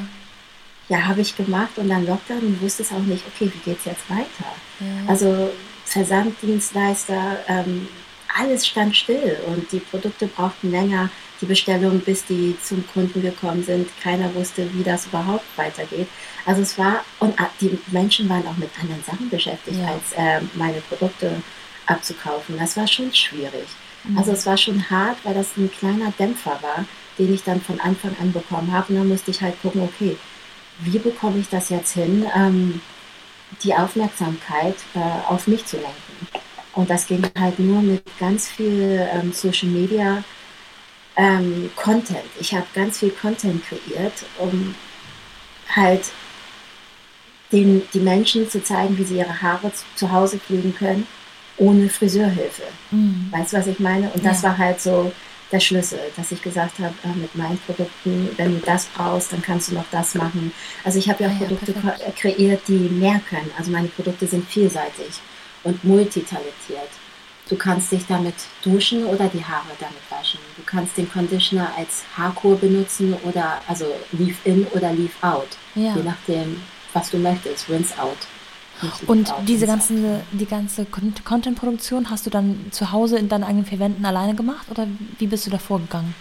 ja, 0.89 1.07
habe 1.07 1.21
ich 1.21 1.35
gemacht 1.35 1.77
und 1.77 1.89
dann 1.89 2.05
Lockdown 2.05 2.39
und 2.39 2.61
wusste 2.61 2.83
es 2.83 2.91
auch 2.91 2.99
nicht, 2.99 3.23
okay, 3.27 3.51
wie 3.53 3.69
geht 3.69 3.79
es 3.79 3.85
jetzt 3.85 4.09
weiter? 4.09 4.55
Ja. 4.79 5.09
Also 5.09 5.51
Versanddienstleister, 5.85 7.39
ähm, 7.47 7.87
alles 8.37 8.67
stand 8.67 8.95
still 8.95 9.37
und 9.47 9.71
die 9.71 9.79
Produkte 9.79 10.27
brauchten 10.27 10.71
länger, 10.71 11.09
die 11.41 11.45
Bestellungen, 11.45 11.99
bis 12.01 12.25
die 12.25 12.55
zum 12.61 12.85
Kunden 12.87 13.21
gekommen 13.21 13.63
sind. 13.63 13.89
Keiner 14.01 14.33
wusste, 14.35 14.67
wie 14.73 14.83
das 14.83 15.07
überhaupt 15.07 15.45
weitergeht. 15.57 16.07
Also 16.45 16.61
es 16.61 16.77
war, 16.77 17.03
und 17.19 17.39
ah, 17.39 17.49
die 17.61 17.77
Menschen 17.87 18.29
waren 18.29 18.45
auch 18.47 18.57
mit 18.57 18.69
anderen 18.79 19.03
Sachen 19.03 19.29
beschäftigt, 19.29 19.79
ja. 19.79 19.87
als 19.87 20.13
äh, 20.15 20.45
meine 20.55 20.81
Produkte 20.81 21.41
abzukaufen. 21.85 22.57
Das 22.57 22.75
war 22.77 22.87
schon 22.87 23.13
schwierig. 23.13 23.67
Mhm. 24.07 24.17
Also 24.17 24.31
es 24.31 24.45
war 24.45 24.57
schon 24.57 24.89
hart, 24.89 25.17
weil 25.23 25.33
das 25.33 25.57
ein 25.57 25.71
kleiner 25.71 26.11
Dämpfer 26.17 26.59
war, 26.61 26.85
den 27.17 27.33
ich 27.33 27.43
dann 27.43 27.61
von 27.61 27.79
Anfang 27.79 28.15
an 28.21 28.31
bekommen 28.31 28.71
habe. 28.71 28.93
Und 28.93 28.99
dann 28.99 29.07
musste 29.07 29.31
ich 29.31 29.41
halt 29.41 29.61
gucken, 29.61 29.81
okay, 29.81 30.17
wie 30.79 30.99
bekomme 30.99 31.39
ich 31.39 31.49
das 31.49 31.69
jetzt 31.69 31.93
hin, 31.93 32.25
ähm, 32.35 32.81
die 33.63 33.73
Aufmerksamkeit 33.73 34.75
äh, 34.93 35.29
auf 35.29 35.47
mich 35.47 35.65
zu 35.65 35.77
lenken. 35.77 36.27
Und 36.73 36.89
das 36.89 37.07
ging 37.07 37.23
halt 37.39 37.57
nur 37.59 37.81
mit 37.81 38.03
ganz 38.19 38.49
viel 38.49 39.07
ähm, 39.13 39.31
Social 39.31 39.69
Media 39.69 40.23
ähm, 41.15 41.69
Content. 41.75 42.25
Ich 42.39 42.53
habe 42.53 42.65
ganz 42.73 42.99
viel 42.99 43.11
Content 43.11 43.63
kreiert, 43.65 44.25
um 44.37 44.75
halt 45.73 46.11
den, 47.51 47.83
die 47.93 47.99
Menschen 47.99 48.49
zu 48.49 48.61
zeigen, 48.61 48.97
wie 48.97 49.05
sie 49.05 49.17
ihre 49.17 49.41
Haare 49.41 49.71
zu, 49.71 49.85
zu 49.95 50.11
Hause 50.11 50.39
pflegen 50.39 50.75
können, 50.75 51.07
ohne 51.57 51.89
Friseurhilfe. 51.89 52.63
Mhm. 52.91 53.29
Weißt 53.31 53.53
du, 53.53 53.57
was 53.57 53.67
ich 53.67 53.79
meine? 53.79 54.09
Und 54.09 54.25
das 54.25 54.41
ja. 54.41 54.49
war 54.49 54.57
halt 54.57 54.81
so 54.81 55.11
der 55.51 55.59
Schlüssel, 55.59 55.99
dass 56.15 56.31
ich 56.31 56.41
gesagt 56.41 56.79
habe, 56.79 56.93
äh, 57.03 57.15
mit 57.17 57.35
meinen 57.35 57.59
Produkten, 57.59 58.29
wenn 58.37 58.59
du 58.59 58.65
das 58.65 58.85
brauchst, 58.85 59.31
dann 59.31 59.41
kannst 59.41 59.69
du 59.69 59.75
noch 59.75 59.85
das 59.91 60.15
machen. 60.15 60.51
Also 60.83 60.99
ich 60.99 61.09
habe 61.09 61.23
ja 61.23 61.29
auch 61.29 61.39
ja, 61.39 61.47
Produkte 61.47 61.73
ja, 61.73 62.11
kreiert, 62.11 62.61
die 62.67 62.73
mehr 62.73 63.21
können. 63.29 63.51
Also 63.57 63.71
meine 63.71 63.87
Produkte 63.87 64.27
sind 64.27 64.47
vielseitig 64.47 65.19
und 65.63 65.83
multitalentiert. 65.83 66.89
Du 67.47 67.55
kannst 67.55 67.91
dich 67.91 68.07
damit 68.07 68.33
duschen 68.63 69.05
oder 69.05 69.27
die 69.27 69.43
Haare 69.45 69.69
damit 69.79 70.01
waschen. 70.09 70.39
Du 70.57 70.63
kannst 70.65 70.97
den 70.97 71.09
Conditioner 71.11 71.71
als 71.77 72.03
Haarkur 72.17 72.57
benutzen 72.57 73.15
oder 73.23 73.61
also 73.67 73.85
Leave 74.13 74.37
In 74.45 74.65
oder 74.73 74.91
Leave 74.91 75.13
Out. 75.21 75.49
Ja. 75.75 75.95
Je 75.95 76.01
nachdem, 76.01 76.61
was 76.93 77.11
du 77.11 77.17
möchtest. 77.17 77.69
Rinse 77.69 77.93
Out. 78.01 78.17
Und 79.07 79.33
diese 79.47 79.67
ganze, 79.67 80.21
die 80.31 80.45
ganze 80.45 80.85
Content-Produktion 80.85 82.09
hast 82.09 82.25
du 82.25 82.29
dann 82.29 82.67
zu 82.71 82.91
Hause 82.91 83.17
in 83.17 83.29
deinen 83.29 83.43
eigenen 83.43 83.65
vier 83.65 83.79
Wänden 83.79 84.05
alleine 84.05 84.35
gemacht 84.35 84.67
oder 84.69 84.87
wie 85.17 85.27
bist 85.27 85.45
du 85.45 85.51
da 85.51 85.57
vorgegangen? 85.57 86.13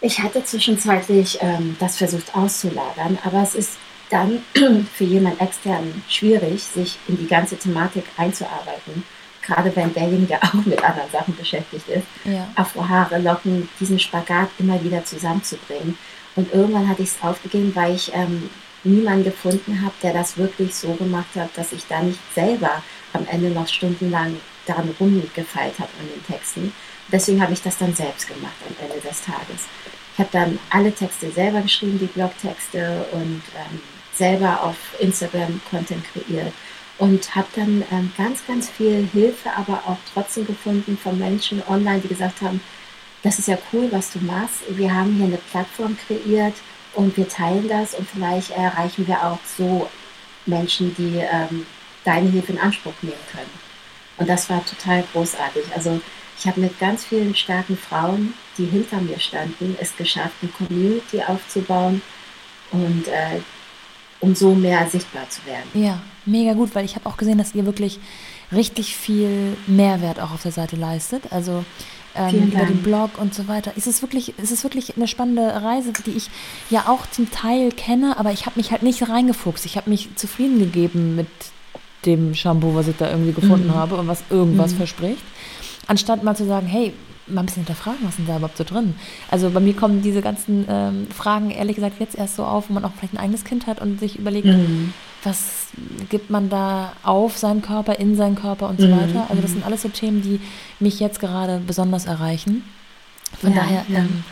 Ich 0.00 0.22
hatte 0.22 0.44
zwischenzeitlich 0.44 1.38
ähm, 1.40 1.76
das 1.80 1.96
versucht 1.96 2.34
auszulagern, 2.34 3.18
aber 3.24 3.42
es 3.42 3.54
ist 3.54 3.72
dann 4.10 4.42
für 4.94 5.04
jemand 5.04 5.40
extern 5.40 6.02
schwierig, 6.08 6.62
sich 6.62 6.98
in 7.08 7.16
die 7.16 7.26
ganze 7.26 7.56
Thematik 7.56 8.04
einzuarbeiten 8.16 9.02
gerade 9.46 9.74
wenn 9.74 9.94
derjenige 9.94 10.34
auch 10.42 10.54
mit 10.64 10.82
anderen 10.82 11.10
Sachen 11.10 11.36
beschäftigt 11.36 11.88
ist, 11.88 12.06
ja. 12.24 12.48
Afrohaare, 12.54 13.18
Locken, 13.18 13.68
diesen 13.80 13.98
Spagat 13.98 14.48
immer 14.58 14.82
wieder 14.82 15.04
zusammenzubringen. 15.04 15.96
Und 16.34 16.52
irgendwann 16.52 16.88
hatte 16.88 17.02
ich 17.02 17.10
es 17.10 17.22
aufgegeben, 17.22 17.74
weil 17.74 17.94
ich 17.94 18.12
ähm, 18.14 18.50
niemanden 18.86 19.24
gefunden 19.24 19.82
habe, 19.82 19.94
der 20.02 20.12
das 20.12 20.36
wirklich 20.36 20.74
so 20.74 20.94
gemacht 20.94 21.34
hat, 21.34 21.50
dass 21.56 21.72
ich 21.72 21.86
da 21.86 22.02
nicht 22.02 22.20
selber 22.34 22.82
am 23.12 23.26
Ende 23.30 23.50
noch 23.50 23.68
stundenlang 23.68 24.36
daran 24.66 24.94
rumgefeilt 24.98 25.78
habe 25.78 25.90
an 26.00 26.08
den 26.08 26.26
Texten. 26.26 26.72
Deswegen 27.10 27.40
habe 27.40 27.52
ich 27.52 27.62
das 27.62 27.78
dann 27.78 27.94
selbst 27.94 28.26
gemacht 28.26 28.54
am 28.68 28.74
Ende 28.84 29.00
des 29.00 29.22
Tages. 29.22 29.66
Ich 30.12 30.18
habe 30.18 30.30
dann 30.32 30.58
alle 30.70 30.92
Texte 30.92 31.30
selber 31.30 31.60
geschrieben, 31.60 31.98
die 31.98 32.06
Blogtexte 32.06 33.06
und 33.12 33.42
ähm, 33.54 33.80
selber 34.14 34.62
auf 34.62 34.76
Instagram 34.98 35.60
Content 35.70 36.02
kreiert 36.12 36.52
und 36.98 37.34
habe 37.34 37.48
dann 37.54 37.84
ähm, 37.92 38.10
ganz, 38.16 38.44
ganz 38.46 38.70
viel 38.70 39.06
Hilfe, 39.12 39.50
aber 39.54 39.82
auch 39.86 39.98
trotzdem 40.14 40.46
gefunden 40.46 40.96
von 40.96 41.18
Menschen 41.18 41.62
online, 41.68 42.00
die 42.00 42.08
gesagt 42.08 42.40
haben, 42.40 42.60
das 43.22 43.38
ist 43.38 43.48
ja 43.48 43.58
cool, 43.72 43.88
was 43.90 44.12
du 44.12 44.20
machst. 44.20 44.62
Wir 44.70 44.94
haben 44.94 45.14
hier 45.16 45.26
eine 45.26 45.38
Plattform 45.50 45.96
kreiert 46.06 46.54
und 46.96 47.16
wir 47.16 47.28
teilen 47.28 47.68
das 47.68 47.94
und 47.94 48.08
vielleicht 48.08 48.50
erreichen 48.50 49.06
wir 49.06 49.22
auch 49.22 49.38
so 49.56 49.88
Menschen, 50.46 50.94
die 50.96 51.18
ähm, 51.18 51.66
deine 52.04 52.30
Hilfe 52.30 52.52
in 52.52 52.58
Anspruch 52.58 52.94
nehmen 53.02 53.14
können. 53.30 53.50
Und 54.16 54.28
das 54.28 54.48
war 54.48 54.64
total 54.64 55.04
großartig. 55.12 55.64
Also 55.74 56.00
ich 56.38 56.46
habe 56.46 56.60
mit 56.60 56.78
ganz 56.78 57.04
vielen 57.04 57.34
starken 57.34 57.76
Frauen, 57.76 58.34
die 58.56 58.64
hinter 58.64 59.00
mir 59.00 59.18
standen, 59.20 59.76
es 59.80 59.96
geschafft, 59.96 60.34
eine 60.40 60.50
Community 60.52 61.22
aufzubauen 61.22 62.00
und 62.72 63.08
äh, 63.08 63.40
um 64.20 64.34
so 64.34 64.54
mehr 64.54 64.88
sichtbar 64.88 65.28
zu 65.28 65.44
werden. 65.44 65.68
Ja, 65.74 66.00
mega 66.24 66.54
gut, 66.54 66.74
weil 66.74 66.84
ich 66.84 66.94
habe 66.94 67.06
auch 67.06 67.18
gesehen, 67.18 67.38
dass 67.38 67.54
ihr 67.54 67.66
wirklich 67.66 68.00
richtig 68.52 68.96
viel 68.96 69.56
Mehrwert 69.66 70.20
auch 70.20 70.32
auf 70.32 70.42
der 70.42 70.52
Seite 70.52 70.76
leistet. 70.76 71.32
Also 71.32 71.64
ähm, 72.16 72.48
über 72.48 72.64
den 72.64 72.82
Blog 72.82 73.18
und 73.18 73.34
so 73.34 73.48
weiter. 73.48 73.72
Es 73.76 73.86
ist 73.86 74.02
wirklich, 74.02 74.34
es 74.42 74.50
ist 74.50 74.64
wirklich 74.64 74.96
eine 74.96 75.08
spannende 75.08 75.62
Reise, 75.62 75.92
die 76.04 76.12
ich 76.12 76.30
ja 76.70 76.84
auch 76.88 77.06
zum 77.10 77.30
Teil 77.30 77.70
kenne, 77.70 78.18
aber 78.18 78.32
ich 78.32 78.46
habe 78.46 78.58
mich 78.58 78.70
halt 78.70 78.82
nicht 78.82 79.08
reingefuchst. 79.08 79.66
Ich 79.66 79.76
habe 79.76 79.90
mich 79.90 80.08
zufrieden 80.16 80.58
gegeben 80.58 81.16
mit 81.16 81.28
dem 82.04 82.34
Shampoo, 82.34 82.74
was 82.74 82.88
ich 82.88 82.96
da 82.96 83.10
irgendwie 83.10 83.32
gefunden 83.32 83.68
mhm. 83.68 83.74
habe 83.74 83.96
und 83.96 84.06
was 84.08 84.22
irgendwas 84.30 84.72
mhm. 84.72 84.76
verspricht. 84.76 85.22
Anstatt 85.86 86.22
mal 86.22 86.36
zu 86.36 86.46
sagen, 86.46 86.66
hey, 86.66 86.92
mal 87.26 87.42
ein 87.42 87.46
bisschen 87.46 87.64
hinterfragen, 87.64 88.00
was 88.02 88.16
denn 88.16 88.26
da 88.26 88.36
überhaupt 88.36 88.56
so 88.56 88.64
drin? 88.64 88.94
Also 89.30 89.50
bei 89.50 89.60
mir 89.60 89.74
kommen 89.74 90.02
diese 90.02 90.22
ganzen 90.22 90.64
ähm, 90.68 91.06
Fragen 91.10 91.50
ehrlich 91.50 91.76
gesagt 91.76 92.00
jetzt 92.00 92.16
erst 92.16 92.36
so 92.36 92.44
auf, 92.44 92.68
wo 92.68 92.74
man 92.74 92.84
auch 92.84 92.92
vielleicht 92.96 93.14
ein 93.14 93.18
eigenes 93.18 93.44
Kind 93.44 93.66
hat 93.66 93.80
und 93.80 93.98
sich 93.98 94.18
überlegt, 94.18 94.46
mhm. 94.46 94.92
Was 95.24 95.68
gibt 96.08 96.30
man 96.30 96.48
da 96.48 96.92
auf 97.02 97.36
seinen 97.36 97.62
Körper, 97.62 97.98
in 97.98 98.16
seinen 98.16 98.36
Körper 98.36 98.68
und 98.68 98.80
so 98.80 98.86
mhm. 98.86 98.92
weiter. 98.92 99.26
Also 99.28 99.42
das 99.42 99.50
sind 99.52 99.64
alles 99.64 99.82
so 99.82 99.88
Themen, 99.88 100.22
die 100.22 100.40
mich 100.78 101.00
jetzt 101.00 101.20
gerade 101.20 101.60
besonders 101.66 102.06
erreichen. 102.06 102.64
Von 103.40 103.52
ja, 103.52 103.60
daher 103.60 103.84
ja. 103.88 103.98
Ähm, 104.00 104.24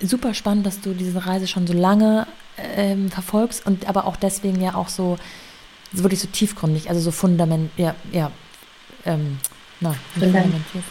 super 0.00 0.34
spannend, 0.34 0.66
dass 0.66 0.80
du 0.80 0.94
diese 0.94 1.26
Reise 1.26 1.46
schon 1.46 1.66
so 1.66 1.72
lange 1.72 2.26
ähm, 2.56 3.10
verfolgst 3.10 3.66
und 3.66 3.88
aber 3.88 4.06
auch 4.06 4.16
deswegen 4.16 4.60
ja 4.60 4.74
auch 4.74 4.88
so, 4.88 5.18
so 5.92 6.02
wirklich 6.02 6.20
so 6.20 6.28
tiefgründig, 6.28 6.88
also 6.88 7.00
so 7.00 7.10
fundament, 7.10 7.70
ja, 7.76 7.94
ja, 8.12 8.30
ähm, 9.04 9.38
na, 9.80 9.94
fundamentiert. 10.14 10.84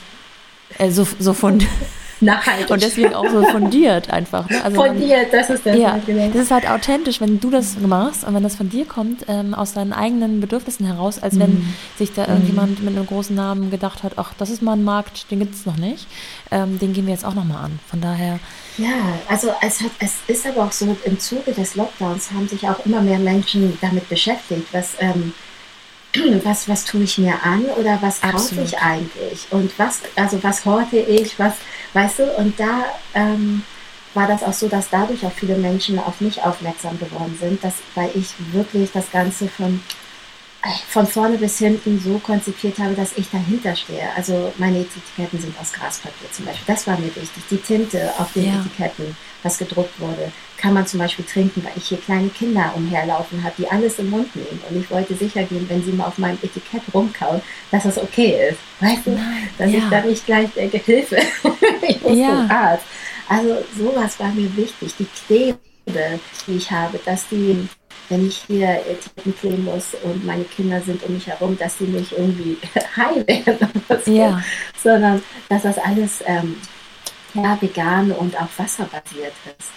Äh, 0.78 0.92
so, 0.92 1.08
so 1.20 1.34
von 1.34 1.60
nachhaltig. 2.22 2.70
Und 2.70 2.82
deswegen 2.82 3.14
auch 3.14 3.30
so 3.30 3.44
fundiert 3.44 4.10
einfach. 4.10 4.50
Ne? 4.50 4.64
Also 4.64 4.84
fundiert, 4.84 5.32
das 5.32 5.50
ist 5.50 5.66
der 5.66 5.76
ja, 5.76 6.00
Das 6.34 6.42
ist 6.42 6.52
halt 6.52 6.70
authentisch, 6.70 7.22
wenn 7.22 7.40
du 7.40 7.50
das 7.50 7.78
machst 7.80 8.24
und 8.24 8.34
wenn 8.34 8.44
das 8.44 8.56
von 8.56 8.70
dir 8.70 8.86
kommt, 8.86 9.26
ähm, 9.28 9.54
aus 9.54 9.74
deinen 9.74 9.94
eigenen 9.94 10.42
Bedürfnissen 10.42 10.86
heraus, 10.86 11.22
als 11.22 11.40
wenn 11.40 11.52
mhm. 11.52 11.74
sich 11.98 12.14
da 12.14 12.28
irgendjemand 12.28 12.84
mit 12.84 12.96
einem 12.96 13.06
großen 13.06 13.36
Namen 13.36 13.72
gedacht 13.72 14.04
hat, 14.04 14.14
ach, 14.18 14.34
das 14.38 14.50
ist 14.50 14.62
mal 14.62 14.74
ein 14.74 14.84
Markt, 14.84 15.30
den 15.32 15.40
gibt 15.40 15.56
es 15.56 15.66
noch 15.66 15.78
nicht. 15.78 16.08
Ähm, 16.52 16.80
den 16.80 16.94
gehen 16.94 17.06
wir 17.06 17.14
jetzt 17.14 17.26
auch 17.26 17.36
nochmal 17.36 17.66
an. 17.66 17.80
Von 17.90 18.02
daher. 18.02 18.40
Ja, 18.78 19.20
also 19.28 19.52
es, 19.62 19.82
hat, 19.82 19.92
es 20.00 20.16
ist 20.28 20.46
aber 20.48 20.66
auch 20.66 20.72
so, 20.72 20.96
im 21.04 21.20
Zuge 21.20 21.52
des 21.52 21.76
Lockdowns 21.76 22.32
haben 22.32 22.48
sich 22.48 22.68
auch 22.68 22.86
immer 22.86 23.02
mehr 23.02 23.20
Menschen 23.20 23.78
damit 23.82 24.08
beschäftigt, 24.10 24.68
was 24.72 24.96
ähm, 25.00 25.34
was, 26.44 26.68
was 26.68 26.86
tue 26.86 27.04
ich 27.04 27.18
mir 27.18 27.44
an 27.44 27.66
oder 27.80 27.98
was 28.02 28.22
kaufe 28.22 28.62
ich 28.62 28.78
eigentlich 28.80 29.48
und 29.52 29.72
was, 29.78 30.02
also 30.16 30.42
was 30.44 30.66
horte 30.66 30.98
ich, 30.98 31.38
was, 31.40 31.54
weißt 31.94 32.20
du, 32.20 32.24
und 32.38 32.60
da 32.60 32.86
ähm, 33.14 33.64
war 34.14 34.28
das 34.28 34.44
auch 34.44 34.54
so, 34.54 34.68
dass 34.68 34.90
dadurch 34.90 35.26
auch 35.26 35.32
viele 35.32 35.58
Menschen 35.58 36.00
auf 36.00 36.22
mich 36.22 36.42
aufmerksam 36.42 36.98
geworden 37.00 37.38
sind, 37.40 37.64
dass, 37.64 37.76
weil 37.96 38.10
ich 38.16 38.34
wirklich 38.52 38.92
das 38.92 39.12
Ganze 39.12 39.48
von, 39.48 39.82
von 40.90 41.06
vorne 41.06 41.38
bis 41.38 41.60
hinten 41.60 42.00
so 42.00 42.18
konzipiert 42.20 42.80
habe, 42.80 42.96
dass 42.96 43.16
ich 43.16 43.30
dahinter 43.30 43.76
stehe. 43.76 44.10
Also 44.16 44.54
meine 44.58 44.80
Etiketten 44.80 45.40
sind 45.40 45.58
aus 45.60 45.72
Graspapier 45.72 46.32
zum 46.32 46.46
Beispiel. 46.46 46.66
Das 46.66 46.88
war 46.88 46.98
mir 46.98 47.16
wichtig. 47.16 47.44
Die 47.50 47.58
Tinte 47.58 48.12
auf 48.18 48.34
den 48.34 48.46
ja. 48.46 48.60
Etiketten, 48.60 49.16
was 49.48 49.58
gedruckt 49.58 50.00
wurde, 50.00 50.32
kann 50.58 50.74
man 50.74 50.86
zum 50.86 51.00
Beispiel 51.00 51.26
trinken, 51.26 51.64
weil 51.64 51.72
ich 51.76 51.88
hier 51.88 51.98
kleine 52.00 52.30
Kinder 52.30 52.74
umherlaufen 52.76 53.44
habe, 53.44 53.54
die 53.58 53.68
alles 53.70 54.00
im 54.00 54.10
Mund 54.10 54.36
nehmen. 54.36 54.60
Und 54.70 54.78
ich 54.78 54.90
wollte 54.92 55.16
sicher 55.16 55.44
gehen, 55.44 55.66
wenn 55.70 55.84
sie 55.84 55.92
mal 55.92 56.08
auf 56.08 56.18
meinem 56.18 56.38
Etikett 56.42 56.82
rumkauen, 56.94 57.42
dass 57.72 57.84
das 57.84 57.98
okay 57.98 58.50
ist. 58.50 58.60
Weißt 58.82 59.06
du? 59.08 59.18
Dass 59.58 59.72
ja. 59.72 59.78
ich 59.78 59.90
da 59.90 60.02
nicht 60.02 60.26
gleich 60.26 60.50
denke, 60.54 60.78
Hilfe, 60.78 61.18
ich 61.88 62.02
muss 62.02 62.18
ja. 62.18 62.28
zum 62.28 62.52
Arzt. 62.52 62.86
Also 63.30 63.58
sowas 63.78 64.20
war 64.20 64.30
mir 64.30 64.56
wichtig. 64.56 64.94
Die 65.00 65.08
Klebe, 65.26 66.20
die 66.48 66.58
ich 66.58 66.72
habe, 66.72 67.00
dass 67.06 67.28
die, 67.30 67.68
wenn 68.10 68.28
ich 68.28 68.44
hier 68.48 68.82
Etiketten 68.90 69.38
kleben 69.38 69.66
muss 69.66 69.96
und 70.04 70.26
meine 70.26 70.44
Kinder 70.44 70.82
sind 70.82 71.04
um 71.04 71.14
mich 71.14 71.28
herum, 71.28 71.58
dass 71.58 71.78
die 71.78 71.86
nicht 71.86 72.12
irgendwie 72.12 72.58
high 72.98 73.26
werden 73.28 73.70
oder 73.88 74.02
so, 74.02 74.12
ja. 74.12 74.42
sondern 74.82 75.22
dass 75.50 75.64
das 75.64 75.78
alles 75.78 76.24
ähm, 76.26 76.58
ja, 77.44 77.58
vegan 77.62 78.12
und 78.12 78.36
auch 78.36 78.50
wasserbasiert 78.58 79.34
ist. 79.58 79.72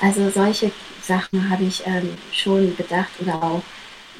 Also 0.00 0.30
solche 0.30 0.72
Sachen 1.02 1.48
habe 1.48 1.64
ich 1.64 1.82
ähm, 1.86 2.16
schon 2.32 2.76
gedacht 2.76 3.10
oder 3.20 3.42
auch 3.42 3.62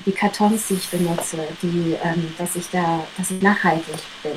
die 0.07 0.13
Kartons, 0.13 0.69
die 0.69 0.75
ich 0.75 0.89
benutze, 0.89 1.39
die, 1.63 1.97
ähm, 2.03 2.35
dass 2.39 2.57
ich 2.57 2.69
da, 2.71 3.05
dass 3.17 3.31
ich 3.31 3.43
nachhaltig 3.43 3.97
bin. 4.23 4.33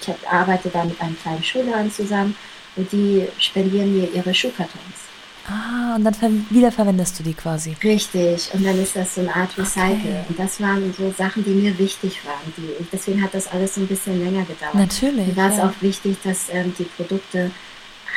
Ich 0.00 0.08
hab, 0.08 0.32
arbeite 0.32 0.68
da 0.68 0.84
mit 0.84 1.00
einem 1.00 1.18
kleinen 1.20 1.42
Schulladen 1.42 1.90
zusammen 1.90 2.36
und 2.76 2.90
die 2.92 3.26
spendieren 3.38 3.96
mir 3.96 4.10
ihre 4.12 4.32
Schuhkartons. 4.32 5.08
Ah, 5.48 5.96
und 5.96 6.04
dann 6.04 6.46
wiederverwendest 6.50 7.18
du 7.18 7.22
die 7.22 7.32
quasi. 7.32 7.74
Richtig, 7.82 8.50
und 8.52 8.64
dann 8.66 8.78
ist 8.78 8.94
das 8.94 9.14
so 9.14 9.22
eine 9.22 9.34
Art 9.34 9.56
Recycle. 9.56 9.94
Okay. 9.94 10.24
Und 10.28 10.38
das 10.38 10.60
waren 10.60 10.94
so 10.96 11.10
Sachen, 11.16 11.42
die 11.42 11.50
mir 11.50 11.78
wichtig 11.78 12.20
waren. 12.26 12.52
Die, 12.56 12.86
deswegen 12.92 13.22
hat 13.22 13.32
das 13.32 13.48
alles 13.48 13.76
so 13.76 13.80
ein 13.80 13.86
bisschen 13.86 14.22
länger 14.22 14.44
gedauert. 14.44 14.74
Natürlich. 14.74 15.28
Mir 15.28 15.36
war 15.36 15.50
es 15.50 15.56
ja. 15.56 15.68
auch 15.68 15.72
wichtig, 15.80 16.18
dass 16.22 16.50
ähm, 16.52 16.74
die 16.78 16.84
Produkte 16.84 17.50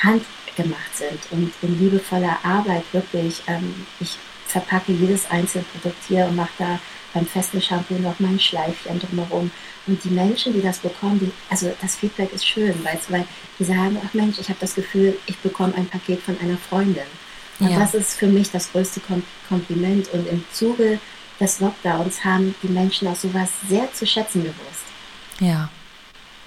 handgemacht 0.04 0.95
sind 0.95 1.20
und 1.32 1.52
in 1.62 1.80
liebevoller 1.80 2.38
Arbeit 2.43 2.84
wirklich. 2.91 3.41
Ähm, 3.47 3.86
ich 3.99 4.18
verpacke 4.47 4.91
jedes 4.91 5.30
einzelne 5.30 5.64
Produkt 5.64 6.04
hier 6.08 6.26
und 6.26 6.36
mache 6.36 6.52
da 6.58 6.80
beim 7.14 7.26
festen 7.26 7.62
Shampoo 7.62 7.95
noch 7.95 8.20
mein 8.20 8.39
Schleifchen 8.39 8.99
drumherum. 8.99 9.52
Und 9.88 10.04
die 10.04 10.10
Menschen, 10.10 10.54
die 10.54 10.62
das 10.62 10.80
bekommen, 10.80 11.20
die, 11.20 11.32
also 11.49 11.72
das 11.82 11.95
Feedback 11.95 12.32
ist 12.34 12.45
schön, 12.45 12.84
weißt 12.84 13.10
du, 13.10 13.14
weil 13.14 13.26
die 13.60 13.64
sagen, 13.64 13.97
ach 14.06 14.14
Mensch, 14.14 14.39
ich 14.39 14.49
habe 14.49 14.60
das 14.60 14.76
Gefühl, 14.76 15.18
ich 15.26 15.38
bekomme 15.39 15.74
ein 15.76 15.88
Paket 15.88 16.22
von 16.22 16.38
einer 16.39 16.58
Freundin. 16.58 17.04
Und 17.60 17.70
ja. 17.70 17.80
das 17.80 17.93
ist 17.93 18.18
für 18.18 18.28
mich 18.28 18.52
das 18.52 18.72
größte 18.72 19.02
Kompliment. 19.47 20.10
Und 20.10 20.28
im 20.28 20.43
Zuge 20.52 20.99
des 21.39 21.60
Lockdowns 21.60 22.24
haben 22.24 22.56
die 22.64 22.70
Menschen 22.70 23.08
auch 23.08 23.16
sowas 23.16 23.49
sehr 23.68 23.91
zu 23.93 24.06
schätzen 24.06 24.43
gewusst. 24.43 24.86
Ja. 25.39 25.70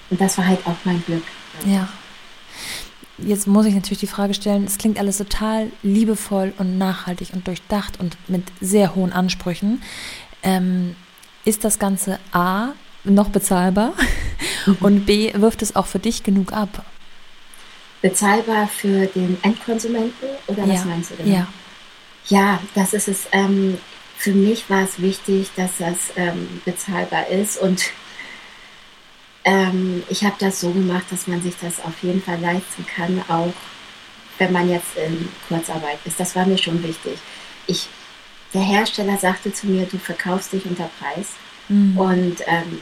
Und 0.09 0.19
das 0.21 0.37
war 0.37 0.47
halt 0.47 0.65
auch 0.65 0.77
mein 0.83 1.03
Glück. 1.05 1.23
Ja. 1.65 1.87
Jetzt 3.17 3.47
muss 3.47 3.65
ich 3.65 3.73
natürlich 3.73 3.99
die 3.99 4.07
Frage 4.07 4.33
stellen, 4.33 4.65
es 4.65 4.77
klingt 4.77 4.99
alles 4.99 5.17
total 5.17 5.71
liebevoll 5.83 6.53
und 6.57 6.77
nachhaltig 6.77 7.29
und 7.33 7.47
durchdacht 7.47 7.99
und 7.99 8.17
mit 8.27 8.43
sehr 8.59 8.95
hohen 8.95 9.13
Ansprüchen. 9.13 9.81
Ähm, 10.43 10.95
ist 11.45 11.63
das 11.63 11.79
Ganze 11.79 12.19
A 12.33 12.73
noch 13.03 13.29
bezahlbar 13.29 13.93
mhm. 14.65 14.77
und 14.81 15.05
B 15.05 15.31
wirft 15.35 15.61
es 15.61 15.75
auch 15.75 15.85
für 15.85 15.99
dich 15.99 16.23
genug 16.23 16.51
ab? 16.51 16.85
Bezahlbar 18.01 18.67
für 18.67 19.05
den 19.07 19.37
Endkonsumenten 19.41 20.29
oder 20.47 20.63
was 20.67 20.81
ja. 20.81 20.85
meinst 20.85 21.11
du 21.11 21.15
denn? 21.15 21.31
Ja. 21.31 21.47
Ja, 22.27 22.59
das 22.73 22.93
ist 22.93 23.07
es. 23.07 23.27
Ähm, 23.31 23.77
für 24.17 24.31
mich 24.31 24.69
war 24.69 24.83
es 24.83 24.99
wichtig, 24.99 25.51
dass 25.55 25.77
das 25.77 26.11
ähm, 26.15 26.61
bezahlbar 26.65 27.27
ist 27.27 27.57
und 27.57 27.91
ähm, 29.45 30.03
ich 30.09 30.25
habe 30.25 30.35
das 30.39 30.59
so 30.59 30.71
gemacht, 30.71 31.05
dass 31.11 31.27
man 31.27 31.41
sich 31.41 31.55
das 31.61 31.79
auf 31.79 32.03
jeden 32.03 32.21
Fall 32.21 32.39
leisten 32.41 32.85
kann, 32.85 33.23
auch 33.29 33.53
wenn 34.37 34.51
man 34.51 34.69
jetzt 34.69 34.97
in 34.97 35.29
Kurzarbeit 35.47 35.99
ist. 36.03 36.19
Das 36.19 36.35
war 36.35 36.45
mir 36.45 36.57
schon 36.57 36.83
wichtig. 36.83 37.17
Ich 37.67 37.87
der 38.53 38.63
Hersteller 38.63 39.17
sagte 39.17 39.51
zu 39.51 39.67
mir, 39.67 39.85
du 39.85 39.97
verkaufst 39.97 40.53
dich 40.53 40.65
unter 40.65 40.89
Preis 40.99 41.31
mhm. 41.67 41.97
und 41.97 42.37
ähm, 42.47 42.79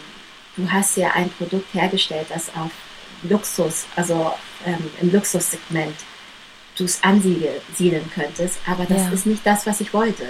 du 0.56 0.72
hast 0.72 0.96
ja 0.98 1.12
ein 1.14 1.30
Produkt 1.32 1.74
hergestellt, 1.74 2.28
das 2.30 2.50
auf 2.50 2.72
Luxus, 3.24 3.86
also 3.96 4.32
ähm, 4.66 4.90
im 5.02 5.12
Luxussegment 5.12 5.96
du 6.76 6.86
es 6.86 7.04
ansiedeln 7.04 8.10
könntest, 8.16 8.58
aber 8.66 8.86
das 8.86 9.04
ja. 9.04 9.10
ist 9.12 9.26
nicht 9.26 9.46
das, 9.46 9.68
was 9.68 9.80
ich 9.80 9.94
wollte, 9.94 10.26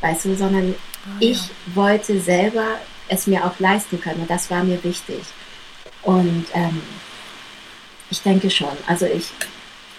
weißt 0.00 0.24
du, 0.24 0.36
sondern 0.36 0.74
oh, 0.74 1.10
ich 1.20 1.42
ja. 1.42 1.50
wollte 1.74 2.20
selber 2.20 2.78
es 3.08 3.26
mir 3.26 3.44
auch 3.44 3.58
leisten 3.58 4.00
können 4.00 4.20
und 4.20 4.30
das 4.30 4.50
war 4.50 4.64
mir 4.64 4.82
wichtig. 4.82 5.20
Und 6.04 6.46
ähm, 6.52 6.82
ich 8.10 8.22
denke 8.22 8.50
schon, 8.50 8.76
also 8.86 9.06
ich 9.06 9.26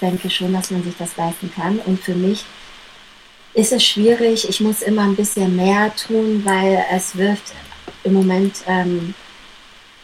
denke 0.02 0.30
schon, 0.30 0.54
dass 0.54 0.72
man 0.72 0.84
sich 0.84 0.96
das 0.98 1.18
leisten 1.18 1.52
kann 1.54 1.80
und 1.80 2.00
für 2.00 2.16
mich 2.16 2.46
ist 3.54 3.72
es 3.72 3.84
schwierig. 3.84 4.48
Ich 4.48 4.60
muss 4.60 4.82
immer 4.82 5.04
ein 5.04 5.16
bisschen 5.16 5.56
mehr 5.56 5.94
tun, 5.96 6.42
weil 6.46 6.86
es 6.92 7.16
wirft 7.16 7.54
im 8.04 8.14
Moment, 8.14 8.58
ähm, 8.68 9.16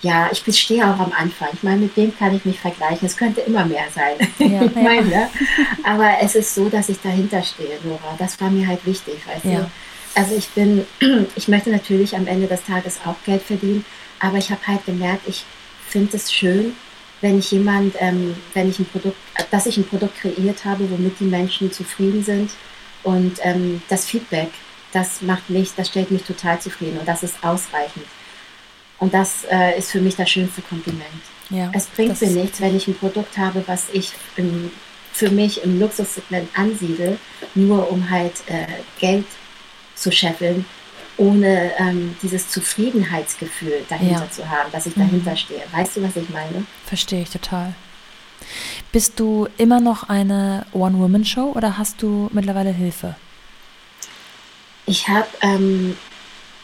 ja, 0.02 0.30
ich 0.32 0.44
stehe 0.60 0.84
auch 0.84 1.00
am 1.00 1.12
Anfang. 1.12 1.50
Ich 1.54 1.62
meine, 1.62 1.82
mit 1.82 1.96
dem 1.96 2.18
kann 2.18 2.36
ich 2.36 2.44
mich 2.46 2.60
vergleichen. 2.60 3.06
Es 3.06 3.16
könnte 3.16 3.42
immer 3.42 3.66
mehr 3.66 3.86
sein. 3.94 4.16
Ja, 4.40 4.64
ich 4.66 4.76
meine, 4.76 5.12
ja. 5.12 5.30
aber 5.84 6.18
es 6.22 6.34
ist 6.34 6.56
so, 6.56 6.70
dass 6.70 6.90
ich 6.90 7.00
dahinter 7.02 7.44
stehe, 7.44 7.78
Nora. 7.84 8.16
Das 8.18 8.40
war 8.42 8.50
mir 8.50 8.68
halt 8.68 8.84
wichtig, 8.86 9.16
weißt 9.28 9.46
ja. 9.46 9.60
du. 9.60 9.72
Also 10.16 10.36
ich 10.36 10.48
bin, 10.50 10.86
ich 11.36 11.48
möchte 11.48 11.70
natürlich 11.70 12.16
am 12.16 12.26
Ende 12.26 12.48
des 12.48 12.64
Tages 12.64 13.00
auch 13.06 13.16
Geld 13.26 13.44
verdienen, 13.44 13.86
aber 14.20 14.38
ich 14.38 14.50
habe 14.50 14.66
halt 14.66 14.86
gemerkt, 14.86 15.28
ich 15.28 15.46
finde 15.92 16.18
es 16.18 16.32
schön, 16.34 16.74
wenn 17.22 17.38
ich 17.38 17.52
jemand, 17.52 17.96
ähm, 18.00 18.36
wenn 18.54 18.70
ich 18.70 18.80
ein 18.80 18.86
Produkt, 18.86 19.18
dass 19.52 19.66
ich 19.66 19.78
ein 19.78 19.86
Produkt 19.86 20.20
kreiert 20.20 20.66
habe, 20.66 20.90
womit 20.90 21.20
die 21.20 21.26
Menschen 21.26 21.72
zufrieden 21.72 22.24
sind 22.24 22.52
und 23.04 23.38
ähm, 23.44 23.82
das 23.90 24.06
Feedback, 24.06 24.50
das 24.92 25.22
macht 25.22 25.50
mich, 25.50 25.74
das 25.76 25.90
stellt 25.90 26.12
mich 26.12 26.24
total 26.24 26.60
zufrieden 26.60 26.98
und 26.98 27.08
das 27.08 27.24
ist 27.24 27.36
ausreichend. 27.44 28.06
Und 29.00 29.14
das 29.14 29.46
äh, 29.50 29.78
ist 29.78 29.92
für 29.92 30.02
mich 30.02 30.16
das 30.16 30.30
schönste 30.30 30.62
Kompliment. 30.62 31.04
Ja, 31.50 31.72
es 31.74 31.88
bringt 31.88 32.20
mir 32.22 32.30
nichts, 32.30 32.62
wenn 32.62 32.76
ich 32.76 32.88
ein 32.88 32.96
Produkt 32.96 33.38
habe, 33.38 33.64
was 33.66 33.88
ich 33.92 34.12
im, 34.38 34.72
für 35.12 35.30
mich 35.30 35.64
im 35.64 35.80
Luxussegment 35.80 36.50
ansiedle, 36.58 37.18
nur 37.56 37.92
um 37.92 38.10
halt 38.10 38.34
äh, 38.48 38.68
Geld 39.00 39.26
zu 39.96 40.12
scheffeln, 40.12 40.66
ohne 41.18 41.72
ähm, 41.78 42.16
dieses 42.22 42.50
Zufriedenheitsgefühl 42.50 43.86
dahinter 43.90 44.22
ja. 44.22 44.32
zu 44.32 44.50
haben, 44.50 44.72
dass 44.72 44.86
ich 44.86 44.94
dahinter 44.94 45.32
mhm. 45.32 45.38
stehe. 45.38 45.64
Weißt 45.72 45.98
du, 45.98 46.04
was 46.04 46.16
ich 46.16 46.30
meine? 46.30 46.66
Verstehe 46.86 47.22
ich 47.22 47.30
total. 47.30 47.74
Bist 48.92 49.20
du 49.20 49.48
immer 49.58 49.80
noch 49.80 50.10
eine 50.10 50.66
One-Woman-Show 50.74 51.54
oder 51.56 51.78
hast 51.78 52.02
du 52.02 52.30
mittlerweile 52.34 52.72
Hilfe? 52.72 53.16
Ich 54.86 55.08
habe 55.08 55.28
ähm, 55.42 55.96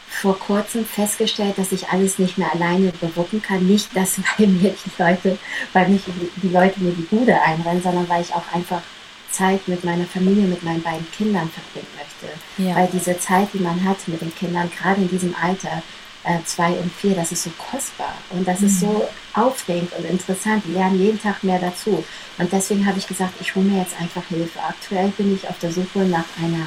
vor 0.08 0.38
kurzem 0.38 0.84
festgestellt, 0.84 1.56
dass 1.56 1.72
ich 1.72 1.88
alles 1.88 2.18
nicht 2.18 2.38
mehr 2.38 2.52
alleine 2.52 2.92
bewuppen 3.00 3.40
kann. 3.42 3.66
Nicht, 3.66 3.94
dass 3.96 4.18
weil 4.38 4.48
mir 4.48 4.74
die 4.74 5.02
Leute, 5.02 5.38
weil 5.72 5.88
mich 5.88 6.02
die 6.42 6.48
Leute 6.48 6.80
mir 6.80 6.92
die 6.92 7.02
Bude 7.02 7.40
einrennen, 7.40 7.82
sondern 7.82 8.08
weil 8.08 8.22
ich 8.22 8.34
auch 8.34 8.44
einfach 8.52 8.82
Zeit 9.30 9.66
mit 9.68 9.84
meiner 9.84 10.04
Familie, 10.04 10.46
mit 10.46 10.62
meinen 10.62 10.82
beiden 10.82 11.10
Kindern 11.10 11.50
verbringen 11.50 11.88
möchte. 11.96 12.38
Ja. 12.58 12.76
Weil 12.76 12.88
diese 12.92 13.18
Zeit, 13.18 13.48
die 13.52 13.58
man 13.58 13.84
hat 13.84 14.06
mit 14.08 14.20
den 14.20 14.34
Kindern, 14.34 14.70
gerade 14.70 15.02
in 15.02 15.08
diesem 15.08 15.34
Alter, 15.40 15.82
äh, 16.24 16.38
zwei 16.44 16.72
und 16.72 16.92
vier, 16.92 17.14
das 17.14 17.32
ist 17.32 17.44
so 17.44 17.50
kostbar 17.58 18.14
und 18.30 18.46
das 18.46 18.60
mhm. 18.60 18.66
ist 18.66 18.80
so 18.80 19.08
aufregend 19.34 19.92
und 19.96 20.04
interessant. 20.04 20.64
Die 20.66 20.72
lernen 20.72 20.98
jeden 20.98 21.20
Tag 21.20 21.42
mehr 21.44 21.58
dazu. 21.58 22.04
Und 22.38 22.52
deswegen 22.52 22.86
habe 22.86 22.98
ich 22.98 23.06
gesagt, 23.06 23.34
ich 23.40 23.54
hole 23.54 23.64
mir 23.64 23.80
jetzt 23.80 23.98
einfach 24.00 24.24
Hilfe. 24.28 24.60
Aktuell 24.60 25.08
bin 25.16 25.34
ich 25.34 25.48
auf 25.48 25.58
der 25.58 25.72
Suche 25.72 26.00
nach 26.00 26.24
einer, 26.42 26.66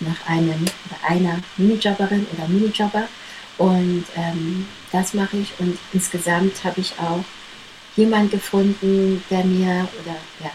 nach 0.00 0.26
einem 0.28 0.64
einer 1.06 1.40
Minijobberin 1.56 2.26
oder 2.32 2.48
Minijobber. 2.48 3.08
Und 3.58 4.04
ähm, 4.16 4.66
das 4.92 5.14
mache 5.14 5.36
ich. 5.36 5.52
Und 5.58 5.78
insgesamt 5.92 6.64
habe 6.64 6.80
ich 6.80 6.92
auch 6.98 7.24
jemanden 7.96 8.30
gefunden, 8.30 9.22
der 9.30 9.44
mir 9.44 9.88
oder 10.02 10.16
ja, 10.42 10.50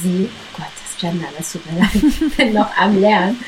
sie, 0.00 0.28
oh 0.28 0.56
Gott, 0.58 0.83
das 1.04 1.12
Gender, 1.12 1.28
das 1.36 1.52
tut 1.52 1.72
mir 1.72 1.78
leid, 1.80 1.94
ich 1.94 2.36
bin 2.36 2.52
noch 2.52 2.76
am 2.76 3.00
Lernen. 3.00 3.38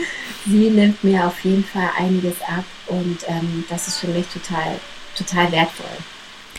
Sie 0.47 0.71
nimmt 0.71 1.03
mir 1.03 1.27
auf 1.27 1.45
jeden 1.45 1.65
Fall 1.65 1.91
einiges 1.99 2.41
ab 2.43 2.65
und 2.87 3.19
ähm, 3.27 3.65
das 3.69 3.89
ist 3.89 3.99
für 3.99 4.09
mich 4.09 4.27
total, 4.29 4.79
total 5.17 5.51
wertvoll, 5.51 5.87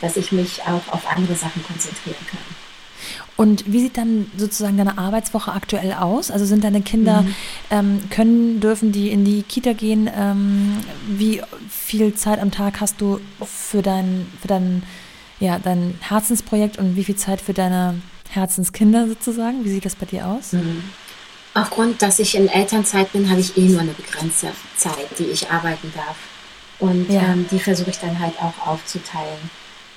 dass 0.01 0.17
ich 0.17 0.31
mich 0.31 0.61
auch 0.63 0.93
auf 0.93 1.09
andere 1.09 1.35
Sachen 1.35 1.63
konzentrieren 1.63 2.25
kann. 2.29 2.39
Und 3.37 3.71
wie 3.71 3.79
sieht 3.79 3.97
dann 3.97 4.29
sozusagen 4.35 4.77
deine 4.77 4.97
Arbeitswoche 4.97 5.51
aktuell 5.51 5.93
aus? 5.93 6.31
Also 6.31 6.45
sind 6.45 6.63
deine 6.63 6.81
Kinder, 6.81 7.21
mhm. 7.21 7.35
ähm, 7.69 7.99
können, 8.09 8.59
dürfen 8.59 8.91
die 8.91 9.11
in 9.11 9.23
die 9.23 9.43
Kita 9.43 9.73
gehen? 9.73 10.09
Ähm, 10.13 10.77
wie 11.07 11.41
viel 11.69 12.15
Zeit 12.15 12.39
am 12.39 12.51
Tag 12.51 12.81
hast 12.81 12.99
du 12.99 13.19
für 13.45 13.83
dein, 13.83 14.25
für 14.41 14.47
dein, 14.47 14.83
ja, 15.39 15.59
dein 15.59 15.93
Herzensprojekt 16.01 16.79
und 16.79 16.95
wie 16.95 17.03
viel 17.03 17.15
Zeit 17.15 17.39
für 17.39 17.53
deine 17.53 18.01
Herzenskinder 18.37 19.07
sozusagen? 19.07 19.65
Wie 19.65 19.69
sieht 19.69 19.85
das 19.85 19.95
bei 19.95 20.05
dir 20.05 20.27
aus? 20.27 20.53
Mhm. 20.53 20.83
Aufgrund, 21.53 22.01
dass 22.01 22.19
ich 22.19 22.35
in 22.35 22.47
Elternzeit 22.47 23.11
bin, 23.13 23.29
habe 23.29 23.39
ich 23.39 23.57
eh 23.57 23.67
nur 23.67 23.81
eine 23.81 23.93
begrenzte 23.93 24.51
Zeit, 24.75 25.09
die 25.17 25.25
ich 25.25 25.49
arbeiten 25.49 25.91
darf. 25.95 26.17
Und 26.79 27.09
ja. 27.09 27.23
ähm, 27.23 27.47
die 27.49 27.59
versuche 27.59 27.89
ich 27.89 27.97
dann 27.97 28.19
halt 28.19 28.35
auch 28.39 28.67
aufzuteilen. 28.67 29.49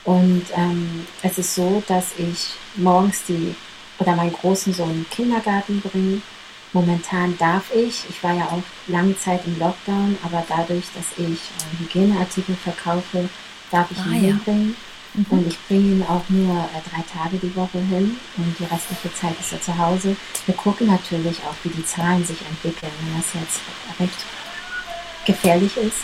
Und 0.04 0.44
ähm, 0.56 1.06
es 1.22 1.36
ist 1.36 1.54
so, 1.54 1.82
dass 1.86 2.12
ich 2.16 2.52
morgens 2.76 3.24
die 3.28 3.54
oder 3.98 4.16
meinen 4.16 4.32
großen 4.32 4.72
Sohn 4.72 4.90
in 4.90 4.96
den 4.96 5.10
Kindergarten 5.10 5.80
bringe. 5.82 6.22
Momentan 6.72 7.36
darf 7.36 7.74
ich, 7.74 8.04
ich 8.08 8.22
war 8.22 8.32
ja 8.32 8.44
auch 8.44 8.62
lange 8.86 9.16
Zeit 9.18 9.42
im 9.44 9.58
Lockdown, 9.58 10.16
aber 10.22 10.42
dadurch, 10.48 10.86
dass 10.94 11.18
ich 11.18 11.40
äh, 11.40 11.80
Hygieneartikel 11.80 12.54
verkaufe, 12.54 13.28
darf 13.70 13.90
ich 13.90 13.98
ah, 13.98 14.06
ihn 14.06 14.14
ja. 14.14 14.20
hinbringen. 14.28 14.76
Mhm. 15.14 15.26
Und 15.30 15.46
ich 15.46 15.58
bringe 15.66 15.92
ihn 15.92 16.02
auch 16.02 16.22
nur 16.28 16.56
äh, 16.56 16.90
drei 16.90 17.02
Tage 17.02 17.38
die 17.38 17.54
Woche 17.56 17.78
hin 17.78 18.16
und 18.36 18.58
die 18.58 18.64
restliche 18.64 19.12
Zeit 19.14 19.38
ist 19.40 19.52
er 19.52 19.60
zu 19.60 19.76
Hause. 19.76 20.16
Wir 20.46 20.54
gucken 20.54 20.86
natürlich 20.86 21.38
auch, 21.40 21.54
wie 21.64 21.70
die 21.70 21.84
Zahlen 21.84 22.24
sich 22.24 22.38
entwickeln, 22.48 22.92
wenn 23.00 23.16
das 23.16 23.26
jetzt 23.34 23.60
recht 23.98 24.24
gefährlich 25.26 25.76
ist. 25.76 25.98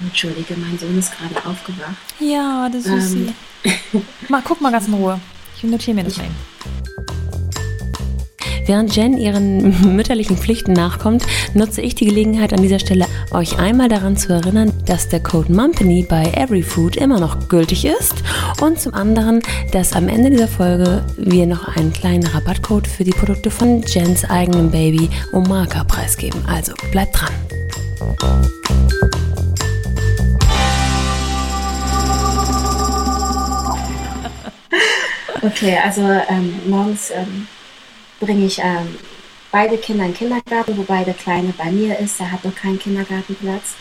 Entschuldige, 0.00 0.56
mein 0.56 0.78
Sohn 0.78 0.98
ist 0.98 1.12
gerade 1.16 1.44
aufgewacht. 1.44 1.96
Ja, 2.20 2.68
das 2.68 2.86
ist 2.86 3.14
ähm. 3.14 3.34
mal, 4.28 4.42
guck 4.44 4.60
mal 4.60 4.70
ganz 4.70 4.86
in 4.86 4.94
Ruhe. 4.94 5.20
Ich 5.56 5.64
notiere 5.64 5.96
mir 5.96 6.04
das 6.04 6.16
mal. 6.18 6.28
Während 8.68 8.94
Jen 8.94 9.16
ihren 9.16 9.96
mütterlichen 9.96 10.36
Pflichten 10.36 10.74
nachkommt, 10.74 11.24
nutze 11.54 11.80
ich 11.80 11.94
die 11.94 12.04
Gelegenheit 12.04 12.52
an 12.52 12.60
dieser 12.60 12.78
Stelle, 12.78 13.06
euch 13.30 13.58
einmal 13.58 13.88
daran 13.88 14.18
zu 14.18 14.30
erinnern, 14.30 14.74
dass 14.84 15.08
der 15.08 15.20
Code 15.20 15.50
Mumpany 15.50 16.04
bei 16.06 16.24
Everyfood 16.36 16.96
immer 16.96 17.18
noch 17.18 17.48
gültig 17.48 17.86
ist 17.86 18.16
und 18.60 18.78
zum 18.78 18.92
anderen, 18.92 19.40
dass 19.72 19.94
am 19.94 20.06
Ende 20.06 20.28
dieser 20.28 20.48
Folge 20.48 21.02
wir 21.16 21.46
noch 21.46 21.66
einen 21.76 21.94
kleinen 21.94 22.26
Rabattcode 22.26 22.86
für 22.86 23.04
die 23.04 23.12
Produkte 23.12 23.50
von 23.50 23.80
Jens 23.86 24.28
eigenem 24.28 24.70
Baby 24.70 25.08
Omaka 25.32 25.84
preisgeben. 25.84 26.44
Also 26.46 26.74
bleibt 26.92 27.18
dran. 27.18 27.32
Okay, 35.40 35.78
also 35.82 36.02
ähm, 36.02 36.52
morgens 36.68 37.10
ähm, 37.10 37.46
bringe 38.20 38.46
ich 38.46 38.58
ähm, 38.58 38.96
beide 39.50 39.78
Kinder 39.78 40.04
in 40.04 40.12
den 40.12 40.16
Kindergarten, 40.16 40.76
wobei 40.76 41.04
der 41.04 41.14
Kleine 41.14 41.52
bei 41.56 41.70
mir 41.70 41.98
ist. 41.98 42.20
Er 42.20 42.32
hat 42.32 42.44
noch 42.44 42.54
keinen 42.54 42.78
Kindergartenplatz. 42.78 43.74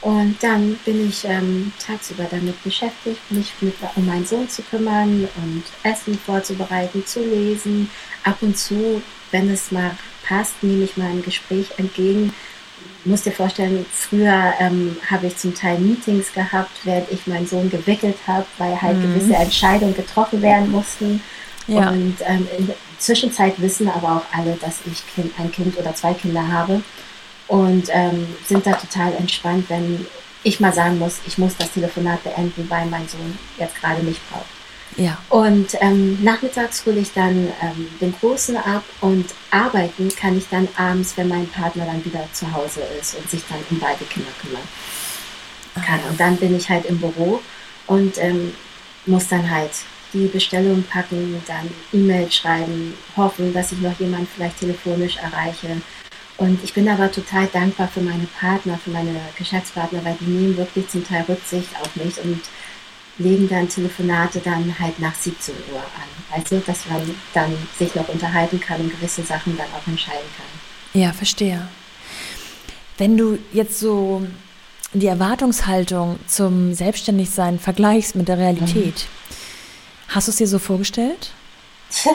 Und 0.00 0.36
dann 0.42 0.78
bin 0.84 1.08
ich 1.08 1.24
ähm, 1.24 1.72
tagsüber 1.78 2.26
damit 2.30 2.62
beschäftigt, 2.62 3.20
mich 3.30 3.54
mit, 3.62 3.74
um 3.96 4.04
meinen 4.04 4.26
Sohn 4.26 4.46
zu 4.48 4.60
kümmern 4.62 5.26
und 5.36 5.62
Essen 5.82 6.18
vorzubereiten, 6.18 7.06
zu 7.06 7.20
lesen. 7.20 7.88
Ab 8.22 8.36
und 8.42 8.58
zu, 8.58 9.00
wenn 9.30 9.48
es 9.48 9.72
mal 9.72 9.92
passt, 10.22 10.62
nehme 10.62 10.84
ich 10.84 10.98
mal 10.98 11.08
ein 11.08 11.22
Gespräch 11.22 11.68
entgegen. 11.78 12.34
Muss 13.06 13.22
dir 13.22 13.32
vorstellen, 13.32 13.86
früher 13.90 14.52
ähm, 14.58 14.96
habe 15.10 15.26
ich 15.26 15.38
zum 15.38 15.54
Teil 15.54 15.78
Meetings 15.78 16.32
gehabt, 16.34 16.80
während 16.84 17.10
ich 17.10 17.26
meinen 17.26 17.46
Sohn 17.46 17.70
gewickelt 17.70 18.16
habe, 18.26 18.46
weil 18.58 18.80
halt 18.80 18.98
mhm. 18.98 19.14
gewisse 19.14 19.36
Entscheidungen 19.36 19.94
getroffen 19.94 20.42
werden 20.42 20.70
mussten. 20.70 21.22
Ja. 21.66 21.88
Und 21.88 22.16
ähm, 22.26 22.46
der 22.58 22.76
Zwischenzeit 23.04 23.60
wissen 23.60 23.88
aber 23.88 24.16
auch 24.16 24.38
alle, 24.38 24.56
dass 24.56 24.80
ich 24.86 25.02
ein 25.38 25.52
Kind 25.52 25.76
oder 25.78 25.94
zwei 25.94 26.14
Kinder 26.14 26.46
habe 26.46 26.82
und 27.48 27.88
ähm, 27.90 28.26
sind 28.46 28.66
da 28.66 28.72
total 28.72 29.14
entspannt, 29.14 29.66
wenn 29.68 30.06
ich 30.42 30.60
mal 30.60 30.72
sagen 30.72 30.98
muss, 30.98 31.20
ich 31.26 31.38
muss 31.38 31.56
das 31.56 31.72
Telefonat 31.72 32.22
beenden, 32.22 32.68
weil 32.68 32.86
mein 32.86 33.08
Sohn 33.08 33.38
jetzt 33.58 33.80
gerade 33.80 34.02
mich 34.02 34.20
braucht. 34.30 34.44
Ja. 34.96 35.18
Und 35.28 35.76
ähm, 35.80 36.22
nachmittags 36.22 36.84
hole 36.86 37.00
ich 37.00 37.12
dann 37.12 37.48
ähm, 37.62 37.88
den 38.00 38.14
Großen 38.20 38.56
ab 38.56 38.84
und 39.00 39.26
arbeiten 39.50 40.08
kann 40.14 40.36
ich 40.38 40.48
dann 40.48 40.68
abends, 40.76 41.14
wenn 41.16 41.28
mein 41.28 41.48
Partner 41.48 41.86
dann 41.86 42.04
wieder 42.04 42.28
zu 42.32 42.52
Hause 42.52 42.80
ist 43.00 43.16
und 43.16 43.28
sich 43.28 43.42
dann 43.48 43.58
um 43.70 43.80
beide 43.80 44.04
Kinder 44.04 44.30
kümmern 44.40 44.62
kann. 45.84 46.00
Und 46.08 46.20
dann 46.20 46.36
bin 46.36 46.56
ich 46.56 46.68
halt 46.68 46.84
im 46.84 46.98
Büro 46.98 47.40
und 47.86 48.18
ähm, 48.18 48.54
muss 49.06 49.28
dann 49.28 49.50
halt 49.50 49.72
die 50.14 50.26
Bestellung 50.26 50.82
packen, 50.84 51.42
dann 51.46 51.68
E-Mail 51.92 52.30
schreiben, 52.30 52.94
hoffen, 53.16 53.52
dass 53.52 53.72
ich 53.72 53.80
noch 53.80 53.98
jemanden 54.00 54.28
vielleicht 54.34 54.60
telefonisch 54.60 55.16
erreiche. 55.16 55.82
Und 56.36 56.62
ich 56.64 56.72
bin 56.72 56.88
aber 56.88 57.12
total 57.12 57.46
dankbar 57.48 57.88
für 57.88 58.00
meine 58.00 58.26
Partner, 58.40 58.78
für 58.82 58.90
meine 58.90 59.20
Geschäftspartner, 59.36 60.04
weil 60.04 60.16
die 60.20 60.30
nehmen 60.30 60.56
wirklich 60.56 60.88
zum 60.88 61.06
Teil 61.06 61.24
Rücksicht 61.28 61.68
auf 61.80 61.94
mich 61.96 62.18
und 62.24 62.40
legen 63.18 63.48
dann 63.48 63.68
Telefonate 63.68 64.40
dann 64.40 64.76
halt 64.78 64.98
nach 64.98 65.14
17 65.14 65.54
Uhr 65.72 65.78
an. 65.78 66.38
Also, 66.40 66.60
dass 66.66 66.86
man 66.86 67.02
dann 67.32 67.52
sich 67.78 67.94
noch 67.94 68.08
unterhalten 68.08 68.58
kann 68.58 68.80
und 68.80 68.90
gewisse 68.90 69.22
Sachen 69.22 69.56
dann 69.56 69.66
auch 69.66 69.86
entscheiden 69.86 70.26
kann. 70.36 71.00
Ja, 71.00 71.12
verstehe. 71.12 71.68
Wenn 72.98 73.16
du 73.16 73.38
jetzt 73.52 73.78
so 73.78 74.26
die 74.92 75.06
Erwartungshaltung 75.06 76.18
zum 76.26 76.72
Selbstständigsein 76.74 77.58
vergleichst 77.58 78.16
mit 78.16 78.28
der 78.28 78.38
Realität, 78.38 78.94
mhm. 78.94 79.34
Hast 80.14 80.28
du 80.28 80.30
es 80.30 80.36
dir 80.36 80.46
so 80.46 80.58
vorgestellt? 80.58 81.32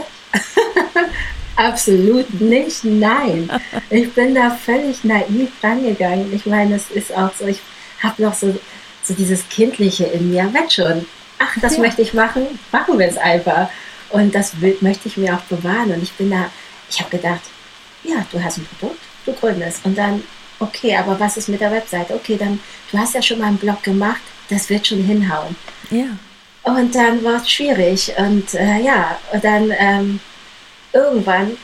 Absolut 1.56 2.40
nicht, 2.40 2.86
nein. 2.86 3.50
Ich 3.90 4.14
bin 4.14 4.34
da 4.34 4.52
völlig 4.52 5.04
naiv 5.04 5.50
rangegangen. 5.62 6.34
Ich 6.34 6.46
meine, 6.46 6.76
es 6.76 6.90
ist 6.90 7.14
auch 7.14 7.34
so, 7.38 7.46
ich 7.46 7.60
habe 8.02 8.22
noch 8.22 8.34
so, 8.34 8.58
so 9.04 9.14
dieses 9.14 9.48
Kindliche 9.50 10.06
in 10.06 10.32
mir, 10.32 10.54
wird 10.54 10.72
schon. 10.72 11.06
Ach, 11.38 11.58
das 11.62 11.76
ja. 11.76 11.82
möchte 11.82 12.02
ich 12.02 12.14
machen, 12.14 12.44
machen 12.72 12.98
wir 12.98 13.08
es 13.08 13.18
einfach. 13.18 13.70
Und 14.10 14.34
das 14.34 14.52
Bild 14.52 14.82
möchte 14.82 15.10
ich 15.10 15.18
mir 15.18 15.36
auch 15.36 15.42
bewahren. 15.42 15.92
Und 15.92 16.02
ich 16.02 16.14
bin 16.14 16.32
da, 16.32 16.50
ich 16.90 17.00
habe 17.02 17.10
gedacht, 17.10 17.42
ja, 18.04 18.26
du 18.32 18.42
hast 18.42 18.58
ein 18.58 18.68
Produkt, 18.80 19.02
du 19.26 19.34
gründest. 19.34 19.86
Und 19.86 19.98
dann, 19.98 20.24
okay, 20.60 20.96
aber 20.96 21.20
was 21.20 21.36
ist 21.36 21.50
mit 21.50 21.60
der 21.60 21.72
Webseite? 21.72 22.14
Okay, 22.14 22.38
dann, 22.38 22.62
du 22.92 22.98
hast 22.98 23.16
ja 23.16 23.22
schon 23.22 23.40
mal 23.40 23.48
einen 23.48 23.58
Blog 23.58 23.84
gemacht, 23.84 24.22
das 24.50 24.70
wird 24.70 24.88
schon 24.88 25.04
hinhauen. 25.04 25.56
Ja. 25.92 26.08
Und 26.64 26.94
dann 26.94 27.24
war 27.24 27.38
es 27.38 27.50
schwierig. 27.50 28.14
Und 28.18 28.54
äh, 28.54 28.80
ja, 28.80 29.18
und 29.32 29.44
dann 29.44 29.74
ähm, 29.78 30.20
irgendwann 30.94 31.58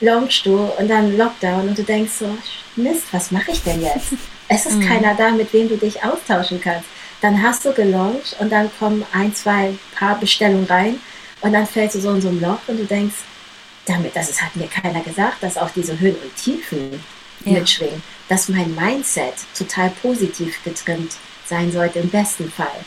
launchst 0.00 0.46
du 0.46 0.56
und 0.78 0.88
dann 0.88 1.16
Lockdown 1.16 1.68
und 1.68 1.78
du 1.78 1.82
denkst 1.82 2.12
so, 2.18 2.36
Mist, 2.76 3.04
was 3.12 3.30
mache 3.30 3.50
ich 3.50 3.62
denn 3.62 3.82
jetzt? 3.82 4.12
Es 4.48 4.64
ist 4.64 4.76
mhm. 4.76 4.86
keiner 4.86 5.14
da, 5.16 5.32
mit 5.32 5.52
wem 5.52 5.68
du 5.68 5.76
dich 5.76 6.04
austauschen 6.04 6.60
kannst. 6.60 6.88
Dann 7.20 7.42
hast 7.42 7.64
du 7.64 7.72
gelauncht 7.72 8.36
und 8.38 8.52
dann 8.52 8.70
kommen 8.78 9.04
ein, 9.12 9.34
zwei 9.34 9.72
paar 9.96 10.20
Bestellungen 10.20 10.66
rein 10.66 11.00
und 11.40 11.52
dann 11.52 11.66
fällst 11.66 11.96
du 11.96 12.00
so 12.00 12.12
in 12.12 12.20
so 12.20 12.28
ein 12.28 12.40
Loch 12.40 12.60
und 12.68 12.78
du 12.78 12.84
denkst, 12.84 13.16
damit, 13.86 14.14
das 14.14 14.30
ist, 14.30 14.40
hat 14.40 14.54
mir 14.54 14.68
keiner 14.68 15.00
gesagt, 15.00 15.42
dass 15.42 15.56
auch 15.56 15.70
diese 15.70 15.98
Höhen 15.98 16.14
und 16.14 16.36
Tiefen 16.36 17.02
ja. 17.44 17.54
mitschwingen, 17.54 18.00
dass 18.28 18.48
mein 18.48 18.72
Mindset 18.76 19.34
total 19.58 19.90
positiv 20.00 20.62
getrimmt 20.62 21.14
sein 21.46 21.72
sollte, 21.72 21.98
im 21.98 22.08
besten 22.08 22.48
Fall. 22.48 22.84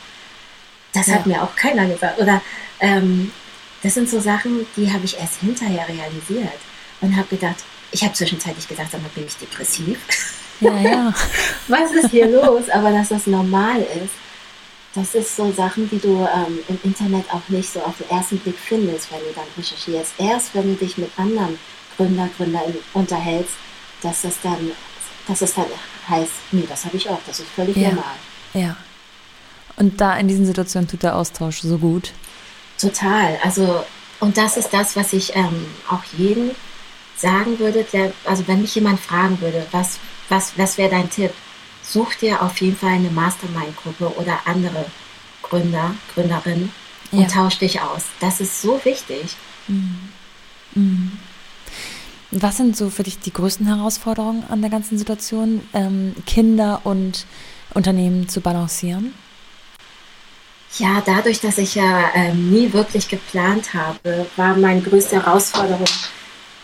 Das 0.93 1.07
ja. 1.07 1.15
hat 1.15 1.25
mir 1.25 1.43
auch 1.43 1.55
keiner 1.55 1.87
gesagt. 1.87 2.19
Oder 2.19 2.41
ähm, 2.79 3.31
das 3.83 3.93
sind 3.93 4.09
so 4.09 4.19
Sachen, 4.19 4.65
die 4.75 4.91
habe 4.91 5.05
ich 5.05 5.17
erst 5.17 5.39
hinterher 5.39 5.87
realisiert 5.87 6.59
und 7.01 7.15
habe 7.15 7.27
gedacht, 7.27 7.63
ich 7.91 8.03
habe 8.03 8.13
zwischenzeitlich 8.13 8.67
gedacht, 8.67 8.93
aber 8.93 9.07
bin 9.15 9.25
ich 9.25 9.37
depressiv? 9.37 9.99
Ja, 10.59 10.77
ja. 10.77 11.13
Was 11.67 11.91
ist 11.91 12.11
hier 12.11 12.27
los? 12.27 12.69
Aber 12.69 12.91
dass 12.91 13.09
das 13.09 13.27
normal 13.27 13.81
ist, 13.81 14.13
das 14.93 15.15
ist 15.15 15.35
so 15.35 15.51
Sachen, 15.51 15.89
die 15.89 15.99
du 15.99 16.27
ähm, 16.35 16.59
im 16.67 16.79
Internet 16.83 17.31
auch 17.31 17.47
nicht 17.47 17.71
so 17.71 17.79
auf 17.81 17.97
den 17.97 18.09
ersten 18.09 18.39
Blick 18.39 18.57
findest, 18.57 19.11
wenn 19.11 19.19
du 19.19 19.33
dann 19.35 19.45
recherchierst. 19.57 20.13
Erst 20.17 20.53
wenn 20.55 20.63
du 20.63 20.73
dich 20.73 20.97
mit 20.97 21.11
anderen 21.17 21.57
Gründer, 21.95 22.29
Gründern 22.37 22.73
unterhältst, 22.93 23.55
dass 24.01 24.23
das 24.23 24.35
dann, 24.41 24.71
dass 25.27 25.41
es 25.41 25.53
dann 25.53 25.65
heißt, 26.09 26.31
nee, 26.51 26.65
das 26.67 26.85
habe 26.85 26.97
ich 26.97 27.09
auch, 27.09 27.19
das 27.27 27.39
ist 27.39 27.49
völlig 27.49 27.75
ja. 27.77 27.89
normal. 27.89 28.15
Ja. 28.53 28.75
Und 29.79 30.01
da 30.01 30.17
in 30.17 30.27
diesen 30.27 30.45
Situationen 30.45 30.89
tut 30.89 31.03
der 31.03 31.15
Austausch 31.15 31.61
so 31.61 31.77
gut. 31.77 32.11
Total. 32.77 33.39
Also, 33.43 33.83
und 34.19 34.37
das 34.37 34.57
ist 34.57 34.73
das, 34.73 34.95
was 34.95 35.13
ich 35.13 35.35
ähm, 35.35 35.65
auch 35.89 36.03
jedem 36.17 36.51
sagen 37.15 37.59
würde, 37.59 37.85
der, 37.91 38.11
also 38.25 38.47
wenn 38.47 38.61
mich 38.61 38.75
jemand 38.75 38.99
fragen 38.99 39.39
würde, 39.41 39.65
was, 39.71 39.99
was, 40.27 40.57
was 40.57 40.77
wäre 40.77 40.89
dein 40.89 41.09
Tipp? 41.09 41.31
Such 41.81 42.15
dir 42.15 42.41
auf 42.41 42.59
jeden 42.61 42.75
Fall 42.75 42.91
eine 42.91 43.09
Mastermind-Gruppe 43.09 44.13
oder 44.17 44.39
andere 44.45 44.85
Gründer, 45.41 45.95
Gründerinnen 46.13 46.71
und 47.11 47.21
ja. 47.21 47.27
tausch 47.27 47.57
dich 47.57 47.81
aus. 47.81 48.03
Das 48.19 48.41
ist 48.41 48.61
so 48.61 48.79
wichtig. 48.83 49.35
Mhm. 49.67 50.09
Mhm. 50.75 51.11
Was 52.31 52.57
sind 52.57 52.77
so 52.77 52.89
für 52.89 53.03
dich 53.03 53.19
die 53.19 53.33
größten 53.33 53.65
Herausforderungen 53.65 54.43
an 54.49 54.61
der 54.61 54.69
ganzen 54.69 54.97
Situation, 54.97 55.61
ähm, 55.73 56.15
Kinder 56.25 56.81
und 56.83 57.25
Unternehmen 57.73 58.27
zu 58.27 58.41
balancieren? 58.41 59.13
Ja, 60.77 61.01
dadurch, 61.03 61.41
dass 61.41 61.57
ich 61.57 61.75
ja 61.75 62.11
ähm, 62.13 62.51
nie 62.51 62.71
wirklich 62.71 63.09
geplant 63.09 63.73
habe, 63.73 64.27
war 64.35 64.55
meine 64.55 64.81
größte 64.81 65.15
Herausforderung, 65.15 65.87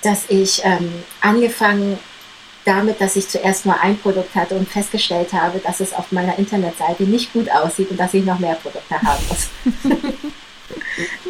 dass 0.03 0.25
ich 0.29 0.61
ähm, 0.63 0.93
angefangen 1.21 1.97
damit, 2.65 2.99
dass 3.01 3.15
ich 3.15 3.27
zuerst 3.27 3.65
nur 3.65 3.79
ein 3.79 3.97
Produkt 3.97 4.35
hatte 4.35 4.55
und 4.55 4.67
festgestellt 4.67 5.33
habe, 5.33 5.59
dass 5.59 5.79
es 5.79 5.93
auf 5.93 6.11
meiner 6.11 6.37
Internetseite 6.37 7.03
nicht 7.03 7.33
gut 7.33 7.49
aussieht 7.49 7.91
und 7.91 7.99
dass 7.99 8.13
ich 8.13 8.25
noch 8.25 8.39
mehr 8.39 8.55
Produkte 8.55 9.01
haben 9.01 9.23
muss. 9.29 9.49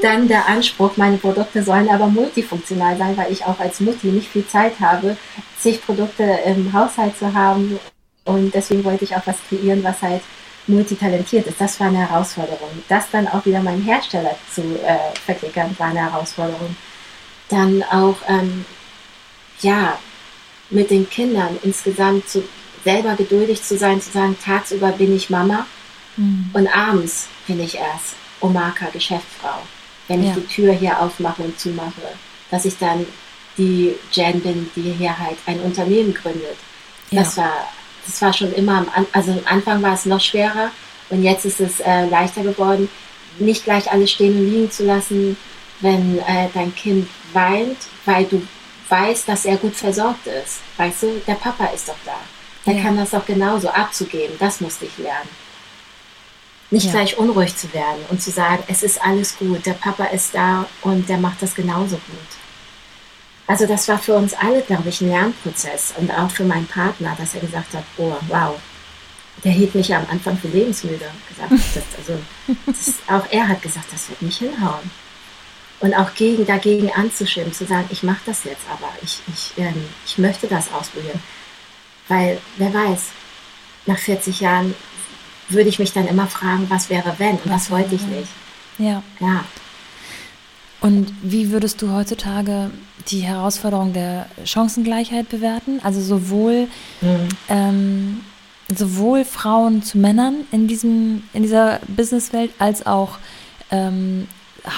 Dann 0.02 0.28
der 0.28 0.48
Anspruch, 0.48 0.96
meine 0.96 1.18
Produkte 1.18 1.64
sollen 1.64 1.90
aber 1.90 2.08
multifunktional 2.08 2.98
sein, 2.98 3.18
weil 3.18 3.32
ich 3.32 3.46
auch 3.46 3.60
als 3.60 3.80
Mutti 3.80 4.08
nicht 4.08 4.30
viel 4.30 4.48
Zeit 4.48 4.80
habe, 4.80 5.18
zig 5.60 5.86
Produkte 5.86 6.24
im 6.46 6.72
Haushalt 6.72 7.18
zu 7.18 7.34
haben. 7.34 7.80
Und 8.24 8.54
deswegen 8.54 8.84
wollte 8.84 9.04
ich 9.04 9.16
auch 9.16 9.26
was 9.26 9.38
kreieren, 9.50 9.84
was 9.84 10.02
halt 10.02 10.22
multitalentiert 10.68 11.48
ist. 11.48 11.62
Das 11.62 11.80
war 11.80 11.88
eine 11.88 12.08
Herausforderung. 12.10 12.70
Das 12.90 13.10
dann 13.12 13.28
auch 13.28 13.46
wieder 13.46 13.62
meinen 13.62 13.84
Hersteller 13.84 14.36
zu 14.54 14.62
äh, 14.62 14.98
verklickern, 15.26 15.76
war 15.78 15.88
eine 15.88 16.12
Herausforderung. 16.12 16.76
Dann 17.50 17.84
auch, 17.84 18.18
ähm, 18.28 18.66
ja, 19.62 19.98
mit 20.70 20.90
den 20.90 21.10
Kindern 21.10 21.58
insgesamt 21.64 22.28
zu, 22.28 22.44
selber 22.84 23.16
geduldig 23.16 23.64
zu 23.64 23.78
sein, 23.78 24.02
zu 24.02 24.12
sagen, 24.12 24.36
tagsüber 24.44 24.92
bin 24.92 25.16
ich 25.16 25.30
Mama 25.30 25.66
mhm. 26.18 26.50
und 26.54 26.68
abends 26.68 27.28
bin 27.48 27.60
ich 27.60 27.78
erst 27.78 28.16
Omaka, 28.42 28.88
Geschäftsfrau. 28.92 29.60
Wenn 30.08 30.24
ja. 30.24 30.30
ich 30.30 30.36
die 30.36 30.48
Tür 30.48 30.74
hier 30.74 31.00
aufmache 31.00 31.44
und 31.44 31.60
zumache, 31.60 32.02
dass 32.52 32.66
ich 32.66 32.78
dann 32.78 33.06
die 33.58 33.96
Jen 34.12 34.42
bin, 34.42 34.70
die 34.76 34.94
hier 34.94 35.18
halt 35.18 35.38
ein 35.46 35.60
Unternehmen 35.62 36.14
gründet. 36.14 36.58
Ja. 37.12 37.22
Das 37.22 37.38
war 37.38 37.68
das 38.06 38.22
war 38.22 38.34
schon 38.34 38.54
immer, 38.54 38.86
am, 38.96 39.06
also 39.12 39.32
am 39.32 39.42
Anfang 39.46 39.82
war 39.82 39.94
es 39.94 40.06
noch 40.06 40.22
schwerer 40.22 40.72
und 41.10 41.24
jetzt 41.24 41.46
ist 41.46 41.60
es 41.60 41.80
äh, 41.80 42.08
leichter 42.08 42.44
geworden, 42.44 42.90
nicht 43.40 43.64
gleich 43.64 43.92
alles 43.92 44.12
stehen 44.12 44.38
und 44.38 44.50
liegen 44.50 44.72
zu 44.72 44.86
lassen, 44.86 45.38
wenn 45.82 46.20
äh, 46.20 46.48
dein 46.54 46.74
Kind 46.74 47.08
weint, 47.34 47.78
weil 48.06 48.26
du 48.26 48.42
weiß, 48.90 49.26
dass 49.26 49.46
er 49.46 49.58
gut 49.58 49.76
versorgt 49.76 50.28
ist. 50.28 50.60
Weißt 50.78 51.04
du, 51.04 51.22
der 51.28 51.36
Papa 51.36 51.66
ist 51.68 51.90
doch 51.90 51.98
da. 52.06 52.18
Der 52.66 52.76
ja. 52.76 52.84
kann 52.84 52.98
das 52.98 53.12
doch 53.12 53.26
genauso 53.26 53.70
abzugeben. 53.70 54.36
Das 54.40 54.62
musste 54.62 54.86
ich 54.86 54.98
lernen. 54.98 55.30
Nicht 56.72 56.88
ja. 56.88 56.92
gleich 56.94 57.18
unruhig 57.18 57.56
zu 57.56 57.72
werden 57.74 58.04
und 58.10 58.22
zu 58.22 58.32
sagen, 58.32 58.64
es 58.68 58.84
ist 58.84 59.02
alles 59.02 59.38
gut, 59.38 59.66
der 59.66 59.74
Papa 59.74 60.06
ist 60.06 60.34
da 60.34 60.66
und 60.82 61.08
der 61.08 61.18
macht 61.18 61.42
das 61.42 61.54
genauso 61.54 61.96
gut. 61.96 62.45
Also 63.48 63.68
das 63.68 63.88
war 63.88 64.00
für 64.00 64.16
uns 64.16 64.34
alle, 64.34 64.62
glaube 64.62 64.90
ich, 64.90 65.02
ein 65.02 65.10
Lernprozess 65.10 65.94
und 65.98 66.12
auch 66.12 66.32
für 66.32 66.46
meinen 66.46 66.66
Partner, 66.66 67.16
dass 67.18 67.36
er 67.36 67.42
gesagt 67.42 67.74
hat, 67.74 67.84
oh 67.98 68.14
wow, 68.28 68.56
der 69.44 69.52
hielt 69.52 69.76
mich 69.76 69.90
ja 69.90 70.00
am 70.00 70.08
Anfang 70.10 70.38
für 70.38 70.48
lebensmüde. 70.48 71.06
Gesagt, 71.30 71.52
das, 71.52 71.84
also, 71.98 72.20
das, 72.66 72.96
auch 73.08 73.26
er 73.32 73.48
hat 73.48 73.62
gesagt, 73.62 73.92
das 73.92 74.10
wird 74.10 74.22
nicht 74.22 74.40
hinhauen. 74.40 74.90
Und 75.82 75.94
auch 75.94 76.14
gegen, 76.16 76.46
dagegen 76.46 76.92
anzuschwimmen, 76.92 77.54
zu 77.54 77.66
sagen, 77.66 77.88
ich 77.92 78.02
mache 78.02 78.22
das 78.26 78.46
jetzt 78.46 78.64
aber, 78.72 78.90
ich, 79.04 79.22
ich, 79.28 79.54
ähm, 79.58 79.86
ich 80.06 80.18
möchte 80.18 80.48
das 80.48 80.72
ausprobieren. 80.72 81.22
Weil, 82.08 82.40
wer 82.58 82.74
weiß, 82.74 83.10
nach 83.86 84.00
40 84.00 84.40
Jahren 84.40 84.74
würde 85.50 85.70
ich 85.70 85.78
mich 85.78 85.94
dann 85.94 86.08
immer 86.08 86.28
fragen, 86.28 86.66
was 86.70 86.90
wäre 86.90 87.14
wenn? 87.18 87.38
Und 87.38 87.52
was 87.52 87.70
wollte 87.70 87.96
ich 87.96 88.02
nicht. 88.04 88.30
Ja. 88.78 89.04
Ja. 89.20 89.46
Und 90.86 91.12
wie 91.24 91.52
würdest 91.52 91.82
du 91.82 91.92
heutzutage 91.92 92.70
die 93.08 93.22
Herausforderung 93.22 93.92
der 93.94 94.28
Chancengleichheit 94.44 95.30
bewerten? 95.30 95.80
Also 95.84 96.00
sowohl, 96.00 96.68
mhm. 97.02 97.30
ähm, 97.50 98.22
sowohl 98.68 99.26
Frauen 99.26 99.82
zu 99.82 99.98
Männern 99.98 100.46
in, 100.52 100.68
diesem, 100.68 101.24
in 101.34 101.42
dieser 101.42 101.80
Businesswelt 101.88 102.52
als 102.60 102.86
auch 102.86 103.18
ähm, 103.72 104.28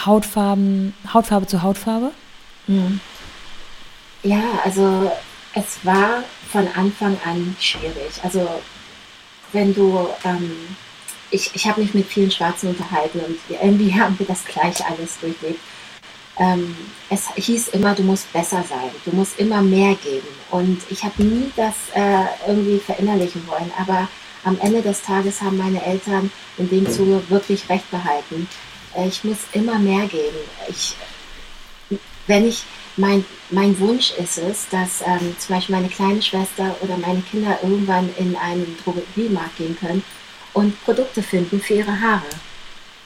Hautfarben, 0.05 0.93
Hautfarbe 1.13 1.45
zu 1.45 1.61
Hautfarbe? 1.61 2.11
Mhm. 2.67 3.01
Ja, 4.23 4.43
also 4.63 5.11
es 5.55 5.83
war 5.83 6.23
von 6.49 6.69
Anfang 6.77 7.17
an 7.25 7.53
schwierig. 7.59 8.13
Also 8.23 8.47
wenn 9.51 9.75
du, 9.75 10.07
ähm, 10.23 10.51
ich, 11.31 11.53
ich 11.53 11.67
habe 11.67 11.81
mich 11.81 11.93
mit 11.93 12.07
vielen 12.07 12.31
Schwarzen 12.31 12.69
unterhalten 12.69 13.19
und 13.19 13.37
irgendwie 13.49 13.93
haben 13.99 14.17
wir 14.17 14.25
das 14.25 14.45
gleich 14.45 14.85
alles 14.85 15.19
durchlebt 15.19 15.59
ähm, 16.39 16.75
es 17.09 17.29
hieß 17.35 17.69
immer, 17.69 17.95
du 17.95 18.03
musst 18.03 18.31
besser 18.33 18.63
sein, 18.67 18.91
du 19.05 19.15
musst 19.15 19.39
immer 19.39 19.61
mehr 19.61 19.95
geben. 19.95 20.27
Und 20.51 20.81
ich 20.89 21.03
habe 21.03 21.23
nie 21.23 21.51
das 21.55 21.73
äh, 21.95 22.25
irgendwie 22.47 22.79
verinnerlichen 22.79 23.47
wollen. 23.47 23.71
Aber 23.77 24.07
am 24.43 24.59
Ende 24.59 24.81
des 24.81 25.01
Tages 25.01 25.41
haben 25.41 25.57
meine 25.57 25.83
Eltern 25.83 26.31
in 26.57 26.69
dem 26.69 26.89
Zuge 26.89 27.21
wirklich 27.29 27.67
recht 27.69 27.89
behalten. 27.91 28.47
Äh, 28.95 29.07
ich 29.07 29.23
muss 29.23 29.37
immer 29.53 29.79
mehr 29.79 30.07
geben. 30.07 30.37
Ich, 30.67 30.95
wenn 32.27 32.47
ich, 32.47 32.63
mein, 32.97 33.23
mein 33.51 33.79
Wunsch 33.79 34.11
ist 34.11 34.37
es, 34.37 34.67
dass 34.69 35.01
ähm, 35.05 35.35
zum 35.37 35.55
Beispiel 35.55 35.75
meine 35.75 35.89
kleine 35.89 36.21
Schwester 36.21 36.75
oder 36.81 36.97
meine 36.97 37.21
Kinder 37.21 37.57
irgendwann 37.61 38.09
in 38.17 38.35
einen 38.35 38.75
Drogeriemarkt 38.83 39.57
gehen 39.57 39.77
können 39.79 40.03
und 40.53 40.83
Produkte 40.83 41.21
finden 41.21 41.61
für 41.61 41.75
ihre 41.75 42.01
Haare. 42.01 42.25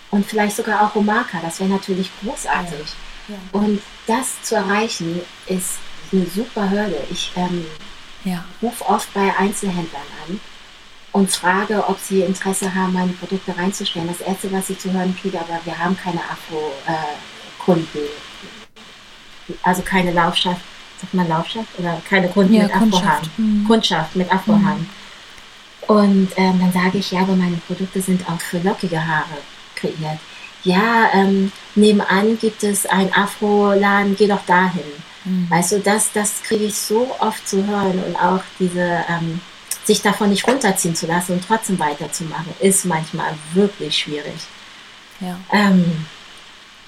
Und 0.10 0.26
vielleicht 0.26 0.56
sogar 0.56 0.82
auch 0.86 0.96
Omaka, 0.96 1.40
das 1.42 1.60
wäre 1.60 1.70
natürlich 1.70 2.10
großartig. 2.24 2.80
Ja. 2.80 3.11
Und 3.52 3.82
das 4.08 4.42
zu 4.44 4.56
erreichen, 4.56 5.22
ist 5.48 5.78
eine 6.12 6.26
super 6.26 6.70
Hürde. 6.70 6.98
Ich 7.10 7.32
ähm, 7.36 7.66
ja. 8.26 8.44
rufe 8.62 8.86
oft 8.86 9.14
bei 9.14 9.34
Einzelhändlern 9.38 10.02
an 10.28 10.40
und 11.12 11.30
frage, 11.30 11.88
ob 11.88 12.00
sie 12.00 12.22
Interesse 12.22 12.74
haben, 12.74 12.94
meine 12.94 13.14
Produkte 13.14 13.58
reinzustellen. 13.58 14.08
Das 14.08 14.26
Erste, 14.26 14.52
was 14.52 14.70
ich 14.70 14.80
zu 14.80 14.92
hören 14.92 15.16
kriege, 15.20 15.40
aber 15.40 15.60
wir 15.64 15.78
haben 15.78 15.98
keine 15.98 16.20
Afro-Kunden. 16.20 17.98
Äh, 17.98 19.54
also 19.64 19.82
keine 19.82 20.12
Laufschaft, 20.12 20.62
sagt 21.00 21.14
man 21.14 21.28
Laufschaft? 21.28 21.68
Oder 21.78 22.02
keine 22.08 22.30
Kunden 22.30 22.54
ja, 22.54 22.64
mit 22.64 22.76
Afrohang. 22.76 23.22
Mhm. 23.38 23.68
Kundschaft 23.68 24.16
mit 24.16 24.32
Afrohang. 24.32 24.80
Mhm. 24.80 24.90
Und 25.88 26.30
ähm, 26.38 26.60
dann 26.60 26.72
sage 26.72 27.00
ich, 27.00 27.12
ja, 27.12 27.22
aber 27.22 27.36
meine 27.36 27.58
Produkte 27.68 28.02
sind 28.02 28.28
auch 28.30 28.40
für 28.40 28.60
lockige 28.60 29.06
Haare 29.06 29.38
kreiert 29.76 30.20
ja, 30.64 31.10
ähm, 31.14 31.52
nebenan 31.76 32.38
gibt 32.38 32.64
es 32.64 32.86
ein 32.86 33.14
Afro-Laden, 33.14 34.16
geh 34.16 34.28
doch 34.28 34.46
dahin. 34.46 34.84
Mhm. 35.26 35.50
Weißt 35.50 35.74
du, 35.74 35.80
das, 35.80 36.12
das 36.14 36.44
kriege 36.44 36.66
ich 36.66 36.76
so 36.76 37.16
oft 37.20 37.48
zu 37.48 37.66
hören 37.66 38.04
und 38.04 38.16
auch 38.16 38.44
diese, 38.60 39.04
ähm, 39.10 39.42
sich 39.84 40.02
davon 40.02 40.30
nicht 40.30 40.48
runterziehen 40.48 40.96
zu 40.96 41.08
lassen 41.08 41.34
und 41.34 41.48
trotzdem 41.48 41.80
weiterzumachen, 41.80 42.54
ist 42.60 42.86
manchmal 42.86 43.34
wirklich 43.54 43.98
schwierig. 43.98 44.42
Ja. 45.20 45.40
Ähm, 45.52 46.06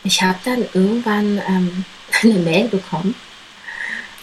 ich 0.04 0.22
habe 0.22 0.38
dann 0.46 0.66
irgendwann 0.74 1.42
ähm, 1.48 1.86
eine 2.24 2.34
Mail 2.34 2.68
bekommen 2.68 3.16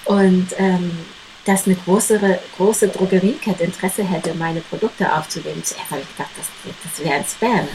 und 0.05 0.49
ähm, 0.59 0.99
dass 1.45 1.67
eine 1.67 1.75
größere, 1.75 2.39
große 2.57 2.89
Drogeriekette 2.89 3.65
Interesse 3.65 4.05
hätte, 4.05 4.35
meine 4.35 4.61
Produkte 4.61 5.13
aufzunehmen. 5.13 5.65
Zuerst 5.65 5.91
habe 5.91 6.03
ich 6.03 6.17
gedacht, 6.17 6.31
das, 6.37 6.47
das 6.85 7.05
wäre 7.05 7.15
ein 7.17 7.25
Spam. 7.25 7.67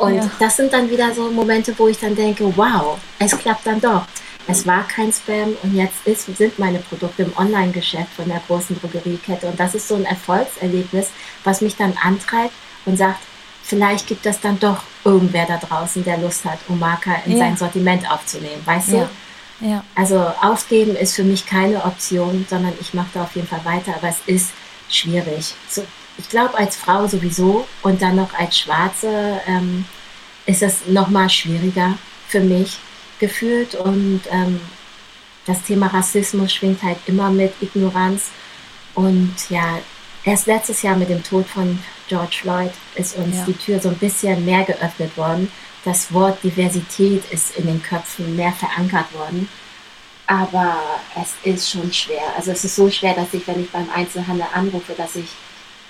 Und 0.00 0.14
ja. 0.14 0.30
das 0.38 0.56
sind 0.56 0.72
dann 0.72 0.90
wieder 0.90 1.12
so 1.12 1.30
Momente, 1.30 1.74
wo 1.76 1.86
ich 1.86 1.98
dann 1.98 2.16
denke, 2.16 2.44
wow, 2.56 2.98
es 3.18 3.36
klappt 3.36 3.66
dann 3.66 3.80
doch. 3.82 4.06
Es 4.46 4.66
war 4.66 4.88
kein 4.88 5.12
Spam 5.12 5.54
und 5.62 5.74
jetzt 5.74 6.06
ist, 6.06 6.34
sind 6.38 6.58
meine 6.58 6.78
Produkte 6.78 7.24
im 7.24 7.36
Online-Geschäft 7.36 8.14
von 8.16 8.26
der 8.26 8.40
großen 8.46 8.80
Drogeriekette. 8.80 9.46
Und 9.46 9.60
das 9.60 9.74
ist 9.74 9.86
so 9.86 9.96
ein 9.96 10.06
Erfolgserlebnis, 10.06 11.08
was 11.44 11.60
mich 11.60 11.76
dann 11.76 11.92
antreibt 12.02 12.54
und 12.86 12.96
sagt, 12.96 13.20
vielleicht 13.62 14.06
gibt 14.06 14.24
es 14.24 14.40
dann 14.40 14.58
doch 14.58 14.82
irgendwer 15.04 15.44
da 15.44 15.58
draußen, 15.58 16.02
der 16.02 16.16
Lust 16.16 16.46
hat, 16.46 16.58
Omaka 16.70 17.16
in 17.26 17.32
ja. 17.32 17.38
sein 17.38 17.56
Sortiment 17.58 18.10
aufzunehmen. 18.10 18.62
Weißt 18.64 18.88
ja. 18.88 19.08
du? 19.60 19.68
Ja. 19.68 19.84
Also 19.94 20.32
aufgeben 20.40 20.96
ist 20.96 21.14
für 21.14 21.24
mich 21.24 21.44
keine 21.44 21.84
Option, 21.84 22.46
sondern 22.48 22.72
ich 22.80 22.94
mache 22.94 23.10
da 23.12 23.24
auf 23.24 23.36
jeden 23.36 23.46
Fall 23.46 23.64
weiter, 23.64 23.94
aber 23.94 24.08
es 24.08 24.20
ist 24.24 24.52
schwierig. 24.88 25.54
So, 25.68 25.84
ich 26.20 26.28
glaube, 26.28 26.56
als 26.56 26.76
Frau 26.76 27.06
sowieso 27.06 27.66
und 27.82 28.02
dann 28.02 28.16
noch 28.16 28.34
als 28.34 28.58
Schwarze 28.58 29.40
ähm, 29.46 29.86
ist 30.44 30.62
es 30.62 30.86
nochmal 30.86 31.30
schwieriger 31.30 31.96
für 32.28 32.40
mich 32.40 32.78
gefühlt. 33.18 33.74
Und 33.74 34.20
ähm, 34.30 34.60
das 35.46 35.62
Thema 35.62 35.86
Rassismus 35.86 36.52
schwingt 36.52 36.82
halt 36.82 36.98
immer 37.06 37.30
mit 37.30 37.54
Ignoranz. 37.62 38.30
Und 38.94 39.34
ja, 39.48 39.78
erst 40.24 40.46
letztes 40.46 40.82
Jahr 40.82 40.96
mit 40.96 41.08
dem 41.08 41.22
Tod 41.22 41.46
von 41.46 41.78
George 42.08 42.36
Floyd 42.42 42.72
ist 42.96 43.16
uns 43.16 43.36
ja. 43.36 43.44
die 43.46 43.54
Tür 43.54 43.80
so 43.80 43.88
ein 43.88 43.96
bisschen 43.96 44.44
mehr 44.44 44.64
geöffnet 44.64 45.16
worden. 45.16 45.50
Das 45.84 46.12
Wort 46.12 46.42
Diversität 46.44 47.24
ist 47.30 47.56
in 47.56 47.66
den 47.66 47.82
Köpfen 47.82 48.36
mehr 48.36 48.52
verankert 48.52 49.10
worden. 49.14 49.48
Aber 50.26 50.76
es 51.16 51.32
ist 51.50 51.70
schon 51.70 51.90
schwer. 51.92 52.22
Also 52.36 52.50
es 52.52 52.62
ist 52.62 52.76
so 52.76 52.90
schwer, 52.90 53.14
dass 53.14 53.32
ich, 53.32 53.46
wenn 53.46 53.62
ich 53.62 53.70
beim 53.70 53.88
Einzelhandel 53.94 54.46
anrufe, 54.52 54.92
dass 54.92 55.16
ich 55.16 55.30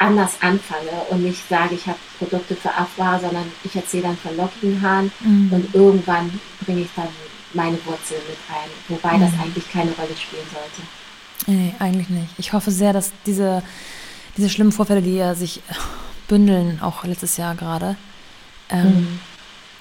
anders 0.00 0.32
anfange 0.40 0.90
und 1.10 1.22
nicht 1.22 1.46
sage, 1.48 1.74
ich 1.74 1.86
habe 1.86 1.98
Produkte 2.18 2.56
für 2.56 2.74
Afra, 2.74 3.18
sondern 3.20 3.44
ich 3.62 3.76
erzähle 3.76 4.04
dann 4.04 4.16
von 4.16 4.36
lockigen 4.36 4.80
Haaren 4.80 5.12
mhm. 5.20 5.52
und 5.52 5.74
irgendwann 5.74 6.40
bringe 6.64 6.80
ich 6.80 6.88
dann 6.96 7.08
meine 7.52 7.76
Wurzel 7.84 8.16
mit 8.26 8.38
rein, 8.48 8.70
wobei 8.88 9.18
mhm. 9.18 9.20
das 9.20 9.32
eigentlich 9.40 9.70
keine 9.70 9.92
Rolle 9.92 10.16
spielen 10.16 10.46
sollte. 10.52 10.82
Nee, 11.46 11.74
eigentlich 11.78 12.08
nicht. 12.08 12.30
Ich 12.38 12.52
hoffe 12.52 12.70
sehr, 12.70 12.92
dass 12.92 13.12
diese, 13.26 13.62
diese 14.36 14.48
schlimmen 14.48 14.72
Vorfälle, 14.72 15.02
die 15.02 15.16
ja 15.16 15.34
sich 15.34 15.62
bündeln, 16.28 16.80
auch 16.80 17.04
letztes 17.04 17.36
Jahr 17.36 17.54
gerade, 17.54 17.96
ähm, 18.70 18.86
mhm. 18.86 19.20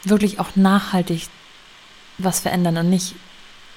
wirklich 0.03 0.39
auch 0.39 0.55
nachhaltig 0.55 1.27
was 2.17 2.41
verändern 2.41 2.75
und 2.75 2.89
nicht 2.89 3.15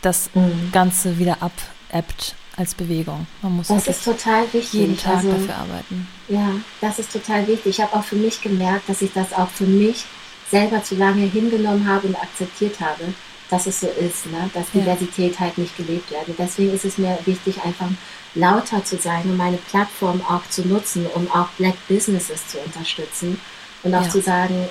das 0.01 0.31
mhm. 0.35 0.71
Ganze 0.73 1.19
wieder 1.19 1.39
abebbt 1.41 2.35
als 2.57 2.75
Bewegung. 2.75 3.27
Man 3.41 3.57
muss 3.57 3.69
das 3.69 3.87
ist 3.87 4.05
total 4.05 4.45
wichtig. 4.53 4.73
jeden 4.73 4.99
Tag 4.99 5.17
also, 5.17 5.33
dafür 5.33 5.57
arbeiten. 5.57 6.07
Ja, 6.29 6.51
das 6.81 6.99
ist 6.99 7.13
total 7.13 7.47
wichtig. 7.47 7.79
Ich 7.79 7.81
habe 7.81 7.97
auch 7.97 8.05
für 8.05 8.17
mich 8.17 8.41
gemerkt, 8.43 8.89
dass 8.89 9.03
ich 9.03 9.13
das 9.13 9.33
auch 9.33 9.49
für 9.49 9.65
mich 9.65 10.05
selber 10.51 10.85
zu 10.85 10.97
lange 10.97 11.25
hingenommen 11.25 11.89
habe 11.89 12.09
und 12.09 12.17
akzeptiert 12.17 12.79
habe, 12.81 13.15
dass 13.49 13.67
es 13.67 13.81
so 13.81 13.89
ist, 13.89 14.27
ne? 14.27 14.51
dass 14.55 14.67
ja. 14.73 14.81
Diversität 14.81 15.39
halt 15.41 15.59
nicht 15.59 15.77
gelebt 15.77 16.11
wird. 16.11 16.39
Deswegen 16.39 16.73
ist 16.73 16.85
es 16.85 16.99
mir 16.99 17.19
wichtig, 17.25 17.63
einfach 17.65 17.89
lauter 18.35 18.85
zu 18.85 18.97
sein 18.97 19.23
und 19.25 19.37
meine 19.37 19.59
Plattform 19.59 20.23
auch 20.23 20.47
zu 20.49 20.67
nutzen, 20.67 21.07
um 21.15 21.31
auch 21.31 21.49
Black 21.59 21.75
Businesses 21.89 22.47
zu 22.49 22.59
unterstützen 22.59 23.41
und 23.83 23.95
auch 23.95 24.05
ja. 24.05 24.09
zu 24.09 24.21
sagen, 24.21 24.69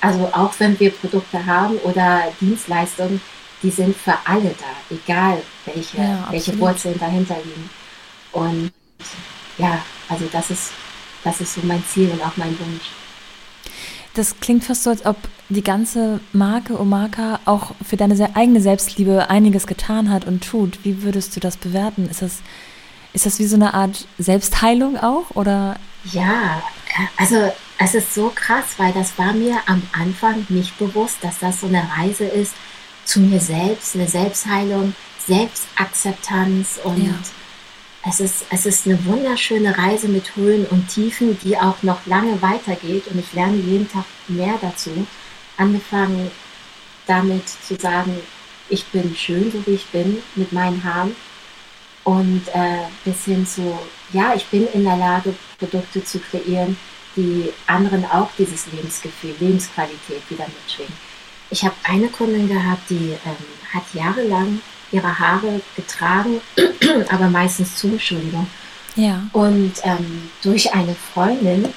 also 0.00 0.28
auch 0.32 0.52
wenn 0.58 0.78
wir 0.78 0.90
Produkte 0.90 1.44
haben 1.46 1.76
oder 1.78 2.22
Dienstleistungen, 2.40 3.20
die 3.64 3.70
sind 3.70 3.96
für 3.96 4.14
alle 4.26 4.50
da, 4.50 4.94
egal 4.94 5.42
welche, 5.64 5.96
ja, 5.96 6.28
welche 6.30 6.56
Wurzeln 6.58 6.98
dahinter 6.98 7.36
liegen. 7.42 7.70
Und 8.32 8.72
ja, 9.56 9.78
also 10.08 10.28
das 10.30 10.50
ist, 10.50 10.70
das 11.24 11.40
ist 11.40 11.54
so 11.54 11.62
mein 11.64 11.82
Ziel 11.86 12.10
und 12.10 12.22
auch 12.22 12.36
mein 12.36 12.56
Wunsch. 12.58 12.90
Das 14.12 14.38
klingt 14.38 14.64
fast 14.64 14.84
so, 14.84 14.90
als 14.90 15.04
ob 15.06 15.16
die 15.48 15.64
ganze 15.64 16.20
Marke 16.32 16.78
Omaka 16.78 17.40
auch 17.46 17.72
für 17.84 17.96
deine 17.96 18.36
eigene 18.36 18.60
Selbstliebe 18.60 19.30
einiges 19.30 19.66
getan 19.66 20.10
hat 20.10 20.26
und 20.26 20.44
tut. 20.44 20.84
Wie 20.84 21.02
würdest 21.02 21.34
du 21.34 21.40
das 21.40 21.56
bewerten? 21.56 22.08
Ist 22.08 22.22
das, 22.22 22.40
ist 23.14 23.26
das 23.26 23.38
wie 23.38 23.46
so 23.46 23.56
eine 23.56 23.74
Art 23.74 24.06
Selbstheilung 24.18 24.98
auch? 24.98 25.30
Oder? 25.34 25.76
Ja, 26.04 26.62
also 27.16 27.50
es 27.78 27.94
ist 27.94 28.14
so 28.14 28.30
krass, 28.34 28.64
weil 28.76 28.92
das 28.92 29.18
war 29.18 29.32
mir 29.32 29.56
am 29.66 29.82
Anfang 29.92 30.46
nicht 30.48 30.78
bewusst, 30.78 31.16
dass 31.22 31.38
das 31.40 31.60
so 31.60 31.66
eine 31.66 31.82
Reise 31.96 32.24
ist, 32.24 32.52
zu 33.04 33.20
mir 33.20 33.40
selbst, 33.40 33.94
eine 33.94 34.08
Selbstheilung, 34.08 34.94
Selbstakzeptanz 35.26 36.80
und 36.84 37.04
ja. 37.04 37.14
es, 38.08 38.20
ist, 38.20 38.44
es 38.50 38.66
ist 38.66 38.86
eine 38.86 39.04
wunderschöne 39.04 39.76
Reise 39.76 40.08
mit 40.08 40.36
Höhen 40.36 40.66
und 40.66 40.88
Tiefen, 40.88 41.38
die 41.42 41.56
auch 41.56 41.82
noch 41.82 42.06
lange 42.06 42.40
weitergeht 42.42 43.06
und 43.08 43.18
ich 43.18 43.32
lerne 43.32 43.56
jeden 43.56 43.90
Tag 43.90 44.04
mehr 44.28 44.54
dazu. 44.60 45.06
Angefangen 45.56 46.30
damit 47.06 47.48
zu 47.48 47.76
sagen, 47.76 48.16
ich 48.68 48.86
bin 48.86 49.14
schön, 49.14 49.52
so 49.52 49.64
wie 49.66 49.74
ich 49.74 49.86
bin, 49.86 50.18
mit 50.34 50.52
meinen 50.52 50.82
Haaren 50.84 51.14
und 52.04 52.42
äh, 52.52 52.84
bis 53.04 53.24
hin 53.24 53.46
zu, 53.46 53.78
ja, 54.12 54.34
ich 54.34 54.46
bin 54.46 54.66
in 54.72 54.84
der 54.84 54.96
Lage, 54.96 55.34
Produkte 55.58 56.04
zu 56.04 56.18
kreieren, 56.18 56.76
die 57.16 57.52
anderen 57.66 58.04
auch 58.06 58.28
dieses 58.38 58.66
Lebensgefühl, 58.72 59.34
Lebensqualität 59.38 60.22
wieder 60.28 60.46
mitschwingen. 60.46 61.03
Ich 61.54 61.64
habe 61.64 61.76
eine 61.84 62.08
Kundin 62.08 62.48
gehabt, 62.48 62.90
die 62.90 63.12
ähm, 63.24 63.72
hat 63.72 63.84
jahrelang 63.92 64.60
ihre 64.90 65.16
Haare 65.20 65.60
getragen, 65.76 66.40
aber 67.08 67.28
meistens 67.28 67.76
zu, 67.76 67.86
Entschuldigung. 67.86 68.48
Ja. 68.96 69.22
Und 69.32 69.74
ähm, 69.84 70.30
durch 70.42 70.74
eine 70.74 70.96
Freundin 70.96 71.68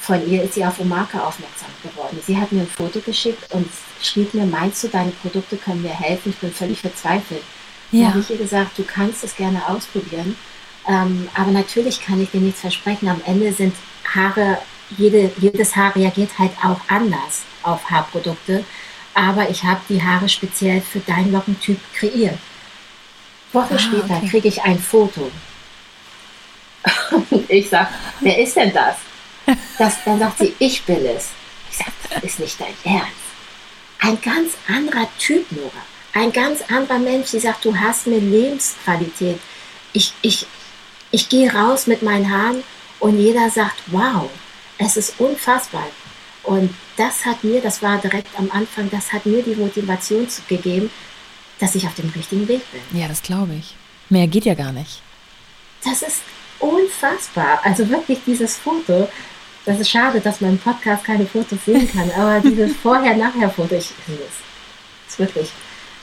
von 0.00 0.26
ihr 0.26 0.42
ist 0.42 0.54
sie 0.54 0.64
auf 0.64 0.80
Omaka 0.80 1.18
aufmerksam 1.18 1.68
geworden. 1.82 2.18
Sie 2.26 2.38
hat 2.38 2.50
mir 2.50 2.62
ein 2.62 2.66
Foto 2.66 2.98
geschickt 3.00 3.52
und 3.52 3.68
schrieb 4.00 4.32
mir, 4.32 4.46
meinst 4.46 4.82
du, 4.84 4.88
deine 4.88 5.10
Produkte 5.10 5.58
können 5.58 5.82
mir 5.82 5.92
helfen? 5.92 6.30
Ich 6.30 6.38
bin 6.38 6.50
völlig 6.50 6.80
verzweifelt. 6.80 7.42
Ja. 7.92 8.08
Habe 8.08 8.20
ich 8.20 8.30
ihr 8.30 8.38
gesagt, 8.38 8.78
du 8.78 8.84
kannst 8.84 9.22
es 9.22 9.36
gerne 9.36 9.68
ausprobieren. 9.68 10.34
Ähm, 10.88 11.28
aber 11.34 11.50
natürlich 11.50 12.00
kann 12.00 12.22
ich 12.22 12.30
dir 12.30 12.40
nichts 12.40 12.62
versprechen. 12.62 13.06
Am 13.08 13.20
Ende 13.26 13.52
sind 13.52 13.74
Haare, 14.14 14.56
jede, 14.96 15.30
jedes 15.36 15.76
Haar 15.76 15.94
reagiert 15.94 16.38
halt 16.38 16.52
auch 16.64 16.80
anders 16.88 17.42
auf 17.62 17.90
Haarprodukte. 17.90 18.64
Aber 19.16 19.48
ich 19.48 19.64
habe 19.64 19.80
die 19.88 20.02
Haare 20.02 20.28
speziell 20.28 20.82
für 20.82 21.00
deinen 21.00 21.32
Lockentyp 21.32 21.80
kreiert. 21.94 22.38
Wochen 23.50 23.74
ah, 23.74 23.78
später 23.78 24.18
okay. 24.18 24.28
kriege 24.28 24.48
ich 24.48 24.62
ein 24.62 24.78
Foto. 24.78 25.30
Und 27.30 27.44
ich 27.50 27.70
sage, 27.70 27.88
wer 28.20 28.38
ist 28.38 28.56
denn 28.56 28.74
das? 28.74 28.96
das? 29.78 30.04
Dann 30.04 30.18
sagt 30.18 30.38
sie, 30.38 30.54
ich 30.58 30.82
bin 30.82 31.02
es. 31.06 31.30
Ich 31.70 31.78
sage, 31.78 31.92
das 32.10 32.24
ist 32.24 32.40
nicht 32.40 32.60
dein 32.60 32.92
Ernst. 32.92 33.10
Ein 34.00 34.20
ganz 34.20 34.52
anderer 34.68 35.08
Typ, 35.18 35.50
Nora. 35.50 35.70
Ein 36.12 36.30
ganz 36.30 36.60
anderer 36.68 36.98
Mensch, 36.98 37.30
die 37.30 37.40
sagt, 37.40 37.64
du 37.64 37.74
hast 37.74 38.06
mir 38.06 38.20
Lebensqualität. 38.20 39.38
Ich, 39.94 40.12
ich, 40.20 40.46
ich 41.10 41.30
gehe 41.30 41.50
raus 41.54 41.86
mit 41.86 42.02
meinen 42.02 42.30
Haaren 42.30 42.62
und 43.00 43.18
jeder 43.18 43.48
sagt, 43.48 43.76
wow, 43.86 44.28
es 44.76 44.98
ist 44.98 45.14
unfassbar. 45.18 45.86
Und 46.46 46.72
das 46.96 47.26
hat 47.26 47.42
mir, 47.42 47.60
das 47.60 47.82
war 47.82 47.98
direkt 47.98 48.38
am 48.38 48.50
Anfang, 48.52 48.88
das 48.90 49.12
hat 49.12 49.26
mir 49.26 49.42
die 49.42 49.56
Motivation 49.56 50.26
gegeben, 50.48 50.90
dass 51.58 51.74
ich 51.74 51.86
auf 51.86 51.94
dem 51.94 52.08
richtigen 52.10 52.46
Weg 52.46 52.62
bin. 52.70 53.00
Ja, 53.00 53.08
das 53.08 53.22
glaube 53.22 53.54
ich. 53.54 53.74
Mehr 54.08 54.28
geht 54.28 54.44
ja 54.44 54.54
gar 54.54 54.72
nicht. 54.72 55.02
Das 55.84 56.02
ist 56.02 56.22
unfassbar. 56.60 57.60
Also 57.64 57.88
wirklich 57.88 58.20
dieses 58.24 58.56
Foto. 58.56 59.08
Das 59.64 59.80
ist 59.80 59.90
schade, 59.90 60.20
dass 60.20 60.40
man 60.40 60.52
im 60.52 60.58
Podcast 60.58 61.04
keine 61.04 61.26
Fotos 61.26 61.58
sehen 61.64 61.90
kann, 61.92 62.08
aber 62.12 62.40
dieses 62.40 62.76
Vorher-Nachher-Foto, 62.76 63.74
ich 63.74 63.90
es. 64.06 65.08
Ist 65.08 65.18
wirklich 65.18 65.50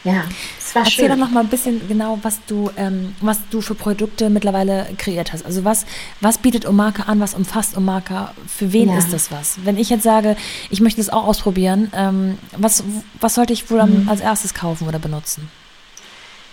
ja, 0.04 0.26
es 0.60 0.76
war 0.76 0.84
Erzähl 0.84 1.06
schön. 1.06 1.10
doch 1.10 1.18
noch 1.18 1.32
mal 1.32 1.41
ein 1.41 1.47
bisschen 1.47 1.88
genau, 1.88 2.20
was 2.24 2.39
du, 2.45 2.70
ähm, 2.76 3.16
was 3.22 3.39
du 3.49 3.62
für 3.62 3.74
Produkte 3.76 4.30
mittlerweile 4.30 4.88
kreiert 4.97 5.32
hast. 5.32 5.45
Also 5.45 5.64
was, 5.64 5.86
was 6.20 6.38
bietet 6.38 6.66
Omaka 6.66 7.04
an, 7.04 7.22
was 7.22 7.34
umfasst 7.34 7.78
Omaka? 7.78 8.34
Für 8.47 8.74
wen 8.74 8.89
ja. 8.89 8.97
ist 8.97 9.14
das 9.14 9.32
was? 9.32 9.60
Wenn 9.64 9.78
ich 9.78 9.89
jetzt 9.89 10.04
sage, 10.04 10.36
ich 10.70 10.82
möchte 10.82 10.99
das 10.99 11.10
auch 11.10 11.26
ausprobieren, 11.26 11.91
ähm, 11.95 12.38
was, 12.58 12.84
was 13.22 13.36
sollte 13.36 13.54
ich 13.54 13.70
wohl 13.72 13.84
mhm. 13.84 14.10
als 14.10 14.20
erstes 14.20 14.54
kaufen 14.54 14.88
oder 14.88 14.99
benutzen? 14.99 15.49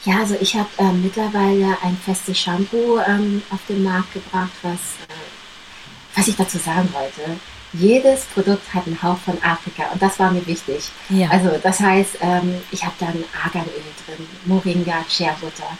Ja, 0.05 0.21
also 0.21 0.37
ich 0.41 0.55
habe 0.55 0.69
ähm, 0.79 1.03
mittlerweile 1.03 1.77
ein 1.83 1.97
festes 2.05 2.39
Shampoo 2.39 2.99
ähm, 3.07 3.43
auf 3.51 3.61
den 3.69 3.83
Markt 3.83 4.15
gebracht, 4.15 4.53
was, 4.63 4.73
äh, 4.73 6.17
was 6.17 6.29
ich 6.29 6.37
dazu 6.37 6.59
sagen 6.59 6.89
wollte 6.93 7.39
jedes 7.73 8.25
Produkt 8.27 8.75
hat 8.75 8.87
einen 8.87 9.01
Hauch 9.03 9.19
von 9.19 9.37
Afrika 9.43 9.85
und 9.93 10.03
das 10.03 10.19
war 10.19 10.31
mir 10.33 10.45
wichtig. 10.47 10.91
Ja. 11.09 11.29
Also 11.31 11.51
das 11.63 11.81
heißt, 11.81 12.19
ähm, 12.21 12.57
ich 12.71 12.85
habe 12.85 12.95
dann 12.99 13.25
Arganöl 13.45 13.71
drin, 14.07 14.27
Moringa, 14.45 15.05
Shea 15.09 15.37
Butter 15.41 15.71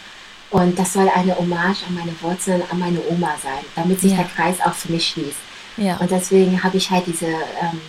und 0.51 0.77
das 0.77 0.93
soll 0.93 1.09
eine 1.09 1.37
Hommage 1.37 1.83
an 1.87 1.95
meine 1.95 2.13
Wurzeln, 2.21 2.61
an 2.71 2.79
meine 2.79 2.99
Oma 3.09 3.35
sein, 3.41 3.63
damit 3.75 3.99
sich 3.99 4.11
ja. 4.11 4.17
der 4.17 4.27
Kreis 4.27 4.61
auch 4.61 4.73
für 4.73 4.91
mich 4.91 5.07
schließt. 5.07 5.39
Ja. 5.77 5.97
Und 5.97 6.11
deswegen 6.11 6.63
habe 6.63 6.77
ich 6.77 6.89
halt 6.89 7.07
diese 7.07 7.27
ähm, 7.27 7.81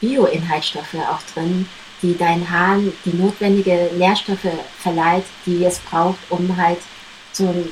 Bio-Inhaltsstoffe 0.00 0.94
auch 1.10 1.22
drin, 1.34 1.68
die 2.02 2.16
deinen 2.16 2.48
Haaren 2.50 2.92
die 3.04 3.16
notwendige 3.16 3.90
Nährstoffe 3.96 4.46
verleiht, 4.80 5.24
die 5.46 5.64
es 5.64 5.78
braucht, 5.78 6.18
um 6.28 6.56
halt 6.56 6.78
so 7.32 7.48
ein 7.48 7.70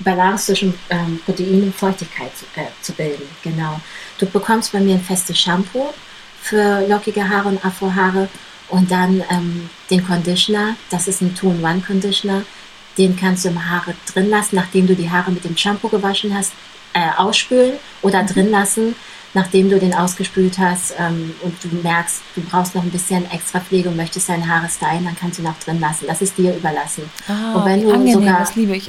Balance 0.00 0.46
zwischen 0.46 0.74
ähm, 0.90 1.20
Protein 1.24 1.64
und 1.64 1.74
Feuchtigkeit 1.74 2.30
zu, 2.36 2.44
äh, 2.60 2.66
zu 2.82 2.92
bilden. 2.92 3.24
Genau. 3.42 3.80
Du 4.18 4.26
bekommst 4.26 4.72
bei 4.72 4.80
mir 4.80 4.94
ein 4.94 5.02
festes 5.02 5.38
Shampoo 5.38 5.92
für 6.40 6.86
lockige 6.88 7.28
Haare 7.28 7.48
und 7.48 7.64
Afrohaare 7.64 8.28
und 8.68 8.90
dann 8.90 9.22
ähm, 9.30 9.70
den 9.90 10.06
Conditioner. 10.06 10.76
Das 10.90 11.08
ist 11.08 11.20
ein 11.20 11.34
Two-in-One-Conditioner. 11.34 12.42
Den 12.96 13.16
kannst 13.16 13.44
du 13.44 13.50
im 13.50 13.70
Haare 13.70 13.94
drin 14.12 14.28
lassen, 14.28 14.56
nachdem 14.56 14.86
du 14.86 14.94
die 14.94 15.10
Haare 15.10 15.30
mit 15.30 15.44
dem 15.44 15.56
Shampoo 15.56 15.88
gewaschen 15.88 16.34
hast, 16.34 16.52
äh, 16.94 17.10
ausspülen 17.16 17.74
oder 18.02 18.22
mhm. 18.22 18.26
drin 18.26 18.50
lassen, 18.50 18.94
nachdem 19.34 19.70
du 19.70 19.78
den 19.78 19.94
ausgespült 19.94 20.58
hast 20.58 20.94
ähm, 20.98 21.34
und 21.42 21.54
du 21.62 21.68
merkst, 21.82 22.22
du 22.34 22.40
brauchst 22.40 22.74
noch 22.74 22.82
ein 22.82 22.90
bisschen 22.90 23.30
extra 23.30 23.60
Pflege 23.60 23.88
und 23.88 23.96
möchtest 23.96 24.28
deine 24.28 24.48
Haare 24.48 24.68
stylen, 24.68 25.04
dann 25.04 25.16
kannst 25.16 25.38
du 25.38 25.42
noch 25.42 25.58
drin 25.60 25.80
lassen. 25.80 26.06
Das 26.08 26.22
ist 26.22 26.36
dir 26.36 26.56
überlassen. 26.56 27.08
Ah, 27.28 27.54
und 27.54 27.64
wenn 27.66 27.82
du 27.82 27.92
angenehm, 27.92 28.14
sogar, 28.14 28.40
das 28.40 28.56
liebe 28.56 28.76
ich. 28.76 28.88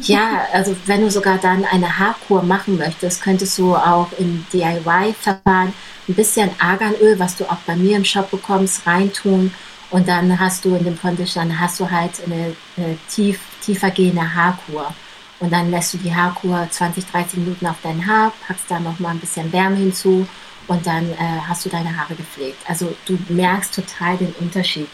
Ja, 0.00 0.46
also 0.52 0.74
wenn 0.86 1.02
du 1.02 1.10
sogar 1.10 1.38
dann 1.38 1.64
eine 1.64 1.98
Haarkur 1.98 2.42
machen 2.42 2.78
möchtest, 2.78 3.22
könntest 3.22 3.58
du 3.58 3.76
auch 3.76 4.08
im 4.18 4.46
DIY-Verfahren 4.52 5.72
ein 6.08 6.14
bisschen 6.14 6.50
Arganöl, 6.58 7.18
was 7.18 7.36
du 7.36 7.44
auch 7.44 7.58
bei 7.66 7.76
mir 7.76 7.96
im 7.96 8.04
Shop 8.04 8.30
bekommst, 8.30 8.86
reintun 8.86 9.52
und 9.90 10.08
dann 10.08 10.40
hast 10.40 10.64
du 10.64 10.74
in 10.74 10.84
dem 10.84 10.98
Conditioner 10.98 11.60
hast 11.60 11.78
du 11.78 11.90
halt 11.90 12.12
eine, 12.24 12.56
eine 12.78 12.96
tief, 13.08 13.40
tiefer 13.60 13.90
gehende 13.90 14.34
Haarkur. 14.34 14.94
Und 15.38 15.52
dann 15.52 15.70
lässt 15.70 15.92
du 15.92 15.98
die 15.98 16.14
Haarkur 16.14 16.66
20, 16.70 17.04
30 17.06 17.38
Minuten 17.40 17.66
auf 17.66 17.76
dein 17.82 18.06
Haar, 18.06 18.32
packst 18.46 18.70
da 18.70 18.80
nochmal 18.80 19.12
ein 19.12 19.18
bisschen 19.18 19.52
Wärme 19.52 19.76
hinzu 19.76 20.26
und 20.68 20.86
dann 20.86 21.10
äh, 21.12 21.40
hast 21.46 21.66
du 21.66 21.68
deine 21.68 21.94
Haare 21.94 22.14
gepflegt. 22.14 22.58
Also 22.66 22.94
du 23.06 23.18
merkst 23.28 23.74
total 23.74 24.16
den 24.16 24.32
Unterschied 24.40 24.88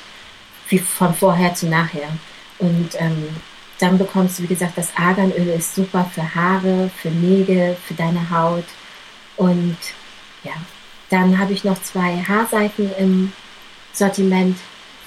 wie 0.69 0.79
von 0.79 1.15
vorher 1.15 1.55
zu 1.55 1.69
nachher. 1.69 2.09
Und 2.59 2.91
ähm, 2.99 3.29
dann 3.79 3.97
bekommst 3.97 4.39
du, 4.39 4.43
wie 4.43 4.49
gesagt, 4.49 4.77
das 4.77 4.95
Arganöl 4.97 5.49
ist 5.49 5.75
super 5.75 6.05
für 6.13 6.35
Haare, 6.35 6.91
für 6.97 7.11
Nägel, 7.11 7.77
für 7.87 7.95
deine 7.95 8.29
Haut. 8.31 8.65
Und 9.37 9.77
ja, 10.43 10.53
dann 11.11 11.39
habe 11.39 11.53
ich 11.53 11.65
noch 11.65 11.81
zwei 11.83 12.23
Haarseifen 12.27 12.91
im 12.99 13.33
Sortiment 13.93 14.59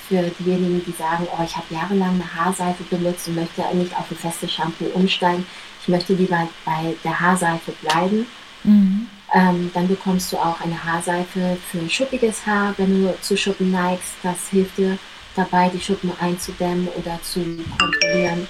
für 0.08 0.24
diejenigen, 0.40 0.84
die 0.86 0.92
sagen, 0.92 1.28
oh, 1.32 1.44
ich 1.44 1.56
habe 1.56 1.68
jahrelang 1.70 2.16
eine 2.16 2.36
Haarseife 2.36 2.84
benutzt 2.84 3.28
und 3.28 3.36
möchte 3.36 3.64
nicht 3.74 3.96
auf 3.98 4.10
ein 4.10 4.18
festes 4.18 4.52
Shampoo 4.52 4.86
umsteigen. 4.94 5.46
Ich 5.82 5.88
möchte 5.88 6.14
lieber 6.14 6.48
bei 6.66 6.96
der 7.04 7.20
Haarseife 7.20 7.74
bleiben. 7.82 8.26
Mhm. 8.64 9.08
Ähm, 9.34 9.72
dann 9.74 9.88
bekommst 9.88 10.32
du 10.32 10.38
auch 10.38 10.60
eine 10.62 10.82
Haarseife 10.84 11.58
für 11.70 11.90
schuppiges 11.90 12.46
Haar, 12.46 12.74
wenn 12.78 13.04
du 13.04 13.16
zu 13.22 13.38
Schuppen 13.38 13.72
neigst. 13.72 14.14
Das 14.24 14.50
hilft 14.50 14.78
dir 14.78 14.98
dabei, 15.36 15.70
die 15.70 15.80
Schuppen 15.80 16.12
einzudämmen 16.20 16.90
oder 16.90 17.20
zu 17.24 17.40
kontrollieren 17.80 18.48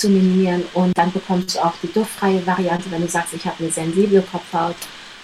zu 0.00 0.08
minimieren. 0.08 0.64
Und 0.74 0.96
dann 0.96 1.12
bekommst 1.12 1.56
du 1.56 1.60
auch 1.60 1.74
die 1.82 1.92
duftfreie 1.92 2.44
Variante, 2.46 2.90
wenn 2.90 3.02
du 3.02 3.08
sagst, 3.08 3.34
ich 3.34 3.44
habe 3.44 3.56
eine 3.60 3.70
sensible 3.70 4.22
Kopfhaut 4.22 4.76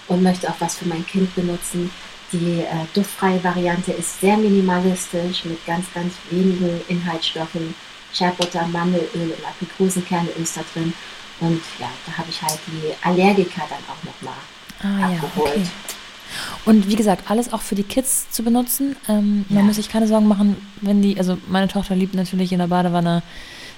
und 0.09 0.23
möchte 0.23 0.49
auch 0.49 0.61
was 0.61 0.77
für 0.77 0.87
mein 0.87 1.07
Kind 1.07 1.35
benutzen. 1.35 1.91
Die 2.33 2.61
äh, 2.61 2.87
duftfreie 2.93 3.43
Variante 3.43 3.93
ist 3.93 4.21
sehr 4.21 4.37
minimalistisch 4.37 5.45
mit 5.45 5.65
ganz, 5.65 5.87
ganz 5.95 6.15
wenigen 6.31 6.81
Inhaltsstoffen. 6.89 7.75
Scherbutter, 8.13 8.67
Mandelöl 8.67 9.35
und 9.37 9.47
Aprikosenkerne 9.47 10.29
ist 10.31 10.57
da 10.57 10.63
drin. 10.73 10.93
Und 11.41 11.61
ja, 11.79 11.89
da 12.07 12.19
habe 12.19 12.29
ich 12.31 12.41
halt 12.41 12.59
die 12.67 12.93
Allergiker 13.07 13.63
dann 13.69 13.79
auch 13.89 14.03
nochmal 14.05 14.35
ah, 14.83 15.07
abgeholt. 15.07 15.57
Ja, 15.57 15.63
okay. 15.63 15.69
Und 16.65 16.89
wie 16.89 16.97
gesagt, 16.97 17.31
alles 17.31 17.53
auch 17.53 17.61
für 17.61 17.75
die 17.75 17.83
Kids 17.83 18.31
zu 18.31 18.43
benutzen. 18.43 18.97
Ähm, 19.09 19.45
ja. 19.49 19.57
Man 19.57 19.67
muss 19.67 19.77
sich 19.77 19.89
keine 19.89 20.09
Sorgen 20.09 20.27
machen, 20.27 20.57
wenn 20.81 21.03
die, 21.03 21.19
also 21.19 21.39
meine 21.47 21.69
Tochter 21.69 21.95
liebt 21.95 22.15
natürlich 22.15 22.53
in 22.53 22.59
der 22.59 22.67
Badewanne 22.67 23.23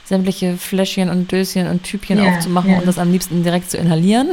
sämtliche 0.08 0.56
Fläschchen 0.56 1.10
und 1.10 1.30
Döschen 1.30 1.68
und 1.68 1.82
Typchen 1.82 2.18
ja, 2.18 2.30
aufzumachen 2.30 2.70
ja. 2.70 2.78
und 2.78 2.86
das 2.86 2.98
am 2.98 3.12
liebsten 3.12 3.42
direkt 3.42 3.70
zu 3.70 3.76
inhalieren. 3.76 4.30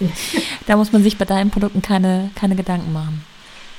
da 0.66 0.76
muss 0.76 0.92
man 0.92 1.02
sich 1.02 1.16
bei 1.16 1.24
deinen 1.24 1.50
Produkten 1.50 1.80
keine, 1.80 2.30
keine 2.34 2.56
Gedanken 2.56 2.92
machen. 2.92 3.24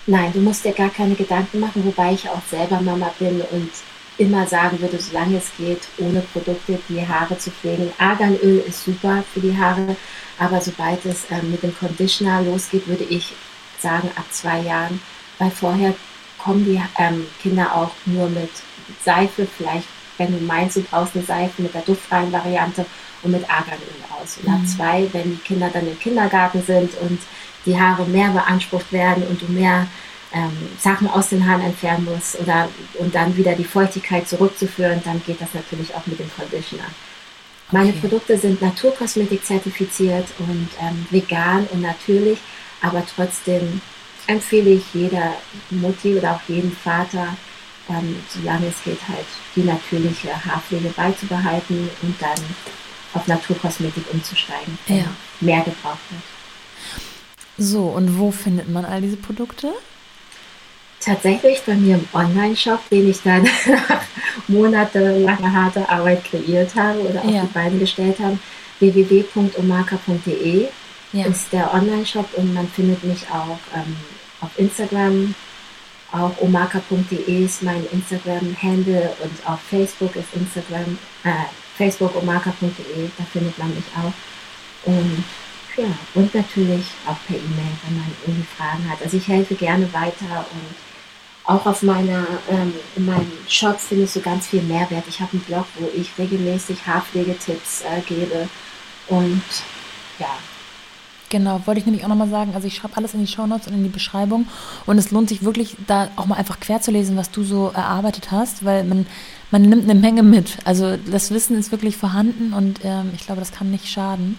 Nein, 0.08 0.32
du 0.34 0.40
musst 0.40 0.66
dir 0.66 0.74
gar 0.74 0.90
keine 0.90 1.16
Gedanken 1.16 1.60
machen, 1.60 1.84
wobei 1.86 2.14
ich 2.14 2.28
auch 2.30 2.42
selber 2.50 2.82
Mama 2.82 3.12
bin 3.20 3.42
und 3.52 3.70
immer 4.18 4.48
sagen 4.48 4.80
würde, 4.80 5.00
solange 5.00 5.38
es 5.38 5.52
geht, 5.58 5.82
ohne 5.98 6.22
Produkte 6.22 6.80
die 6.88 7.06
Haare 7.06 7.38
zu 7.38 7.52
pflegen. 7.52 7.92
Arganöl 7.98 8.64
ist 8.68 8.86
super 8.86 9.24
für 9.34 9.42
die 9.42 9.58
Haare, 9.58 9.96
aber 10.40 10.62
sobald 10.62 11.06
es 11.06 11.26
äh, 11.26 11.42
mit 11.44 11.64
dem 11.64 11.78
Conditioner 11.78 12.42
losgeht, 12.42 12.88
würde 12.88 13.04
ich 13.04 13.34
sagen, 13.80 14.10
ab 14.16 14.26
zwei 14.32 14.62
Jahren, 14.62 15.02
weil 15.38 15.52
vorher 15.52 15.94
kommen 16.38 16.66
die 16.66 16.82
ähm, 16.98 17.26
Kinder 17.42 17.76
auch 17.76 17.92
nur 18.06 18.30
mit 18.30 18.52
Seife 19.04 19.48
vielleicht, 19.58 19.88
wenn 20.18 20.32
du 20.32 20.44
meinst, 20.44 20.78
du 20.78 20.82
brauchst 20.82 21.16
eine 21.16 21.26
Seife 21.26 21.62
mit 21.62 21.74
der 21.74 21.82
duftfreien 21.82 22.32
Variante 22.32 22.86
und 23.24 23.32
mit 23.32 23.50
Arganöl 23.50 23.80
aus. 24.22 24.38
Und 24.38 24.48
mhm. 24.48 24.54
ab 24.54 24.62
zwei, 24.68 25.08
wenn 25.12 25.32
die 25.32 25.42
Kinder 25.44 25.70
dann 25.72 25.88
im 25.88 26.00
Kindergarten 26.00 26.62
sind 26.64 26.92
und 27.02 27.20
die 27.66 27.80
Haare 27.80 28.06
mehr 28.06 28.30
beansprucht 28.30 28.92
werden 28.92 29.24
und 29.28 29.42
du 29.42 29.52
mehr 29.52 29.88
ähm, 30.34 30.52
Sachen 30.80 31.10
aus 31.10 31.30
den 31.30 31.48
Haaren 31.48 31.62
entfernen 31.62 32.06
musst 32.06 32.40
oder 32.40 32.70
und 32.96 33.16
dann 33.16 33.36
wieder 33.38 33.54
die 33.54 33.64
Feuchtigkeit 33.64 34.28
zurückzuführen, 34.28 35.02
dann 35.04 35.22
geht 35.26 35.42
das 35.42 35.54
natürlich 35.54 35.94
auch 35.96 36.06
mit 36.06 36.20
dem 36.20 36.30
Conditioner. 36.36 36.86
Meine 37.72 37.90
okay. 37.90 38.00
Produkte 38.02 38.38
sind 38.38 38.62
Naturkosmetik 38.62 39.44
zertifiziert 39.44 40.28
und 40.38 40.70
ähm, 40.82 41.08
vegan 41.10 41.68
und 41.72 41.82
natürlich, 41.82 42.38
aber 42.82 43.04
trotzdem 43.16 43.82
empfehle 44.28 44.72
ich 44.72 44.84
jeder 44.94 45.34
Mutti 45.72 46.16
oder 46.16 46.34
auch 46.34 46.42
jedem 46.48 46.72
Vater, 46.72 47.36
ähm, 47.90 48.16
solange 48.30 48.68
es 48.68 48.84
geht, 48.84 49.00
halt 49.08 49.26
die 49.56 49.64
natürliche 49.64 50.34
Haarpflege 50.46 50.90
beizubehalten 50.90 51.90
und 52.02 52.22
dann 52.22 52.40
auf 53.14 53.28
Naturkosmetik 53.28 54.04
umzusteigen, 54.12 54.78
wenn 54.88 54.98
ja. 54.98 55.06
mehr 55.40 55.62
gebraucht 55.62 56.00
wird. 56.10 56.22
So, 57.58 57.84
und 57.84 58.20
wo 58.20 58.32
findet 58.32 58.70
man 58.70 58.84
all 58.84 59.02
diese 59.02 59.18
Produkte? 59.18 59.74
Tatsächlich 61.00 61.62
bei 61.66 61.76
mir 61.76 61.96
im 61.96 62.08
Online-Shop, 62.14 62.90
den 62.90 63.10
ich 63.10 63.22
dann 63.22 63.44
nach 63.66 64.02
monatelanger 64.48 65.54
harter 65.54 65.90
Arbeit 65.90 66.24
kreiert 66.26 66.76
habe 66.76 67.00
oder 67.00 67.24
auf 67.24 67.32
ja. 67.32 67.42
die 67.42 67.54
Beine 67.54 67.78
gestellt 67.78 68.20
habe. 68.20 68.38
www.omaka.de 68.80 70.68
ja. 71.14 71.26
ist 71.26 71.54
der 71.54 71.74
Online-Shop 71.74 72.28
und 72.36 72.54
man 72.54 72.68
findet 72.68 73.04
mich 73.04 73.24
auch 73.30 73.60
ähm, 73.76 73.96
auf 74.42 74.50
Instagram. 74.58 75.34
Auch 76.12 76.32
omaka.de 76.40 77.46
ist 77.46 77.64
mein 77.64 77.86
Instagram-Handle 77.92 79.16
und 79.22 79.50
auf 79.50 79.60
Facebook 79.70 80.16
ist 80.16 80.34
Instagram, 80.34 80.98
äh, 81.24 81.30
Facebook 81.78 82.16
omaka.de, 82.16 83.10
da 83.18 83.24
findet 83.26 83.58
man 83.58 83.74
mich 83.76 83.86
auch. 83.98 84.14
Und 84.88 85.24
ja, 85.78 85.88
und 86.14 86.34
natürlich 86.34 86.86
auch 87.06 87.18
per 87.28 87.36
E-Mail, 87.36 87.74
wenn 87.86 87.98
man 87.98 88.12
irgendwie 88.26 88.48
Fragen 88.58 88.90
hat. 88.90 89.02
Also 89.04 89.18
ich 89.18 89.28
helfe 89.28 89.56
gerne 89.56 89.92
weiter 89.92 90.46
und 90.52 90.76
auch 91.48 91.66
auf 91.66 91.82
meiner, 91.84 92.26
ähm, 92.50 92.74
in 92.96 93.06
meinem 93.06 93.32
Shop 93.48 93.80
findest 93.80 94.16
du 94.16 94.22
ganz 94.22 94.48
viel 94.48 94.64
Mehrwert. 94.64 95.04
Ich 95.08 95.20
habe 95.20 95.34
einen 95.34 95.42
Blog, 95.42 95.66
wo 95.78 95.90
ich 95.96 96.12
regelmäßig 96.18 96.86
Haarpflegetipps 96.88 97.82
äh, 97.82 98.02
gebe 98.02 98.48
und 99.08 99.44
ja. 100.18 100.38
Genau, 101.30 101.62
wollte 101.66 101.80
ich 101.80 101.86
nämlich 101.86 102.04
auch 102.04 102.10
nochmal 102.10 102.30
sagen. 102.30 102.54
Also 102.54 102.68
ich 102.68 102.76
schreibe 102.76 102.98
alles 102.98 103.14
in 103.14 103.20
die 103.20 103.32
Shownotes 103.32 103.68
und 103.68 103.74
in 103.74 103.84
die 103.84 103.90
Beschreibung 103.90 104.48
und 104.86 104.98
es 104.98 105.12
lohnt 105.12 105.30
sich 105.30 105.44
wirklich, 105.44 105.76
da 105.88 106.10
auch 106.16 106.28
mal 106.28 106.36
einfach 106.36 106.60
quer 106.60 106.82
zu 106.82 106.92
lesen, 106.92 107.18
was 107.18 107.32
du 107.32 107.44
so 107.44 107.72
erarbeitet 107.74 108.32
hast, 108.32 108.64
weil 108.64 108.84
man, 108.84 109.08
man 109.52 109.64
nimmt 109.64 109.90
eine 109.90 110.00
Menge 110.00 110.24
mit. 110.24 110.58
Also 110.66 110.98
das 110.98 111.32
Wissen 111.32 111.58
ist 111.58 111.72
wirklich 111.72 111.98
vorhanden 111.98 112.54
und 112.54 112.80
ähm, 112.84 113.12
ich 113.16 113.26
glaube, 113.26 113.40
das 113.40 113.52
kann 113.52 113.72
nicht 113.72 113.88
schaden. 113.88 114.38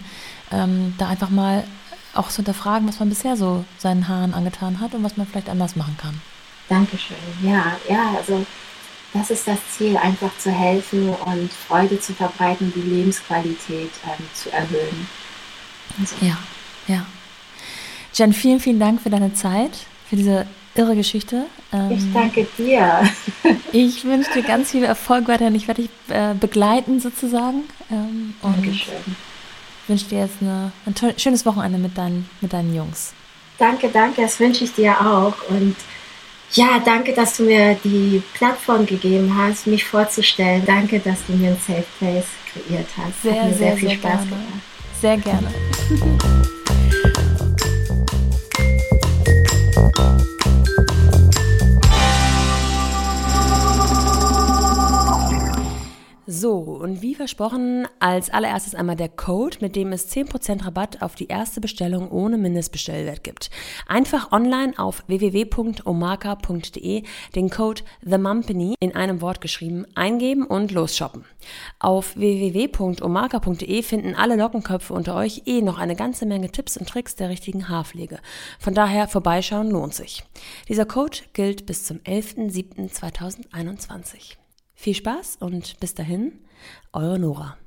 Ähm, 0.51 0.93
da 0.97 1.09
einfach 1.09 1.29
mal 1.29 1.65
auch 2.13 2.29
zu 2.29 2.37
hinterfragen, 2.37 2.87
was 2.87 2.99
man 2.99 3.09
bisher 3.09 3.35
so 3.35 3.65
seinen 3.77 4.07
Haaren 4.07 4.33
angetan 4.33 4.79
hat 4.79 4.95
und 4.95 5.03
was 5.03 5.17
man 5.17 5.27
vielleicht 5.27 5.49
anders 5.49 5.75
machen 5.75 5.97
kann. 6.01 6.21
Dankeschön. 6.69 7.17
Ja, 7.43 7.77
ja, 7.89 8.15
also 8.17 8.45
das 9.13 9.29
ist 9.29 9.47
das 9.47 9.59
Ziel, 9.75 9.97
einfach 9.97 10.31
zu 10.37 10.51
helfen 10.51 11.09
und 11.09 11.51
Freude 11.51 11.99
zu 11.99 12.13
verbreiten, 12.13 12.71
die 12.75 12.81
Lebensqualität 12.81 13.91
ähm, 14.05 14.25
zu 14.33 14.51
erhöhen. 14.51 15.07
Also. 15.99 16.15
Ja, 16.21 16.37
ja. 16.87 17.05
Jen, 18.13 18.33
vielen, 18.33 18.59
vielen 18.59 18.79
Dank 18.79 19.01
für 19.01 19.09
deine 19.09 19.33
Zeit, 19.33 19.71
für 20.09 20.15
diese 20.15 20.47
irre 20.75 20.95
Geschichte. 20.95 21.45
Ähm, 21.73 21.91
ich 21.91 22.13
danke 22.13 22.47
dir. 22.57 23.03
ich 23.71 24.03
wünsche 24.05 24.31
dir 24.33 24.43
ganz 24.43 24.71
viel 24.71 24.83
Erfolg 24.83 25.27
weiterhin. 25.27 25.55
Ich 25.55 25.67
werde 25.67 25.83
dich 25.83 25.91
äh, 26.09 26.33
begleiten 26.33 26.99
sozusagen. 26.99 27.63
Ähm, 27.91 28.33
Dankeschön. 28.41 28.95
Ich 29.83 29.89
wünsche 29.89 30.05
dir 30.05 30.19
jetzt 30.19 30.41
eine, 30.41 30.71
ein 30.85 30.95
schönes 31.17 31.45
Wochenende 31.45 31.77
mit 31.77 31.97
deinen, 31.97 32.29
mit 32.41 32.53
deinen 32.53 32.75
Jungs. 32.75 33.13
Danke, 33.57 33.89
danke. 33.89 34.21
Das 34.21 34.39
wünsche 34.39 34.63
ich 34.63 34.73
dir 34.73 34.99
auch. 34.99 35.33
Und 35.49 35.75
ja, 36.53 36.79
danke, 36.83 37.13
dass 37.13 37.37
du 37.37 37.43
mir 37.43 37.75
die 37.83 38.21
Plattform 38.33 38.85
gegeben 38.85 39.33
hast, 39.37 39.67
mich 39.67 39.83
vorzustellen. 39.83 40.63
Danke, 40.65 40.99
dass 40.99 41.25
du 41.27 41.33
mir 41.33 41.49
ein 41.49 41.57
Safe 41.65 41.85
Place 41.99 42.25
kreiert 42.51 42.87
hast. 42.97 43.21
Sehr, 43.23 43.41
Hat 43.41 43.49
mir 43.49 43.53
sehr, 43.53 43.57
sehr 43.57 43.77
viel 43.77 43.89
sehr 43.89 43.97
Spaß 43.97 44.11
gerne. 44.11 44.29
gemacht. 44.29 44.61
Sehr 45.01 45.17
gerne. 45.17 46.47
Thank 46.89 47.07
you 49.97 50.36
So, 56.29 56.57
und 56.57 57.01
wie 57.01 57.15
versprochen, 57.15 57.87
als 57.99 58.29
allererstes 58.29 58.75
einmal 58.75 58.97
der 58.97 59.07
Code, 59.07 59.59
mit 59.61 59.77
dem 59.77 59.93
es 59.93 60.13
10% 60.13 60.65
Rabatt 60.65 61.01
auf 61.01 61.15
die 61.15 61.27
erste 61.27 61.61
Bestellung 61.61 62.11
ohne 62.11 62.37
Mindestbestellwert 62.37 63.23
gibt. 63.23 63.49
Einfach 63.87 64.33
online 64.33 64.73
auf 64.77 65.05
www.omaka.de 65.07 67.03
den 67.33 67.49
Code 67.49 67.81
TheMumpany 68.03 68.75
in 68.81 68.93
einem 68.93 69.21
Wort 69.21 69.39
geschrieben 69.39 69.85
eingeben 69.95 70.45
und 70.45 70.73
losshoppen. 70.73 71.23
Auf 71.79 72.17
www.omaka.de 72.17 73.81
finden 73.81 74.13
alle 74.13 74.35
Lockenköpfe 74.35 74.93
unter 74.93 75.15
euch 75.15 75.43
eh 75.45 75.61
noch 75.61 75.77
eine 75.77 75.95
ganze 75.95 76.25
Menge 76.25 76.51
Tipps 76.51 76.75
und 76.75 76.89
Tricks 76.89 77.15
der 77.15 77.29
richtigen 77.29 77.69
Haarpflege. 77.69 78.19
Von 78.59 78.73
daher 78.73 79.07
vorbeischauen 79.07 79.71
lohnt 79.71 79.93
sich. 79.93 80.25
Dieser 80.67 80.85
Code 80.85 81.19
gilt 81.31 81.65
bis 81.65 81.85
zum 81.85 81.99
11.07.2021. 81.99 84.35
Viel 84.79 84.93
Spaß 84.93 85.37
und 85.37 85.79
bis 85.79 85.95
dahin, 85.95 86.33
eure 86.93 87.17
Nora. 87.17 87.57